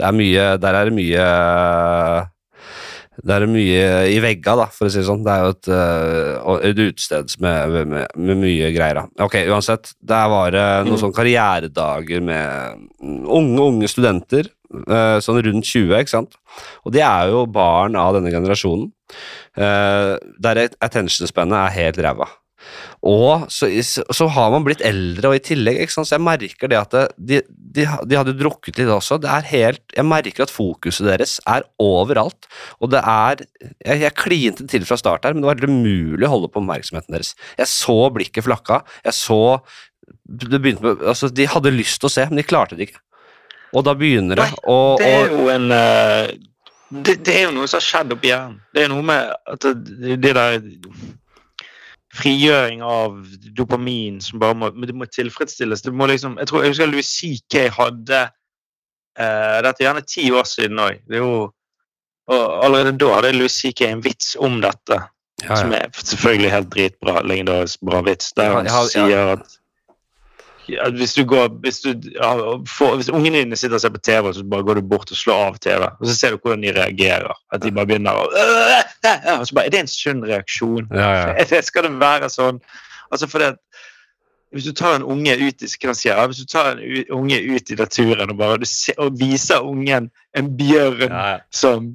Er 0.03 0.15
mye, 0.15 0.47
der 0.61 0.79
er 0.79 0.91
det 0.91 0.95
mye 0.95 1.27
det 3.23 3.35
er 3.37 3.47
mye 3.47 3.83
i 4.11 4.19
vegga, 4.25 4.57
da, 4.59 4.67
for 4.75 4.89
å 4.89 4.91
si 4.91 4.99
det 4.99 5.07
sånn. 5.07 5.23
Det 5.23 5.31
er 5.31 5.45
jo 5.45 5.53
et, 5.55 5.69
uh, 5.71 6.57
et 6.67 6.81
utested 6.83 7.37
med, 7.45 7.77
med, 7.87 8.09
med 8.17 8.41
mye 8.43 8.73
greier. 8.75 8.95
da. 9.03 9.25
Ok, 9.29 9.37
uansett. 9.47 9.93
Der 10.03 10.27
var 10.33 10.51
det 10.51 10.65
noen 10.87 10.97
Mm. 10.97 11.01
sånne 11.05 11.19
karrieredager 11.21 12.23
med 12.23 12.89
unge, 13.29 13.61
unge 13.61 13.89
studenter. 13.93 14.51
eh, 14.75 15.19
sånn 15.23 15.39
rundt 15.45 15.65
20, 15.71 15.93
ikke 16.01 16.11
sant. 16.11 16.33
Og 16.85 16.91
de 16.93 16.99
er 17.07 17.29
jo 17.31 17.45
barn 17.47 17.95
av 17.95 18.15
denne 18.17 18.33
generasjonen. 18.35 18.89
Uh, 19.55 20.17
der 20.43 20.65
attentionspennet 20.83 21.55
er 21.55 21.77
helt 21.77 22.01
ræva. 22.03 22.27
Og 23.05 23.47
så, 23.53 23.69
så 23.85 24.29
har 24.33 24.53
man 24.55 24.65
blitt 24.65 24.83
eldre, 24.85 25.31
og 25.31 25.37
i 25.37 25.43
tillegg, 25.45 25.83
ikke 25.85 25.97
sant? 25.97 26.09
så 26.09 26.17
jeg 26.17 26.25
merker 26.25 26.71
det 26.73 26.79
at 26.79 26.95
det, 26.95 27.05
de, 27.19 27.41
de, 27.77 27.85
de 27.85 28.19
hadde 28.19 28.37
drukket 28.41 28.81
litt 28.81 28.93
også. 28.93 29.19
Det 29.21 29.31
er 29.31 29.49
helt, 29.51 29.83
Jeg 29.97 30.09
merker 30.09 30.47
at 30.47 30.55
fokuset 30.55 31.09
deres 31.11 31.37
er 31.51 31.67
overalt, 31.83 32.49
og 32.81 32.95
det 32.95 33.03
er 33.05 33.45
Jeg, 33.85 34.01
jeg 34.07 34.17
klinte 34.19 34.67
til 34.71 34.87
fra 34.89 34.97
start 35.01 35.27
her, 35.27 35.35
men 35.35 35.45
det 35.45 35.51
var 35.51 35.61
helt 35.61 35.73
umulig 35.73 36.29
å 36.29 36.35
holde 36.37 36.53
på 36.53 36.63
oppmerksomheten 36.63 37.17
deres. 37.17 37.35
Jeg 37.61 37.71
så 37.71 37.99
blikket 38.15 38.47
flakka, 38.47 38.83
jeg 39.05 39.17
så 39.21 39.43
det 40.25 40.61
begynte 40.61 40.85
med, 40.85 41.03
altså 41.05 41.31
De 41.33 41.47
hadde 41.49 41.73
lyst 41.73 42.01
til 42.01 42.11
å 42.11 42.13
se, 42.13 42.25
men 42.29 42.41
de 42.41 42.47
klarte 42.47 42.77
det 42.77 42.89
ikke. 42.89 43.01
Og 43.75 43.85
da 43.87 43.95
begynner 43.99 44.39
det 44.39 44.49
å 44.71 44.79
Det 45.01 45.11
er 45.11 45.33
jo 45.33 45.47
en 45.53 45.71
uh, 45.73 46.33
det, 46.95 47.17
det, 47.27 47.35
er 47.35 47.47
jo 47.49 47.55
noe 47.57 47.67
som 47.67 47.81
har 47.81 47.85
skjedd 47.85 48.13
oppi 48.15 48.31
hjernen. 48.31 48.59
Det 48.75 48.85
er 48.85 48.91
noe 48.93 49.05
med 49.07 49.33
at 49.51 49.65
det, 49.65 50.17
det 50.23 50.35
der 50.37 50.59
frigjøring 52.15 52.83
av 52.87 53.17
dopamin 53.57 54.21
som 54.23 54.41
bare 54.43 54.57
må, 54.59 54.71
må 54.95 55.09
tilfredsstilles. 55.11 55.83
Det 55.83 55.93
må 55.95 56.07
liksom, 56.11 56.39
jeg, 56.39 56.51
tror, 56.51 56.63
jeg 56.65 56.75
husker 56.75 56.93
Louis 56.93 57.11
C.K. 57.11 57.67
hadde 57.75 58.21
uh, 58.29 59.59
Dette 59.65 59.83
er 59.83 59.89
gjerne 59.89 60.07
ti 60.07 60.29
år 60.35 60.47
siden 60.49 60.83
òg. 60.83 61.03
Allerede 62.31 62.95
da 63.03 63.11
hadde 63.17 63.35
Louis 63.37 63.59
C.K. 63.59 63.91
en 63.91 64.05
vits 64.05 64.35
om 64.39 64.61
dette. 64.65 65.01
Ja, 65.43 65.51
ja. 65.51 65.59
Som 65.61 65.75
er 65.77 65.91
selvfølgelig 65.99 66.53
helt 66.53 66.71
dritbra, 66.73 67.19
legendarisk 67.27 67.83
bra 67.85 68.01
vits. 68.07 68.33
Der 68.39 68.55
han 68.55 68.71
ja, 68.71 68.85
sier 68.89 69.35
at 69.35 69.59
hvis 70.67 71.15
du 71.15 71.25
går 71.29 71.49
hvis, 71.65 71.81
du, 71.85 71.91
ja, 72.15 72.31
for, 72.69 72.97
hvis 72.97 73.11
ungene 73.13 73.43
dine 73.43 73.57
sitter 73.57 73.79
og 73.79 73.85
ser 73.85 73.93
på 73.95 74.03
TV, 74.05 74.33
så 74.33 74.45
bare 74.49 74.67
går 74.67 74.81
du 74.81 74.89
bort 74.89 75.11
og 75.11 75.19
slår 75.19 75.43
av 75.49 75.59
TV. 75.63 75.83
Og 76.01 76.09
så 76.09 76.17
ser 76.17 76.35
du 76.35 76.41
hvordan 76.43 76.65
de 76.65 76.73
reagerer. 76.77 77.35
At 77.53 77.65
de 77.65 77.73
bare 77.75 77.91
begynner 77.91 78.17
å 78.17 78.25
og 78.25 79.47
så 79.47 79.57
bare, 79.57 79.67
Er 79.67 79.75
det 79.75 79.83
en 79.85 79.93
sunn 79.93 80.25
reaksjon? 80.25 80.89
Ja, 80.95 81.11
ja. 81.35 81.61
Skal 81.69 81.89
det 81.89 81.95
være 82.01 82.31
sånn? 82.33 82.63
Altså 83.13 83.29
for 83.31 83.45
det, 83.45 83.55
hvis 84.55 84.69
du 84.69 84.73
tar 84.73 84.97
en 84.97 85.03
unge 85.03 85.35
ut 85.35 85.63
i 85.63 85.69
si, 85.69 85.79
hvis 85.83 86.41
du 86.41 86.47
tar 86.47 86.73
en 86.73 87.05
unge 87.13 87.41
ut 87.43 87.71
i 87.71 87.79
naturen 87.79 88.31
og 88.31 88.39
bare 88.39 88.69
og 89.03 89.19
viser 89.19 89.67
ungen 89.67 90.11
en 90.39 90.51
bjørn 90.57 91.15
som 91.51 91.93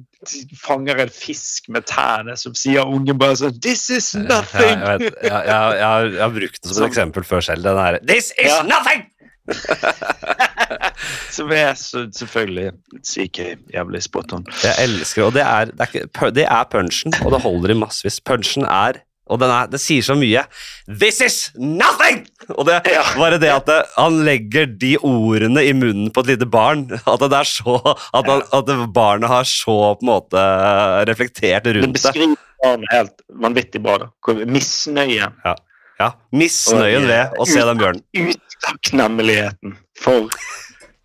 fanger 0.60 1.00
en 1.00 1.12
fisk 1.12 1.70
med 1.72 1.86
tærne, 1.88 2.36
som 2.36 2.54
sier 2.58 2.84
ungen 2.84 3.18
bare 3.20 3.38
sånn 3.40 3.56
This 3.62 3.88
is 3.94 4.12
nothing! 4.18 4.82
Ja, 4.82 4.96
jeg, 4.98 5.14
jeg, 5.22 5.30
jeg, 5.30 5.78
jeg, 5.80 6.20
har 6.20 6.34
brukt 6.34 6.60
det 6.60 6.74
som 6.74 6.84
et 6.84 6.90
eksempel 6.90 7.24
før 7.24 7.46
selv. 7.46 7.64
Den 7.64 7.80
her 7.80 7.98
This 8.04 8.32
is 8.36 8.52
ja. 8.52 8.60
nothing! 8.68 9.06
som 11.36 11.50
er 11.54 11.72
så, 11.74 12.04
selvfølgelig 12.14 12.72
syke 13.06 13.56
jævlig 13.74 14.02
spot 14.04 14.34
on. 14.36 14.46
Jeg 14.62 14.74
elsker 14.84 15.26
og 15.26 15.34
det 15.34 15.42
er, 15.42 15.72
det 15.72 15.88
er, 15.94 16.34
det 16.36 16.44
er 16.46 16.68
punchen, 16.70 17.14
og 17.24 17.32
det 17.34 17.40
holder 17.42 17.74
i 17.74 17.78
massevis. 17.80 18.20
Punchen 18.20 18.68
er 18.68 19.00
og 19.30 19.40
den, 19.40 19.52
er, 19.54 19.70
det 19.70 19.80
sier 19.82 20.04
så 20.04 20.16
mye. 20.18 20.42
This 20.90 21.20
is 21.24 21.38
nothing! 21.54 22.24
Og 22.56 22.66
det 22.68 22.80
ja. 22.90 23.04
bare 23.16 23.38
det 23.40 23.52
at 23.54 23.68
det, 23.70 23.78
han 23.94 24.20
legger 24.26 24.68
de 24.80 24.96
ordene 25.06 25.62
i 25.66 25.72
munnen 25.76 26.10
på 26.14 26.24
et 26.24 26.32
lite 26.34 26.48
barn. 26.50 26.88
At 27.10 27.22
det 27.22 27.36
er 27.36 27.48
så 27.48 27.78
At, 27.86 28.26
han, 28.26 28.42
at 28.56 28.70
barnet 28.94 29.30
har 29.30 29.46
så 29.48 29.76
på 29.98 30.04
en 30.04 30.10
måte 30.10 30.44
reflektert 31.08 31.68
rundt 31.70 31.80
det. 31.80 31.90
Det 31.90 31.98
beskriver 31.98 32.36
barnet 32.62 32.94
helt 32.94 33.26
vanvittig 33.42 33.82
bra. 33.84 33.98
da. 34.02 34.10
Misnøye. 34.50 35.30
Ja. 35.44 35.54
ja. 36.00 36.10
Misnøyen 36.34 37.06
ved 37.10 37.38
å 37.38 37.46
se 37.48 37.62
den 37.70 37.82
bjørnen. 37.82 38.02
Utakknemligheten 38.16 39.78
for 40.00 40.30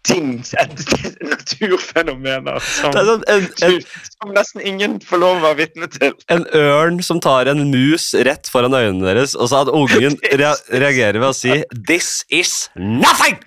ting, 0.06 0.44
naturfenomener 1.32 2.60
som, 2.64 2.94
sånn, 2.94 3.24
en, 3.32 3.48
en, 3.66 3.78
som, 4.12 4.34
nesten 4.36 4.64
ingen 4.66 5.00
får 5.04 5.22
lov 5.22 5.40
å 5.40 5.44
være 5.48 5.60
vitne 5.64 5.90
til. 5.92 6.14
En 6.32 6.46
ørn 6.58 7.02
som 7.06 7.22
tar 7.24 7.50
en 7.52 7.66
mus 7.72 8.12
rett 8.28 8.50
foran 8.52 8.76
øynene 8.78 9.08
deres, 9.10 9.36
og 9.38 9.50
så 9.52 9.64
at 9.66 9.74
ungen 9.74 10.18
rea 10.42 10.54
reagerer 10.74 11.20
ved 11.22 11.32
å 11.32 11.38
si 11.38 11.58
'This 11.74 12.12
is 12.30 12.54
nothing'! 12.76 13.42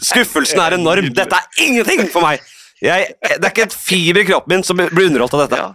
Skuffelsen 0.00 0.62
er 0.64 0.78
enorm. 0.78 1.10
Dette 1.16 1.36
er 1.36 1.66
ingenting 1.66 2.08
for 2.08 2.24
meg! 2.24 2.40
Jeg, 2.80 3.12
det 3.20 3.44
er 3.44 3.52
ikke 3.52 3.68
et 3.68 3.76
fiber 3.76 4.22
i 4.22 4.28
kroppen 4.30 4.54
min 4.54 4.64
som 4.64 4.78
blir 4.80 5.10
underholdt 5.10 5.36
av 5.36 5.42
dette. 5.44 5.60
Ja. 5.60 5.74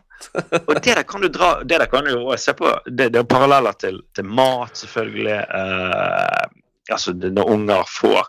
og 0.65 0.71
det 0.81 0.95
der 0.95 1.03
kan 1.05 1.21
du 1.21 1.27
dra 1.29 1.49
det 1.61 1.77
der 1.77 1.89
kan 1.91 2.07
du 2.07 2.15
jo 2.15 2.37
se 2.39 2.55
på, 2.57 2.71
det, 2.87 3.11
det 3.13 3.21
er 3.21 3.27
paralleller 3.29 3.77
til, 3.77 3.99
til 4.15 4.25
mat, 4.25 4.73
selvfølgelig. 4.79 5.37
Uh, 5.53 6.45
altså 6.89 7.13
Når 7.13 7.51
unger 7.53 7.85
får 7.89 8.25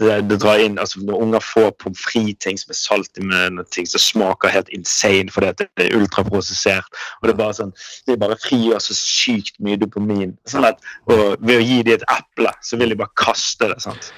det, 0.00 0.14
det, 0.30 0.38
drar 0.40 0.62
inn, 0.62 0.78
altså 0.80 1.02
Når 1.04 1.22
unger 1.26 1.44
får 1.44 1.70
pommes 1.82 2.00
frites-ting 2.00 2.56
som 2.60 2.72
er 2.72 2.78
salt 2.78 3.20
i 3.20 3.24
munnen, 3.24 3.60
og 3.60 3.68
ting 3.74 3.88
som 3.88 4.00
smaker 4.00 4.52
helt 4.52 4.70
insane 4.76 5.32
fordi 5.32 5.52
det 5.60 5.68
er 5.84 5.98
ultraprosessert 5.98 6.88
og 7.20 7.28
Det 7.28 7.34
er 7.34 7.42
bare 7.42 7.58
sånn, 7.58 7.74
det 8.06 8.16
er 8.16 8.22
bare 8.22 8.40
frigjør 8.40 8.80
så 8.82 8.96
sykt 8.96 9.60
mye 9.60 9.80
dopamin. 9.80 10.36
sånn 10.48 10.68
at, 10.68 10.80
og 11.10 11.36
Ved 11.44 11.60
å 11.60 11.66
gi 11.66 11.82
dem 11.86 12.00
et 12.00 12.08
eple, 12.12 12.52
så 12.64 12.80
vil 12.80 12.92
de 12.92 13.00
bare 13.02 13.16
kaste 13.20 13.68
det. 13.72 13.80
sant? 13.84 14.12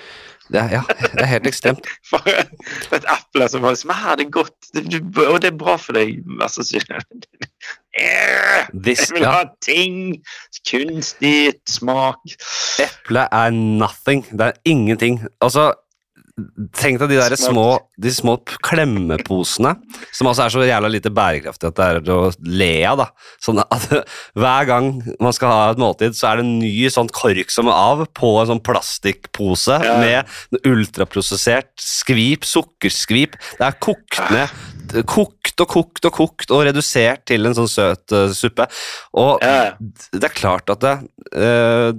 Det 0.49 0.61
er, 0.63 0.71
ja, 0.79 0.83
det 0.89 1.21
er 1.21 1.29
helt 1.29 1.47
ekstremt. 1.51 1.89
Et 2.97 3.05
eple 3.05 3.49
som 3.53 3.65
bare 3.65 3.75
liksom, 3.75 3.93
det 4.17 4.25
er 4.25 4.31
godt, 4.33 4.57
det, 4.73 5.03
og 5.27 5.43
det 5.45 5.51
er 5.51 5.59
bra 5.61 5.75
for 5.77 5.99
deg. 5.99 6.23
Altså, 6.41 6.65
jeg 7.99 9.13
vil 9.15 9.27
ha 9.27 9.43
ting! 9.65 9.99
Kunstig 10.69 11.59
smak. 11.69 12.21
Eplet 12.83 13.29
er 13.33 13.51
nothing. 13.55 14.25
Det 14.31 14.51
er 14.51 14.59
ingenting. 14.69 15.23
Altså, 15.41 15.73
Tenk 16.79 17.01
deg 17.01 17.11
de 17.11 17.17
der 17.19 17.35
små, 17.39 17.67
de 17.99 18.11
små 18.15 18.37
klemmeposene, 18.63 19.73
som 20.15 20.29
altså 20.31 20.45
er 20.45 20.53
så 20.55 20.67
jævla 20.69 20.91
lite 20.93 21.11
bærekraftige 21.15 21.73
at 21.73 21.79
det 21.79 21.87
er 21.89 22.13
å 22.15 22.19
le 22.47 22.71
av. 22.87 23.01
da. 23.01 23.07
Sånn 23.43 23.59
at 23.65 23.89
Hver 24.39 24.69
gang 24.69 24.93
man 25.23 25.35
skal 25.35 25.51
ha 25.51 25.65
et 25.73 25.83
måltid, 25.83 26.15
så 26.15 26.31
er 26.31 26.39
det 26.39 26.47
en 26.47 26.59
ny 26.63 26.91
sånn 26.95 27.11
kork 27.15 27.51
som 27.51 27.71
er 27.71 27.75
av 27.75 28.05
på 28.15 28.33
en 28.39 28.51
sånn 28.53 28.63
plastikkpose 28.65 29.81
ja. 29.83 29.97
med 29.99 30.63
ultraprosessert 30.69 31.73
skvip, 31.83 32.47
sukkerskvip. 32.47 33.35
Det 33.59 33.67
er 33.67 33.81
kokt 33.83 34.23
ned 34.31 34.55
kokt 35.09 35.63
og 35.63 35.71
kokt 35.73 36.09
og 36.09 36.15
kokt 36.15 36.55
og 36.55 36.65
redusert 36.69 37.25
til 37.29 37.49
en 37.49 37.57
sånn 37.57 37.71
søt 37.71 38.15
uh, 38.15 38.31
suppe. 38.35 38.69
Og 39.19 39.45
ja. 39.45 39.75
det 39.79 40.31
er 40.31 40.37
klart 40.37 40.71
at 40.75 40.83
det, 40.85 40.95
uh, 41.35 41.91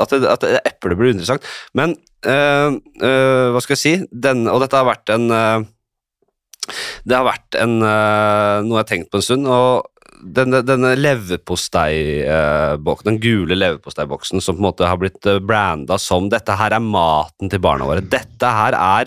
at, 0.00 0.14
det, 0.14 0.30
at 0.30 0.48
eplet 0.62 0.98
blir 0.98 1.14
interessant, 1.14 1.46
men 1.78 1.96
uh, 2.26 2.70
hva 3.00 3.62
skal 3.64 3.76
jeg 3.76 3.80
si 3.80 3.92
Den, 4.12 4.44
Og 4.52 4.60
dette 4.60 4.76
har 4.76 4.84
vært 4.84 5.08
en 5.14 5.30
Det 5.32 7.14
har 7.16 7.24
vært 7.24 7.56
en, 7.56 7.78
noe 7.80 8.76
jeg 8.76 8.82
har 8.82 8.90
tenkt 8.90 9.08
på 9.10 9.20
en 9.22 9.24
stund. 9.24 9.48
og 9.48 9.88
denne, 10.20 10.60
denne 10.66 10.94
leverposteiboksen, 10.98 13.08
den 13.08 13.20
gule 13.22 13.54
leverposteiboksen 13.56 14.40
som 14.42 14.56
på 14.56 14.62
en 14.62 14.68
måte 14.68 14.88
har 14.88 14.98
blitt 15.00 15.24
branda 15.46 15.98
som 16.00 16.28
dette 16.32 16.52
her 16.60 16.70
er 16.76 16.84
maten 16.84 17.50
til 17.52 17.62
barna 17.62 17.84
våre. 17.88 18.02
Dette 18.04 18.48
her 18.56 18.72
er, 18.76 19.04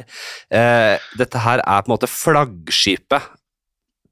eh, 0.50 0.96
dette 1.20 1.38
her 1.46 1.60
er 1.64 1.80
på 1.82 1.88
en 1.90 1.96
måte 1.96 2.12
flaggskipet 2.12 3.22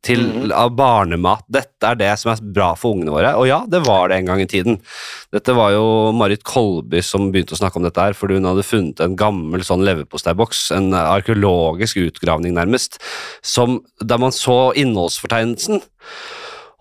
til, 0.05 0.23
mm. 0.25 0.51
av 0.57 0.73
barnemat. 0.73 1.45
Dette 1.51 1.91
er 1.91 1.99
det 1.99 2.09
som 2.19 2.31
er 2.33 2.41
bra 2.41 2.71
for 2.79 2.95
ungene 2.95 3.13
våre. 3.13 3.33
Og 3.37 3.47
ja, 3.49 3.61
det 3.69 3.83
var 3.85 4.09
det 4.09 4.19
en 4.19 4.31
gang 4.31 4.41
i 4.41 4.49
tiden. 4.49 4.79
Dette 5.33 5.53
var 5.57 5.75
jo 5.75 5.85
Marit 6.17 6.43
Kolby 6.47 7.03
som 7.05 7.29
begynte 7.33 7.55
å 7.55 7.61
snakke 7.61 7.79
om 7.79 7.85
dette 7.85 8.01
her, 8.01 8.17
fordi 8.17 8.39
hun 8.39 8.49
hadde 8.49 8.65
funnet 8.65 9.03
en 9.03 9.17
gammel 9.19 9.65
sånn 9.67 9.85
leverposteiboks, 9.85 10.71
en 10.77 10.91
arkeologisk 10.97 12.01
utgravning 12.01 12.55
nærmest, 12.57 12.97
som, 13.45 13.81
der 14.01 14.21
man 14.21 14.33
så 14.35 14.71
innholdsfortegnelsen. 14.79 15.83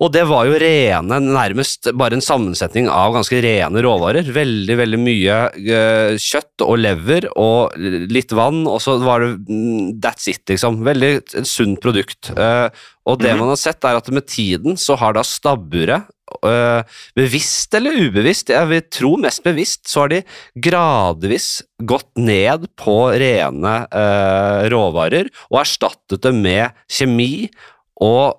Og 0.00 0.08
det 0.14 0.22
var 0.30 0.48
jo 0.48 0.58
rene, 0.60 1.18
nærmest 1.20 1.90
bare 1.98 2.16
en 2.16 2.24
sammensetning 2.24 2.88
av 2.88 3.12
ganske 3.18 3.40
rene 3.44 3.82
råvarer. 3.84 4.30
Veldig, 4.32 4.76
veldig 4.80 5.00
mye 5.00 5.40
uh, 5.52 6.14
kjøtt 6.16 6.64
og 6.64 6.78
lever 6.80 7.28
og 7.34 7.76
litt 8.08 8.32
vann, 8.36 8.62
og 8.64 8.80
så 8.80 8.96
var 9.02 9.26
det 9.26 9.34
mm, 9.44 9.98
that's 10.00 10.30
it, 10.32 10.46
liksom. 10.48 10.80
Veldig 10.86 11.44
sunt 11.48 11.82
produkt. 11.84 12.32
Uh, 12.32 12.72
og 13.04 13.20
det 13.20 13.28
mm 13.28 13.36
-hmm. 13.36 13.40
man 13.40 13.52
har 13.52 13.60
sett, 13.60 13.84
er 13.84 13.96
at 13.96 14.08
med 14.08 14.26
tiden 14.26 14.76
så 14.76 14.96
har 14.96 15.12
da 15.12 15.22
stabburet 15.22 16.08
Uh, 16.46 16.84
bevisst 17.16 17.74
eller 17.74 17.90
ubevisst, 17.90 18.50
jeg 18.50 18.68
vil 18.68 18.82
tro 18.86 19.16
mest 19.16 19.42
bevisst, 19.42 19.88
så 19.88 20.00
har 20.00 20.08
de 20.08 20.22
gradvis 20.54 21.62
gått 21.82 22.16
ned 22.16 22.68
på 22.76 23.10
rene 23.18 23.86
råvarer 24.70 25.26
og 25.50 25.60
erstattet 25.60 26.22
det 26.22 26.32
med 26.32 26.70
kjemi 26.86 27.50
og 28.00 28.38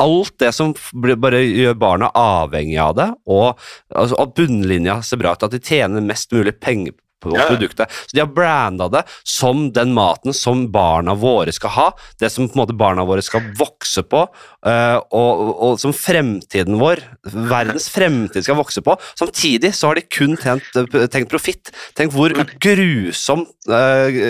alt 0.00 0.34
det 0.40 0.52
som 0.56 0.74
bare 1.20 1.42
gjør 1.44 1.76
barna 1.80 2.10
avhengig 2.16 2.78
av 2.82 2.96
det, 2.98 3.08
og 3.28 3.60
altså, 3.94 4.16
at 4.20 4.34
bunnlinja 4.38 5.00
ser 5.06 5.20
bra 5.20 5.34
ut, 5.36 5.46
at 5.46 5.54
de 5.54 5.62
tjener 5.62 6.04
mest 6.04 6.32
mulig 6.34 6.56
penger 6.62 6.96
på 7.20 7.32
ja. 7.36 7.46
produktet. 7.50 7.90
Så 8.06 8.16
de 8.16 8.22
har 8.22 8.30
branda 8.34 8.88
det 8.92 9.04
som 9.26 9.68
den 9.74 9.94
maten 9.96 10.34
som 10.36 10.66
barna 10.72 11.14
våre 11.18 11.52
skal 11.54 11.74
ha, 11.76 11.88
det 12.20 12.30
som 12.32 12.48
på 12.48 12.56
en 12.56 12.62
måte 12.62 12.76
barna 12.78 13.04
våre 13.08 13.24
skal 13.24 13.50
vokse 13.58 14.04
på, 14.06 14.24
uh, 14.66 14.98
og, 15.16 15.42
og, 15.50 15.74
som 15.82 15.94
fremtiden 15.96 16.78
vår, 16.80 17.02
verdens 17.50 17.90
fremtid, 17.92 18.44
skal 18.46 18.58
vokse 18.60 18.82
på. 18.84 18.96
Samtidig 19.18 19.72
så 19.76 19.90
har 19.90 20.00
de 20.00 20.06
kun 20.08 20.36
tenkt, 20.40 20.76
tenkt 21.12 21.30
profitt. 21.32 21.72
Tenk 21.98 22.14
hvor 22.14 22.34
grusom 22.60 23.46
uh, 23.70 24.20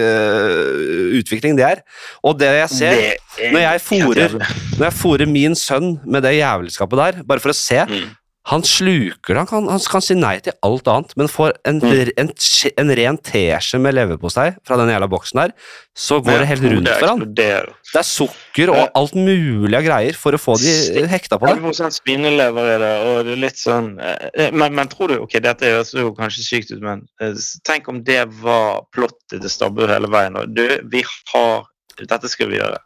utvikling 1.21 1.59
det 1.59 1.67
er. 1.67 1.85
Og 2.27 2.39
det 2.41 2.53
jeg 2.61 2.73
ser 2.77 3.01
når 3.51 4.89
jeg 4.89 4.97
fôrer 5.01 5.29
min 5.31 5.55
sønn 5.59 5.99
med 6.05 6.25
det 6.27 6.39
jævelskapet 6.39 7.01
der, 7.01 7.23
bare 7.27 7.43
for 7.43 7.55
å 7.55 7.57
se 7.57 7.85
mm 7.89 8.09
Han 8.49 8.63
sluker 8.65 9.35
det. 9.35 9.41
Han 9.43 9.47
kan, 9.47 9.67
han 9.69 9.81
kan 9.85 10.01
si 10.03 10.15
nei 10.17 10.39
til 10.41 10.55
alt 10.65 10.89
annet, 10.89 11.11
men 11.21 11.29
får 11.29 11.53
en, 11.69 11.81
Mm. 11.85 12.09
en, 12.17 12.31
en 12.81 12.93
ren 12.97 13.19
teskje 13.21 13.79
med 13.79 13.95
leverpostei 13.95 14.55
fra 14.67 14.79
den 14.81 14.89
jævla 14.89 15.09
boksen 15.13 15.43
der, 15.43 15.53
så 15.95 16.23
går 16.25 16.41
det 16.41 16.47
helt 16.49 16.65
rundt 16.65 16.89
for 16.89 17.07
han. 17.07 17.21
Det 17.37 17.47
er 18.01 18.07
sukker 18.09 18.73
og 18.73 18.89
alt 18.97 19.15
mulig 19.15 19.77
av 19.77 19.85
greier 19.85 20.17
for 20.17 20.33
å 20.33 20.41
få 20.41 20.57
de 20.57 21.05
hekta 21.13 21.37
på 21.39 21.51
det. 21.51 21.59
100 21.61 21.93
spinelever 22.01 22.73
er 22.75 22.79
det, 22.81 22.93
og 23.11 23.21
det 23.29 23.37
er 23.37 23.43
litt 23.45 23.61
sånn 23.61 23.93
eh, 24.01 24.51
Men, 24.57 24.75
men 24.75 24.89
tror 24.89 25.13
du 25.13 25.19
Ok, 25.21 25.37
dette 25.45 25.69
høres 25.69 25.93
jo 25.93 26.15
kanskje 26.17 26.47
sykt 26.47 26.73
ut, 26.73 26.81
men 26.81 27.05
eh, 27.21 27.37
tenk 27.69 27.89
om 27.93 28.01
det 28.09 28.25
var 28.41 28.87
plottet 28.95 29.43
til 29.45 29.51
Stabburet 29.53 29.99
hele 29.99 30.09
veien. 30.11 30.41
Og 30.41 30.49
du, 30.57 30.65
vi 30.91 31.05
har 31.35 31.67
Dette 32.01 32.29
skal 32.33 32.49
vi 32.49 32.57
gjøre. 32.57 32.79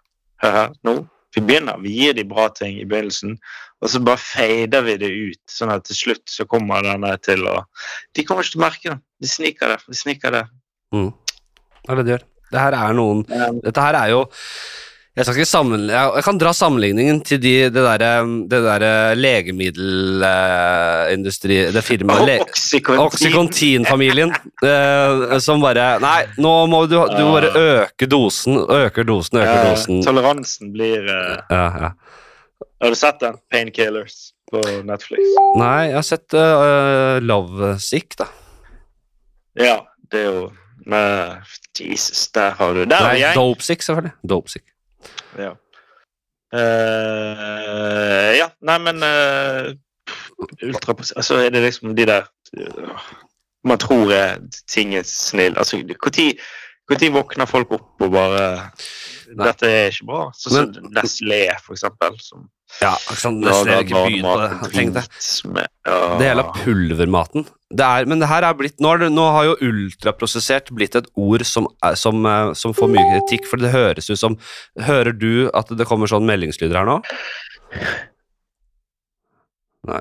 Hør 0.42 0.50
her, 0.58 0.72
nå. 0.82 0.98
Vi 1.34 1.42
begynner. 1.42 1.80
Vi 1.82 1.94
gir 1.98 2.14
de 2.14 2.24
bra 2.28 2.48
ting 2.54 2.76
i 2.78 2.86
begynnelsen, 2.88 3.36
og 3.82 3.90
så 3.90 4.00
bare 4.04 4.22
fader 4.22 4.84
vi 4.86 4.96
det 5.00 5.10
ut. 5.10 5.42
Sånn 5.50 5.72
at 5.74 5.86
til 5.88 5.98
slutt 5.98 6.24
så 6.30 6.46
kommer 6.50 6.84
denne 6.86 7.10
til 7.24 7.42
å 7.50 7.58
De 8.14 8.24
kommer 8.26 8.46
ikke 8.46 8.56
til 8.56 8.62
å 8.62 8.66
merke 8.66 8.92
det. 8.92 9.00
De 9.24 9.30
sniker 9.30 9.74
det. 9.74 9.80
De 9.88 9.98
sniker 9.98 10.38
det. 10.38 10.44
Mm. 10.94 11.10
Det 11.10 11.90
er 11.90 12.00
det 12.00 12.06
de 12.06 12.14
gjør. 12.14 12.26
Det 12.54 12.62
her 12.62 12.76
er 12.78 12.94
noen 12.94 13.24
Dette 13.64 13.82
her 13.82 13.96
er 13.98 14.10
jo 14.12 14.20
jeg, 15.14 15.46
jeg 15.46 16.22
kan 16.26 16.38
dra 16.42 16.50
sammenligningen 16.56 17.20
til 17.22 17.38
de, 17.38 17.70
det 17.70 17.82
derre 17.84 18.26
der 18.50 19.14
legemiddelindustri... 19.14 21.70
det 21.70 21.82
firmaet. 21.86 22.42
Oxycontin-familien 22.98 24.34
eh, 24.34 25.38
som 25.44 25.60
bare 25.62 26.02
Nei, 26.02 26.26
nå 26.42 26.66
må 26.72 26.90
du, 26.90 26.98
du 26.98 27.22
bare 27.30 27.54
øke 27.54 28.10
dosen, 28.10 28.58
øker 28.58 29.06
dosen, 29.06 29.38
øker 29.44 29.70
dosen. 29.70 30.02
toleransen 30.02 30.74
blir 30.74 31.06
eh, 31.06 31.38
Ja, 31.46 31.86
ja. 31.86 31.94
Har 32.82 32.90
du 32.90 32.98
sett 32.98 33.22
den? 33.22 33.38
Painkillers 33.54 34.34
på 34.50 34.58
Netflix. 34.84 35.22
Nei, 35.60 35.92
jeg 35.92 35.96
har 35.96 36.02
sett 36.10 36.34
uh, 36.34 37.22
Love 37.22 37.78
Sick, 37.80 38.16
da. 38.18 38.26
Ja, 39.54 39.86
det 40.10 40.20
er 40.26 40.28
jo 40.32 40.50
men, 40.84 41.40
Jesus, 41.80 42.28
der 42.34 42.50
har 42.58 42.74
du 42.76 42.84
Der 42.84 43.02
er 43.14 43.16
jeg! 43.16 43.34
Dope 43.38 43.62
Sick, 43.62 43.82
selvfølgelig. 43.82 44.12
Dope 44.28 44.50
Sick. 44.52 44.73
Ja. 45.40 45.52
Uh, 46.54 48.30
ja, 48.36 48.46
nei, 48.62 48.76
men 48.84 49.02
uh, 49.02 49.72
ultra, 50.62 50.94
Altså, 51.16 51.40
er 51.42 51.50
det 51.50 51.64
liksom 51.64 51.96
de 51.98 52.04
der 52.06 52.28
uh, 52.60 53.00
Man 53.66 53.80
tror 53.82 54.12
ting 54.70 54.94
er 54.94 55.02
snill 55.08 55.58
Altså, 55.58 55.80
når 55.82 55.98
våkner 57.16 57.48
folk 57.50 57.72
opp 57.74 58.04
og 58.06 58.12
bare 58.14 58.44
Nei. 59.32 59.48
Dette 59.48 59.66
er 59.66 59.86
ikke 59.88 60.06
bra. 60.10 60.24
Sånn 60.36 60.52
som 60.52 60.90
Nestlé, 60.94 61.46
for 61.64 61.74
eksempel. 61.74 62.18
Som 62.22 62.44
Ja, 62.82 62.94
sånn, 63.16 63.38
nesten 63.44 63.70
jeg 63.70 63.84
ikke 63.86 64.00
begynt 64.08 64.24
på 64.26 64.34
det. 64.40 64.48
Det. 65.54 65.66
Ja. 65.86 65.98
Hele 66.18 66.44
pulvermaten. 66.56 67.46
Det 67.74 67.86
er, 67.86 68.06
men 68.10 68.20
det 68.22 68.28
her 68.30 68.46
er 68.46 68.56
blitt, 68.58 68.76
nå, 68.82 68.92
er 68.94 69.04
det, 69.04 69.10
nå 69.14 69.24
har 69.34 69.46
jo 69.48 69.54
ultraprosessert 69.68 70.70
blitt 70.74 70.96
et 70.98 71.06
ord 71.18 71.44
som, 71.48 71.68
er, 71.86 71.96
som, 71.98 72.20
eh, 72.28 72.52
som 72.58 72.74
får 72.76 72.90
mye 72.92 73.04
kritikk, 73.12 73.48
for 73.50 73.62
det 73.62 73.72
høres 73.74 74.10
ut 74.10 74.20
som 74.20 74.36
Hører 74.86 75.14
du 75.16 75.48
at 75.54 75.70
det 75.74 75.86
kommer 75.88 76.10
sånn 76.10 76.26
meldingslyder 76.28 76.80
her 76.80 76.88
nå? 76.88 76.98
Nei. 79.90 80.00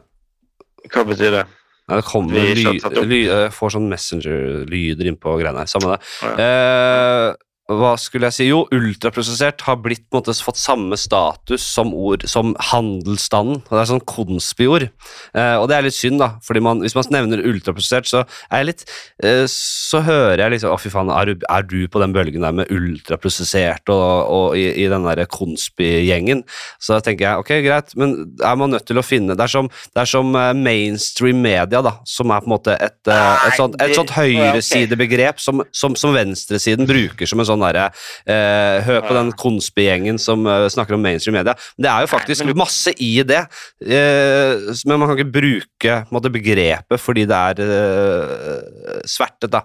Hva 0.93 1.05
betyr 1.07 1.37
det? 1.39 1.45
Nei, 1.89 1.97
det 1.99 2.05
kommer 2.07 2.31
ly, 2.55 2.77
ly, 3.09 3.23
får 3.51 3.73
sånn 3.75 3.89
Messenger-lyder 3.91 5.09
innpå 5.11 5.33
greiene 5.41 5.65
her. 5.65 5.71
Samme 5.71 5.95
det. 5.95 5.99
Å, 6.23 6.35
Eh, 6.39 7.42
hva 7.71 7.93
skulle 7.95 8.27
jeg 8.27 8.35
si? 8.35 8.45
Jo, 8.49 8.65
ultraprosessert 8.75 9.63
har 9.63 9.77
blitt 9.79 10.01
på 10.09 10.17
en 10.17 10.19
måte 10.19 10.33
fått 10.43 10.59
samme 10.59 10.97
status 10.99 11.63
som 11.63 11.93
ord 11.95 12.25
som 12.27 12.51
handelsstanden. 12.59 13.61
og 13.63 13.71
Det 13.71 13.79
er 13.79 13.89
sånn 13.93 14.03
konspiord. 14.03 14.85
Eh, 15.31 15.55
og 15.55 15.69
det 15.71 15.77
er 15.77 15.85
litt 15.85 15.95
synd, 15.95 16.19
da, 16.19 16.33
fordi 16.43 16.59
man, 16.65 16.81
hvis 16.83 16.95
man 16.97 17.07
nevner 17.15 17.39
ultraprosessert, 17.47 18.09
så 18.09 18.25
er 18.49 18.63
jeg 18.63 18.67
litt 18.67 18.83
eh, 19.23 19.45
Så 19.47 20.01
hører 20.03 20.43
jeg 20.43 20.55
liksom 20.55 20.73
Å, 20.73 20.79
fy 20.81 20.91
faen, 20.91 21.11
er 21.13 21.31
du, 21.31 21.45
er 21.47 21.63
du 21.63 21.87
på 21.87 22.01
den 22.03 22.15
bølgen 22.15 22.43
der 22.43 22.57
med 22.57 22.71
ultraprosessert 22.73 23.87
og, 23.93 24.03
og 24.27 24.59
i, 24.59 24.65
i 24.83 24.89
den 24.91 25.07
derre 25.07 25.25
konspigjengen? 25.31 26.43
Så 26.83 26.97
da 26.97 27.05
tenker 27.05 27.29
jeg 27.29 27.45
ok, 27.45 27.53
greit, 27.63 27.95
men 27.99 28.17
er 28.43 28.59
man 28.59 28.75
nødt 28.75 28.87
til 28.89 28.99
å 28.99 29.05
finne 29.05 29.37
Det 29.39 29.47
er 29.47 29.53
som, 29.55 29.71
det 29.95 30.03
er 30.03 30.11
som 30.11 30.35
eh, 30.35 30.51
mainstream 30.57 31.39
media, 31.47 31.79
da, 31.79 31.95
som 32.09 32.35
er 32.35 32.43
på 32.43 32.51
en 32.51 32.55
måte 32.57 32.75
et, 32.75 32.99
eh, 33.07 33.47
et, 33.47 33.55
sånt, 33.55 33.79
et 33.79 33.95
sånt 33.95 34.11
ja, 34.11 34.19
ok. 34.19 34.35
høyresidebegrep 34.51 35.39
som, 35.39 35.63
som, 35.71 35.95
som 35.99 36.11
venstresiden 36.15 36.91
bruker 36.91 37.29
som 37.29 37.39
en 37.39 37.47
sånn 37.47 37.52
derre 37.61 37.89
eh, 38.25 38.79
Hør 38.87 39.03
på 39.05 39.13
den 39.17 39.31
Konspi-gjengen 39.37 40.17
som 40.21 40.47
eh, 40.49 40.65
snakker 40.73 40.97
om 40.97 41.03
mainstream 41.05 41.37
media. 41.37 41.53
Men 41.77 41.85
det 41.85 41.91
er 41.91 42.05
jo 42.05 42.11
faktisk 42.13 42.49
masse 42.57 42.93
i 43.03 43.11
det, 43.27 43.43
eh, 43.85 44.65
men 44.89 44.97
man 44.97 45.09
kan 45.09 45.19
ikke 45.19 45.35
bruke 45.37 45.99
måtte, 46.13 46.31
begrepet 46.33 47.01
fordi 47.01 47.27
det 47.29 47.37
er 47.37 47.61
eh, 47.67 48.99
svertet, 49.09 49.51
da. 49.53 49.63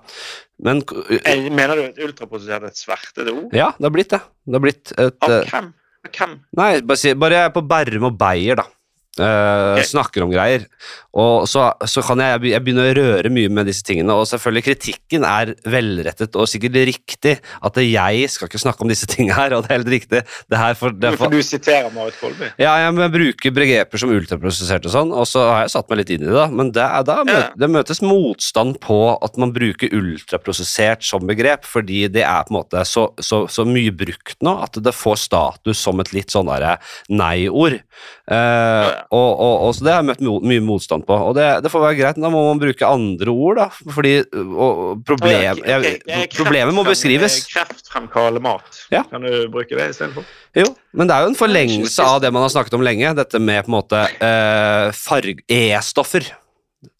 Men 0.64 0.82
Jeg 1.24 1.52
mener 1.54 1.78
du 1.78 1.84
at 1.86 2.00
ultraprosessert 2.02 2.64
er 2.66 2.72
et 2.72 2.80
svertet 2.80 3.28
ord? 3.30 3.52
ja, 3.54 3.70
det 3.78 3.86
har 3.86 3.94
blitt 3.94 4.10
det. 4.10 4.22
Det 4.48 4.58
har 4.58 4.64
blitt 4.64 4.92
et 4.96 5.22
Av 5.28 5.34
eh, 5.36 5.52
hvem? 5.52 5.68
Av 6.08 6.10
hvem? 6.18 6.34
Nei, 6.58 6.72
bare, 6.82 6.98
si, 6.98 7.14
bare 7.18 7.38
jeg 7.38 7.50
er 7.50 7.54
på 7.54 7.62
Bærum 7.70 8.08
og 8.10 8.18
Beyer, 8.18 8.58
da. 8.58 8.66
Ok. 9.24 9.84
Snakker 9.88 10.24
om 10.24 10.30
greier. 10.32 10.64
Og 11.18 11.48
så, 11.50 11.64
så 11.90 12.02
kan 12.06 12.20
jeg, 12.22 12.42
jeg 12.52 12.62
begynne 12.62 12.84
å 12.86 12.94
røre 12.94 13.30
mye 13.34 13.50
med 13.50 13.66
disse 13.66 13.82
tingene. 13.86 14.14
Og 14.14 14.28
selvfølgelig, 14.30 14.62
kritikken 14.68 15.24
er 15.26 15.54
velrettet 15.66 16.36
og 16.38 16.46
sikkert 16.50 16.76
riktig. 16.86 17.32
At 17.64 17.80
jeg 17.82 18.28
skal 18.30 18.50
ikke 18.50 18.60
snakke 18.62 18.84
om 18.86 18.92
disse 18.92 19.08
tingene 19.10 19.34
her, 19.38 19.56
og 19.56 19.64
det 19.64 19.72
er 19.72 19.78
helt 19.80 19.90
riktig. 19.96 20.22
Det 20.48 20.60
her 20.60 20.76
for, 20.78 20.94
det 20.94 21.14
For 21.16 21.24
for, 21.26 21.34
du 21.34 21.42
siterer 21.42 21.90
Marit 21.94 22.18
Kolby? 22.20 22.50
ja, 22.62 22.76
jeg 22.84 23.10
bruker 23.16 23.54
begreper 23.56 23.98
som 24.02 24.12
ultraprosessert 24.14 24.86
og 24.86 24.94
sånn, 24.94 25.10
og 25.16 25.26
så 25.26 25.42
har 25.48 25.64
jeg 25.66 25.74
satt 25.74 25.90
meg 25.90 26.02
litt 26.04 26.12
inn 26.14 26.28
i 26.28 26.32
det. 26.36 26.46
Men 26.54 26.70
det, 26.76 26.84
er- 26.86 27.06
da 27.08 27.18
møtes, 27.26 27.56
det 27.64 27.70
møtes 27.74 28.02
motstand 28.04 28.78
på 28.84 29.00
at 29.24 29.40
man 29.42 29.54
bruker 29.56 29.90
ultraprosessert 29.98 31.02
som 31.08 31.26
begrep, 31.28 31.66
fordi 31.66 32.04
det 32.12 32.22
er 32.26 32.46
på 32.46 32.52
en 32.54 32.60
måte 32.60 32.84
så, 32.88 33.08
så, 33.22 33.42
så 33.50 33.66
mye 33.68 33.90
brukt 33.96 34.38
nå 34.44 34.54
at 34.64 34.78
det 34.84 34.94
får 34.94 35.18
status 35.26 35.82
som 35.82 35.98
et 36.04 36.12
litt 36.14 36.30
sånn 36.34 36.46
derre 36.50 36.76
nei-ord. 37.10 37.80
Eh, 38.28 38.86
og, 39.16 39.28
og, 39.40 39.52
og 39.64 39.70
så 39.72 39.86
det 39.86 39.92
har 39.94 40.02
jeg 40.02 40.08
møtt 40.10 40.42
mye 40.44 40.64
motstand 40.64 41.06
på, 41.08 41.16
og 41.30 41.32
det, 41.38 41.46
det 41.64 41.70
får 41.72 41.84
være 41.86 41.96
greit. 41.96 42.18
Da 42.20 42.30
må 42.32 42.42
man 42.44 42.60
bruke 42.60 42.88
andre 42.88 43.32
ord, 43.32 43.60
da, 43.62 43.68
fordi 43.94 44.12
og, 44.36 44.98
problem, 45.08 45.62
jeg, 45.64 45.94
eh, 46.04 46.26
Problemet 46.36 46.76
må 46.76 46.84
beskrives. 46.84 47.38
eh, 47.46 47.54
Kreftfremkallende 47.54 48.42
mat. 48.44 48.82
Ja. 48.92 49.06
Kan 49.08 49.24
du 49.24 49.32
bruke 49.52 49.78
det 49.78 49.88
istedenfor? 49.94 50.26
Jo, 50.58 50.66
men 50.92 51.08
det 51.08 51.16
er 51.16 51.24
jo 51.24 51.32
en 51.32 51.38
forlengelse 51.38 52.04
av 52.04 52.20
det 52.24 52.32
man 52.34 52.44
har 52.44 52.52
snakket 52.52 52.76
om 52.76 52.84
lenge, 52.84 53.14
dette 53.16 53.40
med 53.40 53.64
på 53.64 53.72
en 53.72 53.78
måte 53.78 54.04
eh, 54.18 54.92
farg... 54.96 55.40
E-stoffer. 55.48 56.28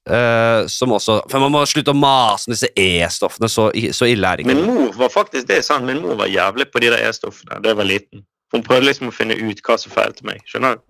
Eh, 0.09 0.67
som 0.73 0.91
også 0.97 1.19
For 1.29 1.43
man 1.43 1.53
må 1.53 1.61
slutte 1.69 1.93
å 1.93 1.99
mase 1.99 2.49
om 2.49 2.55
disse 2.55 2.71
E-stoffene, 2.73 3.51
så, 3.53 3.69
så 3.93 4.09
ille 4.09 4.25
er 4.27 4.41
det 4.41 4.49
Min 4.49 4.65
mor 4.65 4.95
var 4.97 5.13
faktisk 5.13 5.47
det 5.51 5.61
er 5.61 5.67
sant, 5.67 5.85
min 5.87 6.01
mor 6.03 6.17
var 6.19 6.31
jævlig 6.33 6.67
på 6.73 6.81
de 6.83 6.89
der 6.95 7.05
E-stoffene 7.11 7.61
da 7.61 7.75
jeg 7.75 7.79
var 7.79 7.87
liten. 7.87 8.25
Hun 8.55 8.65
prøvde 8.65 8.89
liksom 8.89 9.11
å 9.11 9.15
finne 9.15 9.37
ut 9.37 9.61
hva 9.67 9.77
som 9.77 9.93
feilte 9.93 10.25
meg. 10.25 10.41
skjønner 10.49 10.79
du? 10.79 10.87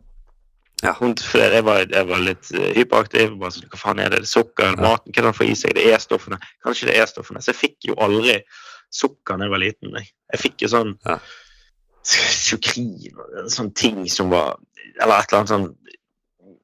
Ja. 0.84 0.92
Jeg, 1.00 1.64
var, 1.66 1.84
jeg 1.90 2.06
var 2.06 2.20
litt 2.22 2.52
eh, 2.54 2.70
hyperaktiv. 2.76 3.32
bare 3.40 3.50
sånn, 3.54 3.66
Hva 3.72 3.80
faen 3.80 3.98
er 4.04 4.12
det? 4.14 4.20
Er 4.22 4.30
sukker? 4.30 4.70
Ja. 4.76 4.78
Maten? 4.78 5.10
Hva 5.12 5.22
det 5.22 5.28
han 5.30 5.36
får 5.38 5.50
i 5.50 5.56
seg? 5.58 5.74
Det 5.74 5.84
er 5.88 5.96
E-stoffene. 5.96 6.38
Kanskje 6.64 6.88
det 6.90 6.94
er 6.96 7.02
E-stoffene. 7.04 7.42
Så 7.42 7.50
jeg 7.52 7.58
fikk 7.58 7.88
jo 7.90 7.96
aldri 8.04 8.38
sukker 8.94 9.36
da 9.40 9.48
jeg 9.48 9.54
var 9.56 9.62
liten. 9.64 9.96
Jeg, 9.98 10.10
jeg 10.32 10.42
fikk 10.46 10.64
jo 10.64 10.72
sånn 10.72 10.94
Ja. 11.08 11.18
sukrin 12.08 13.18
og 13.18 13.40
en 13.42 13.50
sånn 13.52 13.72
ting 13.76 14.04
som 14.08 14.30
var 14.32 14.54
Eller 15.02 15.18
et 15.18 15.32
eller 15.32 15.42
annet 15.42 15.50
sånn 15.52 15.66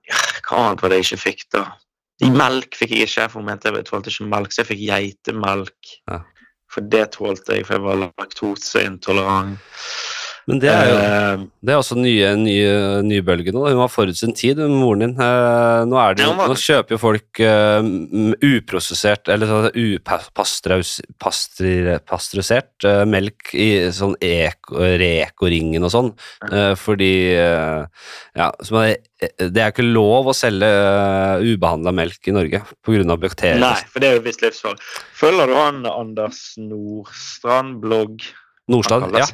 ja, 0.09 0.21
Hva 0.47 0.61
annet 0.63 0.85
var 0.85 0.93
det 0.93 1.01
jeg 1.03 1.09
ikke 1.09 1.23
fikk, 1.25 1.43
da? 1.53 1.65
I 2.23 2.31
melk 2.31 2.77
fikk 2.79 2.95
jeg 2.95 3.09
ikke, 3.09 3.27
for 3.33 3.43
hun 3.43 3.49
mente 3.51 3.73
jeg 3.75 3.87
tålte 3.89 4.13
ikke 4.13 4.29
melk, 4.31 4.53
så 4.55 4.63
jeg 4.63 4.69
fikk 4.71 4.83
geitemelk. 4.87 5.95
Ja. 6.07 6.21
For 6.71 6.87
det 6.93 7.05
tålte 7.17 7.57
jeg, 7.59 7.67
for 7.67 7.75
jeg 7.77 7.85
var 7.85 7.99
laktoseintolerant. 8.05 9.59
Men 10.51 10.61
det 10.61 10.73
er 10.73 10.89
jo 10.91 11.05
Eh, 11.35 11.45
det 11.65 11.73
er 11.73 11.81
også 11.81 11.97
nye, 11.99 12.31
nye, 12.39 12.73
nye 13.07 13.25
bølgen. 13.25 13.57
Hun 13.57 13.79
var 13.79 13.91
forut 13.93 14.19
sin 14.19 14.35
tid, 14.37 14.61
moren 14.71 15.05
din. 15.05 15.15
Eh, 15.17 15.85
nå, 15.89 15.99
er 16.01 16.19
det, 16.19 16.27
nå 16.29 16.57
kjøper 16.61 16.97
jo 16.97 17.01
folk 17.01 17.41
uh, 17.45 17.81
uprosessert, 18.45 19.31
eller 19.33 19.51
sånn 19.51 19.97
upastraus- 19.97 21.01
uh, 22.87 23.03
melk 23.09 23.55
i 23.57 23.69
sånn 23.95 24.17
Reko-ringen 24.21 25.87
og 25.87 25.95
sånn, 25.95 26.13
uh, 26.51 26.75
fordi 26.79 27.13
Ja, 27.35 28.51
er, 28.83 28.97
det 29.39 29.63
er 29.63 29.73
ikke 29.73 29.87
lov 29.87 30.31
å 30.31 30.37
selge 30.37 30.69
uh, 30.69 31.43
ubehandla 31.43 31.95
melk 31.95 32.29
i 32.29 32.35
Norge 32.35 32.63
pga. 32.85 33.17
bakterier. 33.17 33.61
nei, 33.63 33.77
for 33.91 34.03
det 34.03 34.11
er 34.11 34.19
jo 34.19 34.25
visst 34.27 34.45
livsfarlig. 34.45 34.83
Følger 35.17 35.51
du 35.51 35.57
han 35.59 35.85
Anders 35.89 36.41
Nordstrand-blogg? 36.61 38.25
Nordstrand, 38.71 39.13
ja. 39.17 39.29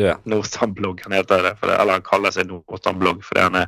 Ja. 0.00 0.14
Nordstrand-blogg, 0.24 1.02
han 1.04 1.12
heter 1.12 1.42
det. 1.42 1.52
Det 1.60 1.74
eller 1.80 1.92
han 1.98 2.02
kaller 2.06 2.30
seg 2.32 2.46
Nordstrand-blogg 2.48 3.22
fordi 3.26 3.40
han 3.44 3.54
er 3.54 3.66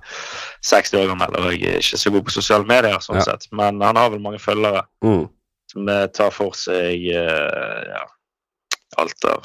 60 0.64 0.97
år 1.03 1.11
gammel 1.12 1.37
og 1.41 1.51
jeg 1.53 1.75
er 1.75 1.83
ikke 1.83 1.99
så 2.01 2.11
god 2.14 2.25
på 2.25 2.31
sosiale 2.37 2.64
medier, 2.68 2.99
sånn 3.05 3.16
Ja. 3.20 3.27
sett. 3.33 3.49
Men 3.53 3.81
han 3.81 3.97
har 3.97 4.11
vel 4.11 4.20
mange 4.25 4.39
følgere 4.41 4.85
Mm. 5.05 5.29
som 5.70 5.87
tar 6.14 6.31
for 6.31 6.53
seg 6.57 7.07
eh, 7.12 7.85
ja, 7.93 8.05
alt 8.99 9.25
av 9.25 9.45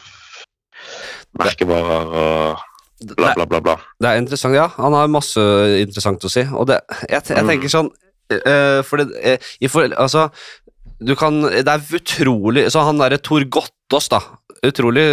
merkevarer 1.39 2.13
og 2.19 3.13
bla, 3.15 3.33
bla, 3.35 3.45
bla. 3.45 3.59
bla. 3.63 3.75
det 4.01 4.09
er 4.09 4.17
interessant, 4.21 4.55
ja. 4.55 4.67
Han 4.77 4.93
har 4.93 5.07
masse 5.11 5.39
interessant 5.81 6.23
å 6.27 6.31
si. 6.31 6.43
Og 6.51 6.67
det, 6.67 6.79
jeg, 7.09 7.23
jeg 7.29 7.43
Mm. 7.43 7.47
tenker 7.53 7.69
sånn 7.71 7.89
eh, 8.31 8.81
for 8.83 8.97
det, 8.97 9.07
eh, 9.23 9.37
i 9.61 9.67
for, 9.67 9.87
altså, 9.97 10.29
du 11.01 11.15
kan, 11.15 11.41
det 11.41 11.65
er 11.67 11.79
utrolig 11.95 12.65
Så 12.71 12.83
han 12.83 12.97
derre 12.99 13.17
Tor 13.23 13.41
Gottaas, 13.47 14.09
da. 14.11 14.19
Utrolig 14.67 15.05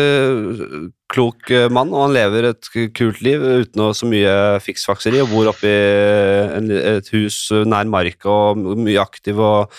klok 1.12 1.50
eh, 1.54 1.68
mann, 1.72 1.92
og 1.94 2.06
han 2.08 2.14
lever 2.16 2.48
et 2.50 2.68
kult 2.96 3.20
liv 3.24 3.42
uten 3.62 3.92
så 3.94 4.08
mye 4.10 4.32
fiksfakseri, 4.64 5.20
og 5.22 5.30
bor 5.30 5.50
oppe 5.52 5.70
i 5.70 6.80
et 6.96 7.10
hus 7.14 7.38
nær 7.66 7.86
marka 7.90 8.26
og 8.32 8.58
mye 8.80 8.98
aktiv 9.02 9.38
og, 9.38 9.70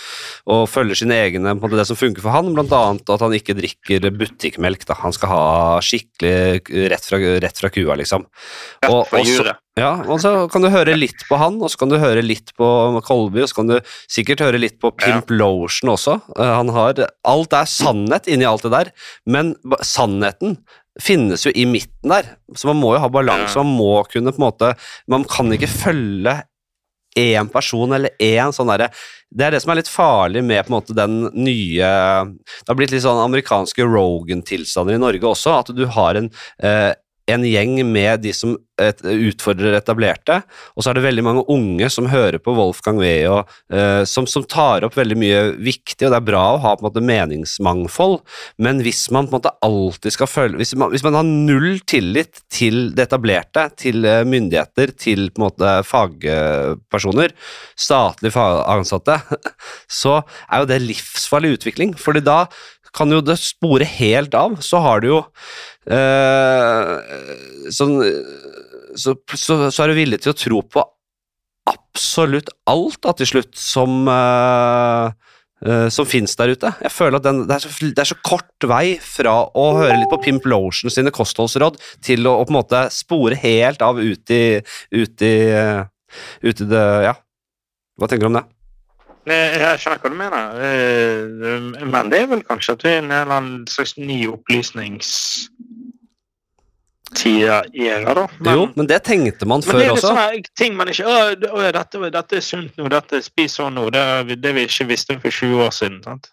og 0.48 0.66
følger 0.72 1.02
sine 1.04 1.18
egne 1.28 1.56
på 1.60 1.72
det 1.74 1.86
som 1.90 2.00
funker 2.00 2.24
for 2.24 2.32
han, 2.36 2.54
annet 2.56 3.12
at 3.14 3.24
han 3.26 3.36
ikke 3.36 3.58
drikker 3.58 4.10
butikkmelk. 4.18 4.86
Da. 4.88 4.96
Han 5.04 5.16
skal 5.16 5.34
ha 5.34 5.44
skikkelig 5.84 6.90
rett 6.94 7.08
fra, 7.08 7.20
rett 7.44 7.60
fra 7.60 7.70
kua, 7.76 7.96
liksom. 8.00 8.28
Og- 8.88 9.08
og 9.12 9.26
så- 9.26 9.56
Ja, 9.78 9.92
og 10.10 10.18
så 10.20 10.50
kan 10.50 10.64
du 10.64 10.72
høre 10.74 10.96
litt 10.98 11.22
på 11.30 11.38
han, 11.38 11.60
og 11.62 11.70
så 11.70 11.78
kan 11.78 11.90
du 11.92 12.00
høre 12.02 12.24
litt 12.26 12.50
på 12.58 12.66
Kolby, 13.06 13.44
og 13.44 13.50
så 13.52 13.58
kan 13.60 13.68
du 13.68 13.76
sikkert 14.10 14.40
høre 14.42 14.58
litt 14.58 14.80
på 14.82 14.90
Pimp 14.98 15.30
Lotion 15.30 15.92
også. 15.94 16.16
Eh, 16.36 16.56
Han 16.58 16.70
har, 16.74 16.94
alt 17.24 17.54
er 17.54 17.66
sannhet 17.70 18.26
inni 18.28 18.44
alt 18.50 18.64
det 18.66 18.72
der, 18.74 18.90
men 19.28 19.54
sannheten 19.86 20.58
finnes 21.02 21.46
jo 21.46 21.54
i 21.54 21.66
midten 21.70 22.14
der, 22.14 22.36
så 22.56 22.72
man 22.72 22.80
må 22.82 22.94
jo 22.96 23.02
ha 23.04 23.10
balanse, 23.12 23.58
man 23.62 23.78
må 23.78 24.04
kunne 24.12 24.34
på 24.34 24.42
en 24.42 24.48
måte, 24.48 24.74
man 25.12 25.26
kan 25.30 25.52
ikke 25.54 25.70
følge 25.70 26.40
én 27.18 27.50
person 27.50 27.94
eller 27.96 28.14
én 28.22 28.54
sånn 28.54 28.70
derre 28.70 28.92
Det 29.34 29.48
er 29.48 29.56
det 29.56 29.62
som 29.64 29.72
er 29.74 29.80
litt 29.80 29.90
farlig 29.90 30.44
med 30.46 30.62
på 30.66 30.70
en 30.70 30.76
måte 30.78 30.96
den 30.98 31.16
nye 31.34 31.90
Det 31.90 32.70
har 32.70 32.78
blitt 32.78 32.94
litt 32.94 33.06
sånn 33.06 33.24
amerikanske 33.24 33.88
Rogan-tilstander 33.88 34.98
i 34.98 35.02
Norge 35.02 35.32
også, 35.32 35.56
at 35.64 35.74
du 35.74 35.86
har 35.98 36.20
en 36.20 36.30
eh, 36.62 36.94
en 37.28 37.44
gjeng 37.44 37.80
med 37.88 38.24
de 38.24 38.32
som 38.36 38.56
et, 38.80 39.02
utfordrer 39.02 39.76
etablerte, 39.78 40.40
og 40.76 40.84
så 40.84 40.92
er 40.92 40.98
det 40.98 41.06
veldig 41.08 41.24
mange 41.26 41.44
unge 41.52 41.90
som 41.92 42.08
hører 42.12 42.40
på 42.44 42.54
Wolfgang 42.56 43.00
Wee, 43.02 43.26
og 43.30 43.50
uh, 43.74 44.04
som, 44.08 44.28
som 44.30 44.46
tar 44.48 44.86
opp 44.88 44.96
veldig 44.98 45.18
mye 45.20 45.42
viktig, 45.56 46.06
og 46.06 46.14
det 46.14 46.20
er 46.20 46.28
bra 46.30 46.44
å 46.54 46.62
ha 46.64 46.76
på 46.76 46.86
en 46.86 46.88
måte 46.90 47.04
meningsmangfold, 47.04 48.20
men 48.64 48.84
hvis 48.86 49.08
man 49.14 49.28
på 49.28 49.36
en 49.36 49.40
måte 49.40 49.56
alltid 49.66 50.16
skal 50.16 50.30
følge 50.30 50.62
Hvis 50.62 50.74
man, 50.80 50.92
hvis 50.94 51.04
man 51.06 51.18
har 51.18 51.26
null 51.28 51.82
tillit 51.90 52.42
til 52.54 52.92
det 52.96 53.08
etablerte, 53.08 53.68
til 53.78 54.06
eh, 54.08 54.24
myndigheter, 54.28 54.94
til 54.98 55.28
på 55.34 55.42
en 55.42 55.48
måte 55.48 55.74
fagpersoner, 55.88 57.34
statlig 57.78 58.32
fagansatte, 58.36 59.20
så 60.02 60.22
er 60.48 60.64
jo 60.64 60.70
det 60.72 60.82
livsfarlig 60.86 61.58
utvikling, 61.58 61.96
fordi 62.00 62.24
da 62.26 62.46
kan 62.98 63.12
jo 63.14 63.22
det 63.24 63.38
spore 63.40 63.88
helt 63.98 64.36
av. 64.38 64.58
Så 64.64 64.82
har 64.84 65.02
du 65.04 65.10
jo 65.12 65.20
eh, 65.22 66.67
sånn 67.74 67.98
så, 68.98 69.16
så, 69.34 69.58
så 69.70 69.84
er 69.84 69.92
du 69.92 69.98
villig 69.98 70.22
til 70.24 70.34
å 70.34 70.38
tro 70.38 70.62
på 70.66 70.84
absolutt 71.68 72.50
alt 72.70 73.02
da, 73.04 73.14
til 73.18 73.30
slutt 73.32 73.58
som 73.60 74.08
uh, 74.08 75.12
uh, 75.66 75.88
som 75.94 76.08
fins 76.10 76.36
der 76.40 76.54
ute. 76.56 76.72
Jeg 76.84 76.94
føler 76.94 77.20
at 77.20 77.28
den, 77.28 77.44
det, 77.50 77.58
er 77.58 77.66
så, 77.66 77.92
det 77.92 78.04
er 78.04 78.12
så 78.12 78.20
kort 78.26 78.68
vei 78.70 78.98
fra 79.04 79.36
å 79.52 79.68
høre 79.80 80.00
litt 80.00 80.12
på 80.14 80.22
Pimp 80.24 80.48
Lotion 80.50 80.94
sine 80.94 81.14
kostholdsråd 81.14 81.80
til 82.06 82.28
å, 82.30 82.38
å 82.40 82.48
på 82.48 82.54
en 82.54 82.60
måte 82.62 82.84
spore 82.94 83.40
helt 83.42 83.84
av 83.86 84.00
ut 84.00 84.34
i, 84.34 84.44
ut 84.96 85.26
i, 85.26 85.36
uh, 85.54 85.82
ut 86.46 86.62
i 86.68 86.70
det 86.76 86.86
Ja. 87.10 87.18
Hva 87.98 88.06
tenker 88.06 88.28
du 88.28 88.30
om 88.30 88.38
det? 88.38 88.46
Jeg 89.28 89.80
skjønner 89.82 90.00
hva 90.00 90.10
du 90.14 90.16
mener, 90.16 91.88
men 91.90 92.12
det 92.14 92.20
er 92.22 92.28
vel 92.30 92.44
kanskje 92.48 92.78
at 92.78 92.84
vi 92.86 92.92
er 92.94 93.02
en 93.02 93.10
eller 93.10 93.34
annen 93.34 93.66
slags 93.68 93.98
ny 93.98 94.22
opplysningstida 94.30 95.67
era, 97.16 98.14
da. 98.14 98.28
Men, 98.40 98.54
jo, 98.58 98.64
men 98.76 98.88
det 98.90 99.00
tenkte 99.08 99.48
man 99.48 99.62
men 99.64 99.70
før 99.70 99.80
det 99.80 99.86
er 99.88 99.92
også. 99.96 100.08
sånne 100.12 100.56
ting 100.60 100.76
man 100.78 100.90
ikke 100.92 101.06
Å, 101.08 101.20
å, 101.54 101.62
dette, 101.72 102.10
dette 102.14 102.36
er 102.40 102.44
sunt 102.46 102.78
nå, 102.78 102.90
dette 102.92 103.22
spiser 103.26 103.64
sånn 103.64 103.78
nå. 103.80 103.86
Det, 103.96 104.36
det 104.44 104.54
vi 104.58 104.66
ikke 104.68 104.88
visste 104.90 105.18
for 105.24 105.32
20 105.32 105.64
år 105.68 105.72
siden. 105.76 106.02
sant? 106.04 106.32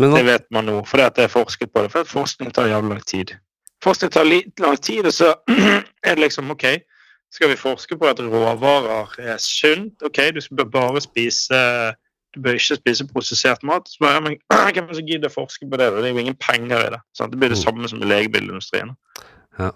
Men 0.00 0.14
Det 0.16 0.24
vet 0.26 0.46
man 0.50 0.66
nå, 0.66 0.80
fordi 0.88 1.04
at 1.06 1.14
det 1.18 1.24
er 1.28 1.32
forsket 1.34 1.72
på 1.72 1.84
det. 1.84 1.92
For 1.92 2.08
forskning 2.08 2.50
tar 2.56 2.66
jævlig 2.72 2.94
lang 2.96 3.04
tid. 3.06 3.34
Forskning 3.84 4.10
tar 4.14 4.24
litt 4.26 4.60
lang 4.64 4.76
tid, 4.80 5.06
og 5.06 5.12
så 5.14 5.34
er 6.06 6.14
det 6.16 6.22
liksom 6.24 6.50
OK, 6.54 6.64
skal 7.34 7.50
vi 7.52 7.58
forske 7.60 7.98
på 8.00 8.08
at 8.08 8.22
råvarer 8.24 9.12
er 9.34 9.38
sunt? 9.42 10.00
OK, 10.06 10.18
du 10.34 10.40
bør 10.56 10.70
bare 10.78 11.04
spise 11.04 11.60
du 12.34 12.40
bør 12.42 12.56
ikke 12.58 12.74
spise 12.80 13.04
prosessert 13.06 13.62
mat. 13.62 13.86
Så 13.86 14.00
bare, 14.02 14.16
ja, 14.16 14.20
men 14.24 14.38
Hvem 14.74 14.88
som 14.96 15.06
gidder 15.06 15.30
å 15.30 15.34
forske 15.36 15.68
på 15.70 15.78
det? 15.78 15.86
da? 15.92 16.00
Det 16.02 16.08
er 16.10 16.16
jo 16.16 16.24
ingen 16.24 16.40
penger 16.42 16.88
i 16.88 16.90
det. 16.96 16.98
Sant? 17.14 17.30
Det 17.30 17.38
blir 17.38 17.52
det 17.52 17.60
Mm. 17.60 17.62
samme 17.68 17.88
som 17.92 18.02
i 18.02 18.08
legemiddelindustrien. 18.10 18.90
Ja. 19.58 19.70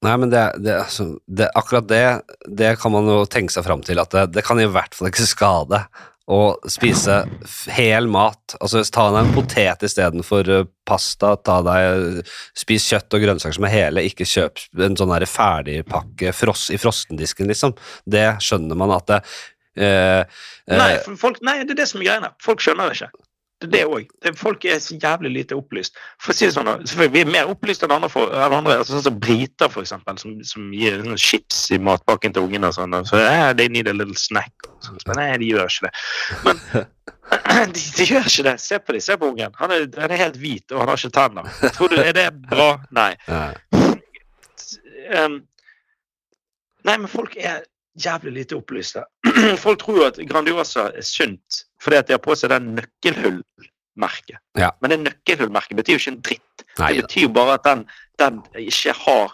Nei, 0.00 0.14
men 0.16 0.30
det, 0.32 0.44
det, 0.64 0.76
altså, 0.80 1.10
det, 1.28 1.50
akkurat 1.56 1.88
det, 1.88 2.04
det 2.48 2.74
kan 2.80 2.92
man 2.94 3.08
jo 3.08 3.24
tenke 3.28 3.52
seg 3.52 3.66
fram 3.66 3.82
til 3.84 4.00
at 4.00 4.12
det, 4.14 4.30
det 4.36 4.44
kan 4.46 4.60
i 4.60 4.68
hvert 4.68 4.96
fall 4.96 5.10
ikke 5.10 5.28
skade 5.28 5.82
å 6.30 6.40
spise 6.70 7.16
hel 7.74 8.06
mat. 8.10 8.54
Altså 8.62 8.82
ta 8.94 9.08
deg 9.10 9.24
en 9.24 9.32
potet 9.34 9.84
istedenfor 9.86 10.50
uh, 10.52 10.66
pasta, 10.86 11.34
ta 11.42 11.58
deg, 11.66 12.20
spis 12.58 12.86
kjøtt 12.90 13.16
og 13.16 13.24
grønnsaker 13.24 13.58
som 13.58 13.66
er 13.66 13.74
hele, 13.74 14.04
ikke 14.06 14.28
kjøp 14.28 14.62
en 14.86 14.98
sånn 14.98 15.14
ferdigpakke 15.26 16.34
fros, 16.36 16.68
i 16.70 16.78
frossendisken, 16.80 17.50
liksom. 17.50 17.74
Det 18.06 18.28
skjønner 18.44 18.78
man 18.78 18.94
at 18.94 19.10
det 19.10 19.18
eh, 19.74 20.22
eh, 20.22 20.78
Nei, 20.78 20.92
folk, 21.18 21.42
nei, 21.46 21.60
det 21.64 21.74
er 21.74 21.82
det 21.82 21.90
som 21.90 22.02
er 22.02 22.12
greia. 22.12 22.32
Folk 22.42 22.62
skjønner 22.62 22.90
det 22.90 23.00
ikke. 23.00 23.26
Det 23.60 23.82
òg. 23.84 24.08
Folk 24.40 24.64
er 24.64 24.78
så 24.80 24.96
jævlig 24.96 25.32
lite 25.34 25.56
opplyst. 25.58 25.98
For 26.22 26.32
å 26.32 26.36
si 26.36 26.46
det 26.46 26.54
sånn, 26.54 26.70
Vi 27.12 27.20
er 27.20 27.28
mer 27.28 27.50
opplyst 27.52 27.84
enn 27.84 27.92
andre, 27.92 28.08
for, 28.12 28.32
enn 28.32 28.56
andre 28.56 28.78
altså, 28.80 28.94
sånn 28.94 29.04
som 29.10 29.18
briter, 29.20 29.68
for 29.68 29.84
eksempel, 29.84 30.16
som, 30.22 30.38
som 30.48 30.70
gir 30.72 30.96
sånne 31.02 31.18
chips 31.20 31.66
i 31.76 31.80
matpakken 31.82 32.32
til 32.36 32.48
ungene. 32.48 32.70
og 32.70 32.78
Sånn, 32.78 32.96
og 32.96 33.10
så 33.10 33.20
yeah, 33.20 33.52
they 33.52 33.68
need 33.68 33.90
a 33.90 33.96
little 33.96 34.16
snack. 34.16 34.54
Og 34.70 34.88
sånn. 34.88 35.02
Men 35.10 35.20
nei, 35.20 35.28
de 35.42 35.50
gjør 35.52 35.68
ikke 35.68 35.90
det. 35.90 35.94
Men 36.46 36.64
de, 37.76 37.84
de 37.98 38.08
gjør 38.14 38.30
ikke 38.32 38.48
det. 38.48 38.56
Se 38.64 38.80
på 38.80 38.96
dem, 38.96 39.04
se 39.04 39.18
på 39.20 39.32
ungen. 39.34 39.58
Han 39.60 39.76
er, 39.76 39.88
han 40.00 40.16
er 40.16 40.24
helt 40.24 40.40
hvit, 40.40 40.66
og 40.72 40.84
han 40.84 40.94
har 40.94 41.02
ikke 41.02 41.16
tenner. 41.20 41.52
Tror 41.76 41.92
du, 41.92 42.00
Er 42.00 42.16
det 42.16 42.30
bra? 42.48 42.72
Nei. 42.96 43.12
eh, 43.28 43.58
Um, 45.10 45.40
nei, 46.86 46.96
men 46.96 47.08
folk 47.10 47.34
er 47.36 47.64
jævlig 47.98 48.32
lite 48.32 48.58
opplyste. 48.58 49.02
folk 49.64 49.80
tror 49.82 50.00
jo 50.00 50.06
at 50.10 50.20
Grandiosa 50.28 50.88
er 50.94 51.06
sunt 51.06 51.64
fordi 51.80 51.96
at 51.96 52.08
de 52.10 52.12
har 52.12 52.20
på 52.20 52.34
seg 52.36 52.50
den 52.52 52.74
nøkkelhullmerket. 52.76 54.36
Ja. 54.60 54.70
Men 54.82 54.92
det 54.92 54.98
nøkkelhullmerket 55.06 55.78
betyr 55.78 55.96
jo 55.96 56.02
ikke 56.02 56.12
en 56.12 56.22
dritt. 56.26 56.64
nei 56.78 56.90
det 56.92 57.06
betyr 57.06 57.24
jo 57.24 57.32
bare 57.38 57.56
at 57.56 57.64
den, 57.64 57.86
den 58.20 58.42
ikke 58.60 58.92
har 59.06 59.32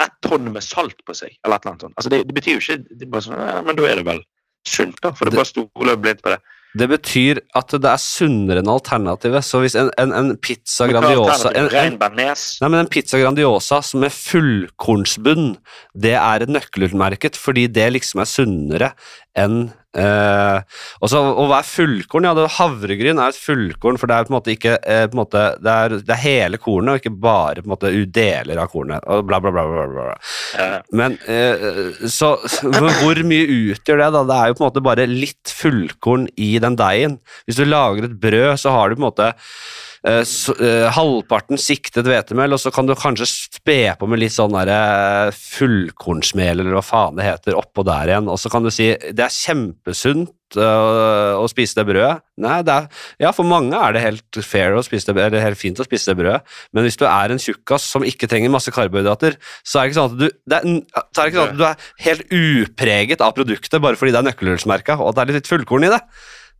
ett 0.00 0.16
tonn 0.24 0.52
med 0.52 0.64
salt 0.64 1.00
på 1.06 1.16
seg. 1.16 1.36
eller 1.44 1.56
et 1.56 1.64
eller 1.64 1.72
annet 1.74 1.86
sånt. 1.88 1.96
Altså 1.96 2.12
det, 2.12 2.22
det 2.28 2.36
betyr 2.36 2.56
jo 2.58 2.62
ikke 2.64 2.78
det 2.90 3.06
er 3.08 3.12
bare 3.16 3.26
sånn, 3.26 3.40
ja, 3.40 3.60
Men 3.64 3.80
da 3.80 3.88
er 3.88 4.00
det 4.00 4.06
vel 4.08 4.22
sunt, 4.68 5.00
da? 5.00 5.12
For 5.12 5.24
det 5.24 5.32
Det- 5.32 5.40
bare 5.40 5.52
stoler 5.54 5.96
blindt 5.96 6.22
på 6.24 6.34
det. 6.36 6.40
Det 6.78 6.86
betyr 6.86 7.40
at 7.58 7.72
det 7.82 7.88
er 7.90 7.98
sunnere 7.98 8.60
enn 8.62 8.68
alternativet. 8.70 9.42
Så 9.42 9.58
hvis 9.58 9.74
en, 9.74 9.88
en, 9.98 10.12
en 10.14 10.36
pizza 10.38 10.86
Grandiosa 10.86 11.50
en, 11.50 11.66
en? 11.66 11.96
Nei, 11.98 12.68
men 12.68 12.78
en 12.78 12.90
pizza 12.90 13.18
Grandiosa 13.18 13.80
som 13.82 14.04
er 14.06 14.14
fullkornsbunn, 14.14 15.56
det 15.98 16.14
er 16.14 16.44
et 16.44 16.52
nøkkelutmerket, 16.52 17.34
fordi 17.40 17.66
det 17.66 17.88
liksom 17.96 18.22
er 18.22 18.30
sunnere 18.30 18.92
enn 19.38 19.70
eh, 19.98 20.58
også, 21.02 21.20
og 21.20 21.50
hva 21.50 21.60
er 21.60 21.68
fullkorn? 21.68 22.26
Ja, 22.26 22.34
det, 22.36 22.46
havregryn 22.56 23.20
er 23.20 23.32
et 23.32 23.38
fullkorn, 23.38 23.98
for 24.00 24.10
det 24.10 24.16
er 24.16 24.26
på 24.26 24.32
en 24.32 24.36
måte 24.36 24.54
ikke 24.54 24.76
eh, 24.80 25.04
på 25.06 25.16
en 25.16 25.22
måte, 25.22 25.44
det, 25.62 25.74
er, 25.74 25.96
det 26.06 26.14
er 26.14 26.22
hele 26.24 26.60
kornet, 26.62 26.92
og 26.92 27.02
ikke 27.02 27.14
bare 27.26 27.62
på 27.62 27.68
en 27.68 27.74
måte 27.74 27.92
deler 28.20 28.62
av 28.62 28.72
kornet. 28.72 29.06
Og 29.10 29.26
bla, 29.28 29.40
bla, 29.42 29.52
bla, 29.54 29.66
bla, 29.70 29.86
bla. 29.94 30.16
Ja. 30.58 30.80
Men 31.02 31.18
eh, 31.30 32.00
så 32.10 32.32
hvor 32.42 33.22
mye 33.26 33.60
utgjør 33.74 34.02
det, 34.04 34.10
da? 34.16 34.24
Det 34.30 34.38
er 34.38 34.50
jo 34.50 34.58
på 34.58 34.64
en 34.64 34.70
måte 34.70 34.86
bare 34.90 35.10
litt 35.10 35.54
fullkorn 35.60 36.26
i 36.40 36.52
den 36.62 36.78
deigen. 36.80 37.20
Hvis 37.46 37.60
du 37.60 37.68
lager 37.68 38.08
et 38.08 38.18
brød, 38.22 38.56
så 38.62 38.74
har 38.74 38.90
du 38.90 38.98
på 38.98 39.04
en 39.04 39.08
måte 39.10 39.32
halvparten 40.02 41.60
siktet 41.60 42.08
hvetemel, 42.08 42.54
og 42.56 42.60
så 42.62 42.72
kan 42.72 42.88
du 42.88 42.94
kanskje 42.96 43.28
spe 43.28 43.80
på 43.98 44.08
med 44.08 44.22
litt 44.22 44.34
sånn 44.34 44.56
eh, 44.62 45.30
fullkornsmel, 45.36 46.62
eller 46.62 46.76
hva 46.76 46.84
faen 46.84 47.18
det 47.18 47.26
heter, 47.28 47.58
oppå 47.58 47.84
der 47.86 48.14
igjen. 48.14 48.30
Og 48.32 48.40
så 48.40 48.52
kan 48.52 48.64
du 48.64 48.72
si 48.72 48.90
det 48.96 49.26
er 49.26 49.34
kjempesunt 49.34 50.56
eh, 50.56 51.36
å 51.36 51.44
spise 51.52 51.76
det 51.78 51.86
brødet. 51.90 52.24
Nei, 52.40 52.56
det 52.64 52.76
er, 52.76 52.88
ja, 53.26 53.34
for 53.36 53.48
mange 53.48 53.76
er 53.76 53.94
det 53.96 54.04
helt 54.06 54.40
fair 54.46 54.78
å 54.78 54.84
spise 54.86 55.12
det, 55.12 55.20
eller 55.28 55.44
helt 55.44 55.60
fint 55.60 55.80
å 55.80 55.86
spise 55.86 56.12
det 56.12 56.22
brødet, 56.22 56.58
men 56.72 56.86
hvis 56.86 56.96
du 57.00 57.04
er 57.10 57.34
en 57.34 57.42
tjukkas 57.42 57.92
som 57.92 58.06
ikke 58.06 58.30
trenger 58.30 58.52
masse 58.52 58.72
karbohydrater, 58.72 59.36
så 59.60 59.82
er 59.82 59.84
det 59.84 59.92
ikke 59.92 60.00
sånn 60.00 60.12
at 60.14 60.20
du, 60.20 60.28
det 60.48 60.60
er, 60.60 60.82
så 60.96 61.20
er 61.20 61.22
det 61.22 61.30
ikke 61.34 61.42
sånn 61.42 61.52
at 61.52 61.60
du 61.60 61.66
er 61.68 61.88
helt 62.08 62.36
upreget 62.40 63.24
av 63.24 63.36
produktet 63.36 63.84
bare 63.84 64.00
fordi 64.00 64.16
det 64.16 64.22
er 64.22 64.30
nøkkelhullsmerka, 64.30 65.00
og 65.00 65.12
at 65.12 65.20
det 65.20 65.26
er 65.26 65.42
litt 65.42 65.52
fullkorn 65.52 65.90
i 65.90 65.92
det. 65.92 66.00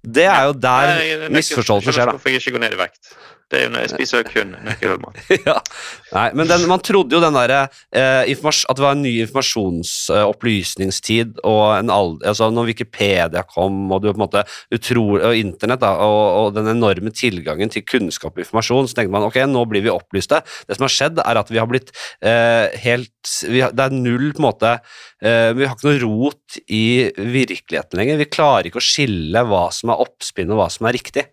Det 0.04 0.24
er 0.24 0.42
jo 0.48 0.52
der 0.56 0.68
er 0.94 1.28
misforståelsen 1.28 1.92
skjer, 1.92 2.08
da. 2.08 2.16
Hvorfor 2.16 2.32
jeg 2.32 2.40
ikke 2.40 2.56
går 2.56 2.64
ned 2.64 2.76
i 2.76 2.80
vekt. 2.80 3.12
Det 3.50 3.58
er 3.58 3.64
jo 3.64 3.70
når 3.74 3.82
jeg 3.82 3.90
spiser 3.96 4.22
kun 4.28 4.52
nøkkelmat. 4.62 5.16
ja. 5.48 5.56
Nei, 6.14 6.28
men 6.38 6.46
den, 6.46 6.70
man 6.70 6.78
trodde 6.86 7.10
jo 7.16 7.22
den 7.22 7.34
der, 7.34 7.66
eh, 7.90 8.22
At 8.22 8.76
det 8.78 8.84
var 8.84 8.94
en 8.94 9.02
ny 9.02 9.18
informasjonsopplysningstid, 9.24 11.42
og 11.42 11.74
en 11.74 11.90
alder, 11.90 12.28
altså 12.30 12.46
når 12.54 12.70
Wikipedia 12.70 13.42
kom, 13.42 13.90
og 13.90 14.02
du 14.04 14.14
måte 14.20 14.44
utrolig, 14.70 15.24
og 15.26 15.34
internett, 15.34 15.80
da, 15.82 15.96
og, 15.98 16.36
og 16.38 16.54
den 16.54 16.68
enorme 16.76 17.10
tilgangen 17.10 17.68
til 17.72 17.82
kunnskap 17.86 18.36
og 18.36 18.40
informasjon, 18.44 18.86
så 18.86 18.94
tenkte 18.98 19.12
man 19.16 19.26
ok, 19.26 19.36
nå 19.50 19.64
blir 19.70 19.82
vi 19.86 19.90
opplyste. 19.92 20.42
Det 20.68 20.74
som 20.78 20.84
har 20.86 20.94
skjedd, 20.94 21.16
er 21.24 21.36
at 21.42 21.50
vi 21.50 21.58
har 21.58 21.68
blitt 21.70 21.90
eh, 22.22 22.66
helt 22.84 23.10
vi 23.50 23.60
har, 23.64 23.72
Det 23.74 23.84
er 23.84 23.90
null 23.94 24.32
på 24.32 24.38
en 24.40 24.46
måte 24.46 24.70
eh, 24.72 25.50
Vi 25.56 25.66
har 25.66 25.74
ikke 25.76 25.90
noe 25.90 26.02
rot 26.04 26.48
i 26.70 27.10
virkeligheten 27.18 27.98
lenger. 27.98 28.20
Vi 28.20 28.30
klarer 28.30 28.66
ikke 28.70 28.80
å 28.80 28.90
skille 28.90 29.40
hva 29.48 29.64
som 29.74 29.90
er 29.92 30.02
oppspinn 30.06 30.52
og 30.54 30.58
hva 30.62 30.68
som 30.72 30.86
er 30.88 30.96
riktig. 30.96 31.24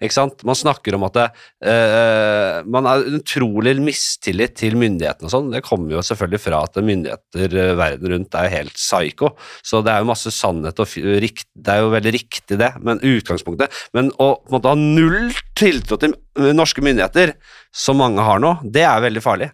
Ikke 0.00 0.16
sant? 0.16 0.40
Man 0.48 0.56
snakker 0.56 0.96
om 0.96 1.04
at 1.04 1.16
det, 1.18 1.26
uh, 1.68 2.60
man 2.72 2.88
har 2.88 3.04
utrolig 3.18 3.74
mistillit 3.84 4.54
til 4.56 4.78
myndighetene 4.80 5.28
og 5.28 5.34
sånn. 5.34 5.50
Det 5.52 5.60
kommer 5.66 5.98
jo 5.98 6.04
selvfølgelig 6.04 6.40
fra 6.40 6.62
at 6.64 6.78
myndigheter 6.80 7.56
eh, 7.60 7.72
verden 7.76 8.12
rundt 8.14 8.36
er 8.40 8.52
helt 8.52 8.76
psycho. 8.78 9.34
Så 9.66 9.82
det 9.84 9.92
er 9.92 10.00
jo 10.00 10.08
masse 10.08 10.32
sannhet 10.32 10.80
og 10.80 10.96
rikt, 11.20 11.48
Det 11.52 11.74
er 11.74 11.84
jo 11.84 11.92
veldig 11.92 12.12
riktig, 12.16 12.58
det, 12.60 12.70
men 12.80 13.02
utgangspunktet 13.04 13.72
Men 13.96 14.08
å 14.16 14.32
på 14.40 14.48
en 14.48 14.56
måte 14.56 14.72
ha 14.72 14.78
null 14.78 15.34
tiltro 15.58 15.98
til 16.00 16.14
norske 16.56 16.82
myndigheter, 16.84 17.34
som 17.72 18.00
mange 18.00 18.24
har 18.24 18.40
nå, 18.40 18.54
det 18.64 18.86
er 18.88 19.04
veldig 19.04 19.22
farlig. 19.24 19.50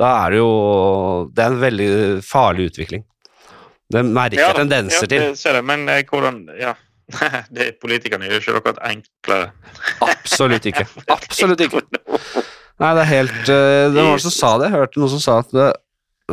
Da 0.00 0.14
er 0.22 0.32
det 0.32 0.40
jo 0.40 0.52
Det 1.34 1.44
er 1.44 1.52
en 1.52 1.64
veldig 1.66 1.90
farlig 2.24 2.70
utvikling. 2.72 3.04
Det 3.92 4.06
merker 4.08 4.40
ja, 4.40 4.54
tendenser 4.56 5.04
ja, 5.04 5.10
til. 5.10 5.26
det 5.28 5.40
ser 5.42 5.60
jeg, 5.60 5.68
men 5.68 5.84
hvordan 6.08 6.46
Ja. 6.56 6.72
det 7.54 7.66
er 7.66 7.76
Politikerne 7.80 8.28
gjør 8.28 8.42
ikke 8.42 8.56
akkurat 8.60 8.80
enklere. 8.88 9.52
Absolutt 10.06 10.66
ikke. 10.70 10.86
Absolutt 11.16 11.62
ikke. 11.64 11.84
Nei, 12.82 12.90
det 12.96 13.02
er 13.04 13.10
helt 13.10 13.38
eh, 13.52 13.86
Det 13.92 13.96
var 13.96 14.10
noen 14.10 14.24
som 14.24 14.34
sa 14.34 14.52
det. 14.58 14.70
Jeg 14.70 14.76
hørte 14.78 15.02
noen 15.02 15.12
som 15.12 15.22
sa 15.22 15.38
at 15.42 15.54
det, 15.54 15.68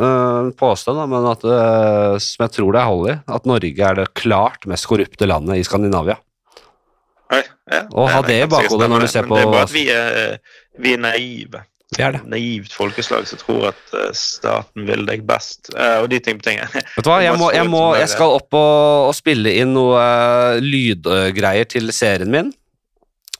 eh, 0.00 0.38
En 0.40 0.50
påstand, 0.56 0.98
da, 0.98 1.06
men 1.10 1.28
at 1.30 1.46
eh, 1.46 2.16
som 2.24 2.46
jeg 2.46 2.56
tror 2.56 2.74
det 2.74 2.82
er 2.82 2.90
hold 2.90 3.12
i, 3.12 3.16
at 3.38 3.48
Norge 3.50 3.86
er 3.90 4.00
det 4.00 4.08
klart 4.18 4.66
mest 4.70 4.88
korrupte 4.90 5.28
landet 5.30 5.60
i 5.60 5.66
Skandinavia. 5.66 6.18
Oi, 7.30 7.44
ja. 7.70 7.84
Og 7.94 8.08
ha 8.10 8.22
det 8.26 8.40
i 8.42 8.48
bakhodet 8.50 8.88
når 8.90 9.04
du 9.04 9.10
ser 9.12 9.28
på 9.28 9.38
Det 9.38 9.44
er 9.44 9.52
bare 9.52 9.68
at 9.68 9.74
vi 9.74 9.84
er, 9.94 10.40
vi 10.82 10.96
er 10.96 11.04
naive. 11.04 11.62
Det 11.90 12.04
er 12.06 12.14
det. 12.14 12.20
Naivt 12.30 12.74
folkeslag 12.76 13.26
som 13.26 13.40
tror 13.40 13.70
at 13.72 13.94
eh, 13.98 14.10
staten 14.14 14.86
vil 14.86 15.02
deg 15.08 15.24
best, 15.26 15.72
eh, 15.74 15.96
og 15.98 16.06
de 16.12 16.20
ting 16.22 16.38
på 16.38 16.46
ting. 16.46 16.60
Vet 16.96 17.02
du 17.02 17.10
hva, 17.10 17.18
jeg, 17.24 17.34
må, 17.40 17.48
jeg, 17.54 17.66
må, 17.70 17.82
jeg 17.98 18.12
skal 18.12 18.36
opp 18.36 18.54
og, 18.54 19.08
og 19.08 19.14
spille 19.18 19.56
inn 19.58 19.74
noe 19.74 19.98
eh, 19.98 20.60
lydgreier 20.62 21.66
til 21.70 21.90
serien 21.94 22.30
min. 22.30 22.52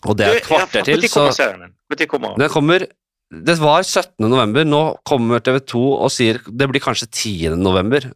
Og 0.09 0.17
det 0.19 0.27
er 0.27 0.41
et 0.41 0.49
kvarter 0.49 0.89
til, 0.89 1.07
så 1.13 1.29
den? 1.31 2.49
Kommer 2.51 2.87
Det 3.31 3.57
var 3.61 3.85
17. 3.85 4.25
november. 4.25 4.65
Nå 4.67 4.83
kommer 5.07 5.43
TV2 5.45 5.83
og 5.93 6.11
sier 6.11 6.41
det 6.49 6.71
blir 6.71 6.83
kanskje 6.83 7.07
10. 7.11 7.59
november. 7.61 8.07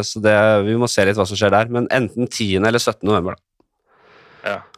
Så 0.00 0.22
det, 0.24 0.32
vi 0.64 0.78
må 0.80 0.88
se 0.88 1.04
litt 1.04 1.18
hva 1.20 1.26
som 1.28 1.36
skjer 1.36 1.52
der. 1.52 1.68
Men 1.76 1.90
enten 1.92 2.24
10. 2.24 2.64
eller 2.64 2.80
17. 2.80 3.04
november. 3.04 3.36
Da. 3.36 3.53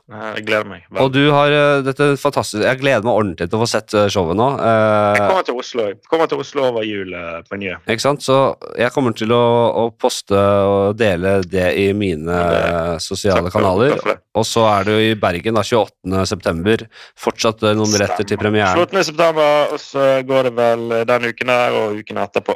Ja, 0.06 0.28
jeg 0.36 0.44
gleder 0.46 0.68
meg. 0.70 0.84
Og 1.02 1.08
du 1.10 1.32
har 1.34 1.50
eh, 1.50 1.80
dette 1.82 2.12
fantastisk 2.22 2.62
Jeg 2.62 2.78
gleder 2.78 3.02
meg 3.02 3.10
ordentlig 3.18 3.48
til 3.50 3.58
å 3.58 3.62
få 3.64 3.66
sett 3.66 3.90
eh, 3.98 4.04
showet 4.14 4.36
nå. 4.38 4.44
Jeg 4.54 5.16
Eh, 5.18 5.22
kommer 5.26 5.46
til 5.48 5.56
Oslo 5.58 5.86
jeg 5.88 5.96
kommer 6.06 6.28
til 6.30 6.38
Oslo 6.44 6.62
over 6.68 6.84
jul 6.86 7.10
eh, 7.18 7.40
på 7.48 7.58
Njø. 7.58 7.72
ikke 7.90 8.04
sant? 8.04 8.22
Så 8.22 8.36
jeg 8.78 8.92
kommer 8.94 9.16
til 9.18 9.34
å, 9.34 9.40
å 9.82 9.82
poste 9.98 10.38
og 10.38 10.94
dele 11.00 11.40
det 11.50 11.72
i 11.82 11.88
mine 11.98 12.22
Det- 12.30 12.60
eh, 12.68 12.92
sosiale 13.02 13.48
Takk 13.50 13.56
kanaler. 13.58 13.96
for. 13.98 14.20
Og 14.38 14.46
så 14.46 14.62
er 14.76 14.86
du 14.86 14.92
i 14.94 15.10
Bergen 15.18 15.58
da, 15.58 15.64
28. 15.66 16.22
september. 16.30 16.86
Fortsatt 17.18 17.66
eh, 17.66 17.74
noen 17.74 17.90
billetter 17.90 18.30
til 18.30 18.38
premieren. 18.38 18.78
14. 18.78 19.02
september, 19.10 19.74
og 19.74 19.82
så 19.82 20.06
går 20.28 20.50
det 20.50 20.54
vel 20.60 20.86
eh, 21.00 21.04
den 21.10 21.28
uken 21.32 21.50
her 21.50 21.80
og 21.82 21.98
uken 21.98 22.22
etterpå. 22.22 22.54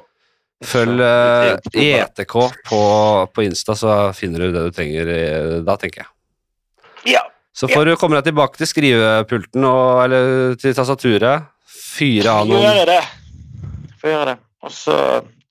Følg 0.71 1.03
eh, 1.03 1.59
i. 1.75 1.91
ETK 1.99 2.39
på, 2.71 2.81
på 3.35 3.43
Insta, 3.43 3.75
så 3.75 3.99
finner 4.15 4.47
du 4.47 4.53
det 4.55 4.65
du 4.69 4.71
trenger 4.79 5.11
eh, 5.19 5.59
da, 5.67 5.75
tenker 5.83 6.05
jeg. 6.05 6.11
Ja. 7.17 7.27
Så 7.61 7.69
får 7.69 7.91
du 7.91 7.97
komme 8.01 8.17
deg 8.17 8.31
tilbake 8.31 8.57
til 8.61 8.69
skrivepulten 8.71 9.67
og, 9.69 10.05
eller 10.07 10.55
til 10.61 10.77
tastaturet. 10.77 11.51
Fyre 11.71 12.39
av 12.41 12.49
noen 12.49 12.65
Gjøre 12.65 12.87
det. 12.89 13.03
Få 14.01 14.15
gjøre 14.15 14.33
det. 14.33 14.39
Og 14.65 14.73
så 14.73 14.97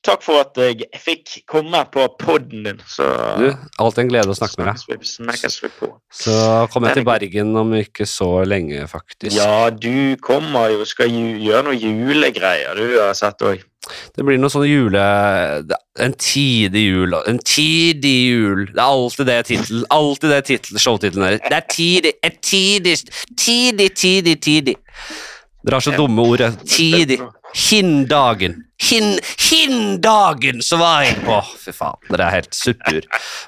takk 0.05 0.23
for 0.23 0.41
at 0.41 0.57
jeg 0.57 0.87
fikk 1.03 1.35
komme 1.49 1.81
på 1.91 2.05
podden 2.21 2.65
din. 2.65 2.79
Så 2.89 3.05
Du, 3.37 3.47
alltid 3.83 4.05
en 4.05 4.11
glede 4.13 4.33
å 4.33 4.37
snakke 4.37 4.61
med 4.61 4.71
deg. 4.71 5.89
Så 6.21 6.35
kommer 6.71 6.89
jeg 6.89 7.01
til 7.01 7.07
Bergen 7.09 7.53
om 7.59 7.73
ikke 7.77 8.07
så 8.09 8.29
lenge, 8.47 8.85
faktisk. 8.89 9.35
Ja, 9.37 9.69
du 9.69 10.15
kommer 10.23 10.71
jo 10.73 10.87
skal 10.89 11.11
gjøre 11.13 11.67
noe 11.69 11.77
julegreier, 11.77 12.79
du 12.79 12.97
har 13.01 13.13
sett 13.17 13.43
òg. 13.45 13.65
Det 14.15 14.25
blir 14.27 14.39
noe 14.41 14.51
sånn 14.53 14.67
jule... 14.69 15.03
En 15.99 16.13
tidig 16.15 16.85
jul. 16.85 17.15
En 17.27 17.39
tidig 17.43 18.13
jul. 18.29 18.61
Det 18.69 18.79
er 18.79 18.85
alltid 18.85 19.27
det 19.27 19.39
tittelen. 19.49 19.83
Alltid 19.91 20.31
det 20.31 20.37
titel, 20.47 20.79
showtittelen 20.79 21.25
er. 21.27 21.39
Det 21.43 21.57
er 21.57 21.65
tidig, 21.73 22.13
et 22.23 22.37
tidig, 22.45 22.95
tidig, 23.35 23.89
tidig, 23.99 24.37
tidig. 24.45 24.77
Dere 25.65 25.75
har 25.75 25.83
så 25.83 25.91
dumme 25.97 26.23
ord. 26.23 26.45
Tidig. 26.63 27.17
Tidig. 27.19 27.35
Hinndagen. 27.69 28.59
Hin, 28.79 29.17
hinndagen, 29.49 30.61
så 30.63 30.77
var 30.79 31.01
jeg 31.03 31.17
på! 31.25 31.39
Fy 31.59 31.73
faen, 31.75 31.97
dere 32.07 32.27
er 32.29 32.35
helt 32.37 32.55
supper. 32.55 33.01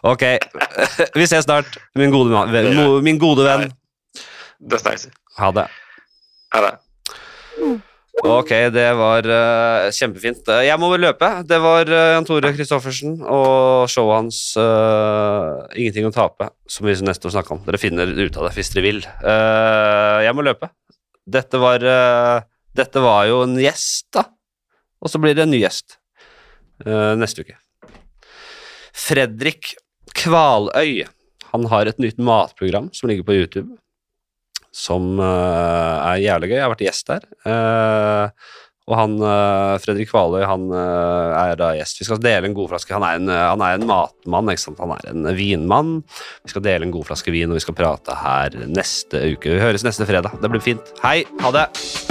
Ok, 0.09 0.25
vi 1.15 1.27
ses 1.29 1.45
snart, 1.45 1.77
min 1.95 2.11
gode, 2.11 2.33
venn- 2.51 2.81
min 3.05 3.21
gode 3.21 3.45
venn. 3.47 3.69
Ha 5.39 5.51
det. 5.55 5.67
Ha 6.57 6.65
det. 6.67 6.73
Ok, 8.19 8.49
det 8.75 8.89
var 8.99 9.23
uh, 9.23 9.87
kjempefint. 9.95 10.43
Eh, 10.51 10.65
Jeg 10.67 10.79
må 10.81 10.89
vel 10.91 11.05
løpe. 11.07 11.29
Det 11.47 11.57
var 11.63 11.87
uh, 11.87 12.09
Jan 12.17 12.27
Tore 12.27 12.51
Christoffersen 12.53 13.15
og 13.23 13.87
showet 13.89 14.17
hans 14.17 14.39
uh, 14.59 15.63
'Ingenting 15.71 16.09
å 16.09 16.11
tape', 16.13 16.49
som 16.67 16.85
vi 16.85 16.97
nesten 16.99 17.31
snakka 17.31 17.55
om. 17.55 17.63
Dere 17.65 17.79
finner 17.79 18.11
ut 18.11 18.35
av 18.35 18.49
det 18.49 18.53
hvis 18.57 18.73
dere 18.75 18.85
vil. 18.85 19.01
Jeg 19.01 20.35
må 20.35 20.43
løpe. 20.45 20.69
Dette 21.31 21.57
var, 21.61 21.85
dette 22.75 23.01
var 23.03 23.27
jo 23.29 23.43
en 23.45 23.55
gjest, 23.61 24.09
da. 24.11 24.25
Og 25.01 25.09
så 25.09 25.21
blir 25.21 25.37
det 25.37 25.45
en 25.45 25.53
ny 25.53 25.61
gjest 25.61 25.97
neste 26.81 27.45
uke. 27.45 27.55
Fredrik 28.97 29.75
Kvaløy. 30.17 31.05
Han 31.53 31.67
har 31.71 31.87
et 31.87 32.01
nytt 32.01 32.19
matprogram 32.19 32.89
som 32.95 33.09
ligger 33.09 33.27
på 33.27 33.37
YouTube 33.37 33.77
som 34.71 35.19
eh, 35.19 35.95
er 36.15 36.25
jævlig 36.25 36.51
gøy. 36.51 36.57
Jeg 36.57 36.65
har 36.65 36.73
vært 36.73 36.85
gjest 36.87 37.11
der. 37.11 37.25
Eh, 37.47 38.51
og 38.91 38.97
han 38.97 39.17
eh, 39.23 39.73
Fredrik 39.83 40.09
Kvaløy 40.09 40.43
han 40.47 40.65
er 40.73 41.53
da 41.59 41.71
gjest. 41.77 42.01
Vi 42.01 42.07
skal 42.07 42.23
dele 42.23 42.49
en 42.49 42.57
god 42.57 42.71
flaske. 42.73 42.95
Han 42.95 43.05
er 43.07 43.19
en, 43.19 43.31
han 43.31 43.65
er 43.65 43.77
en 43.77 43.87
matmann, 43.87 44.51
han 44.51 44.95
er 44.97 45.11
en 45.13 45.29
vinmann. 45.37 45.99
Vi 46.43 46.55
skal 46.55 46.65
dele 46.65 46.87
en 46.87 46.95
god 46.95 47.11
flaske 47.11 47.35
vin, 47.35 47.51
og 47.51 47.59
vi 47.59 47.65
skal 47.67 47.77
prate 47.77 48.17
her 48.23 48.57
neste 48.71 49.27
uke. 49.35 49.53
Vi 49.53 49.61
høres 49.63 49.85
neste 49.87 50.09
fredag. 50.09 50.41
Det 50.41 50.51
blir 50.51 50.63
fint. 50.71 50.95
Hei, 51.05 51.21
ha 51.43 51.53
det! 51.55 52.10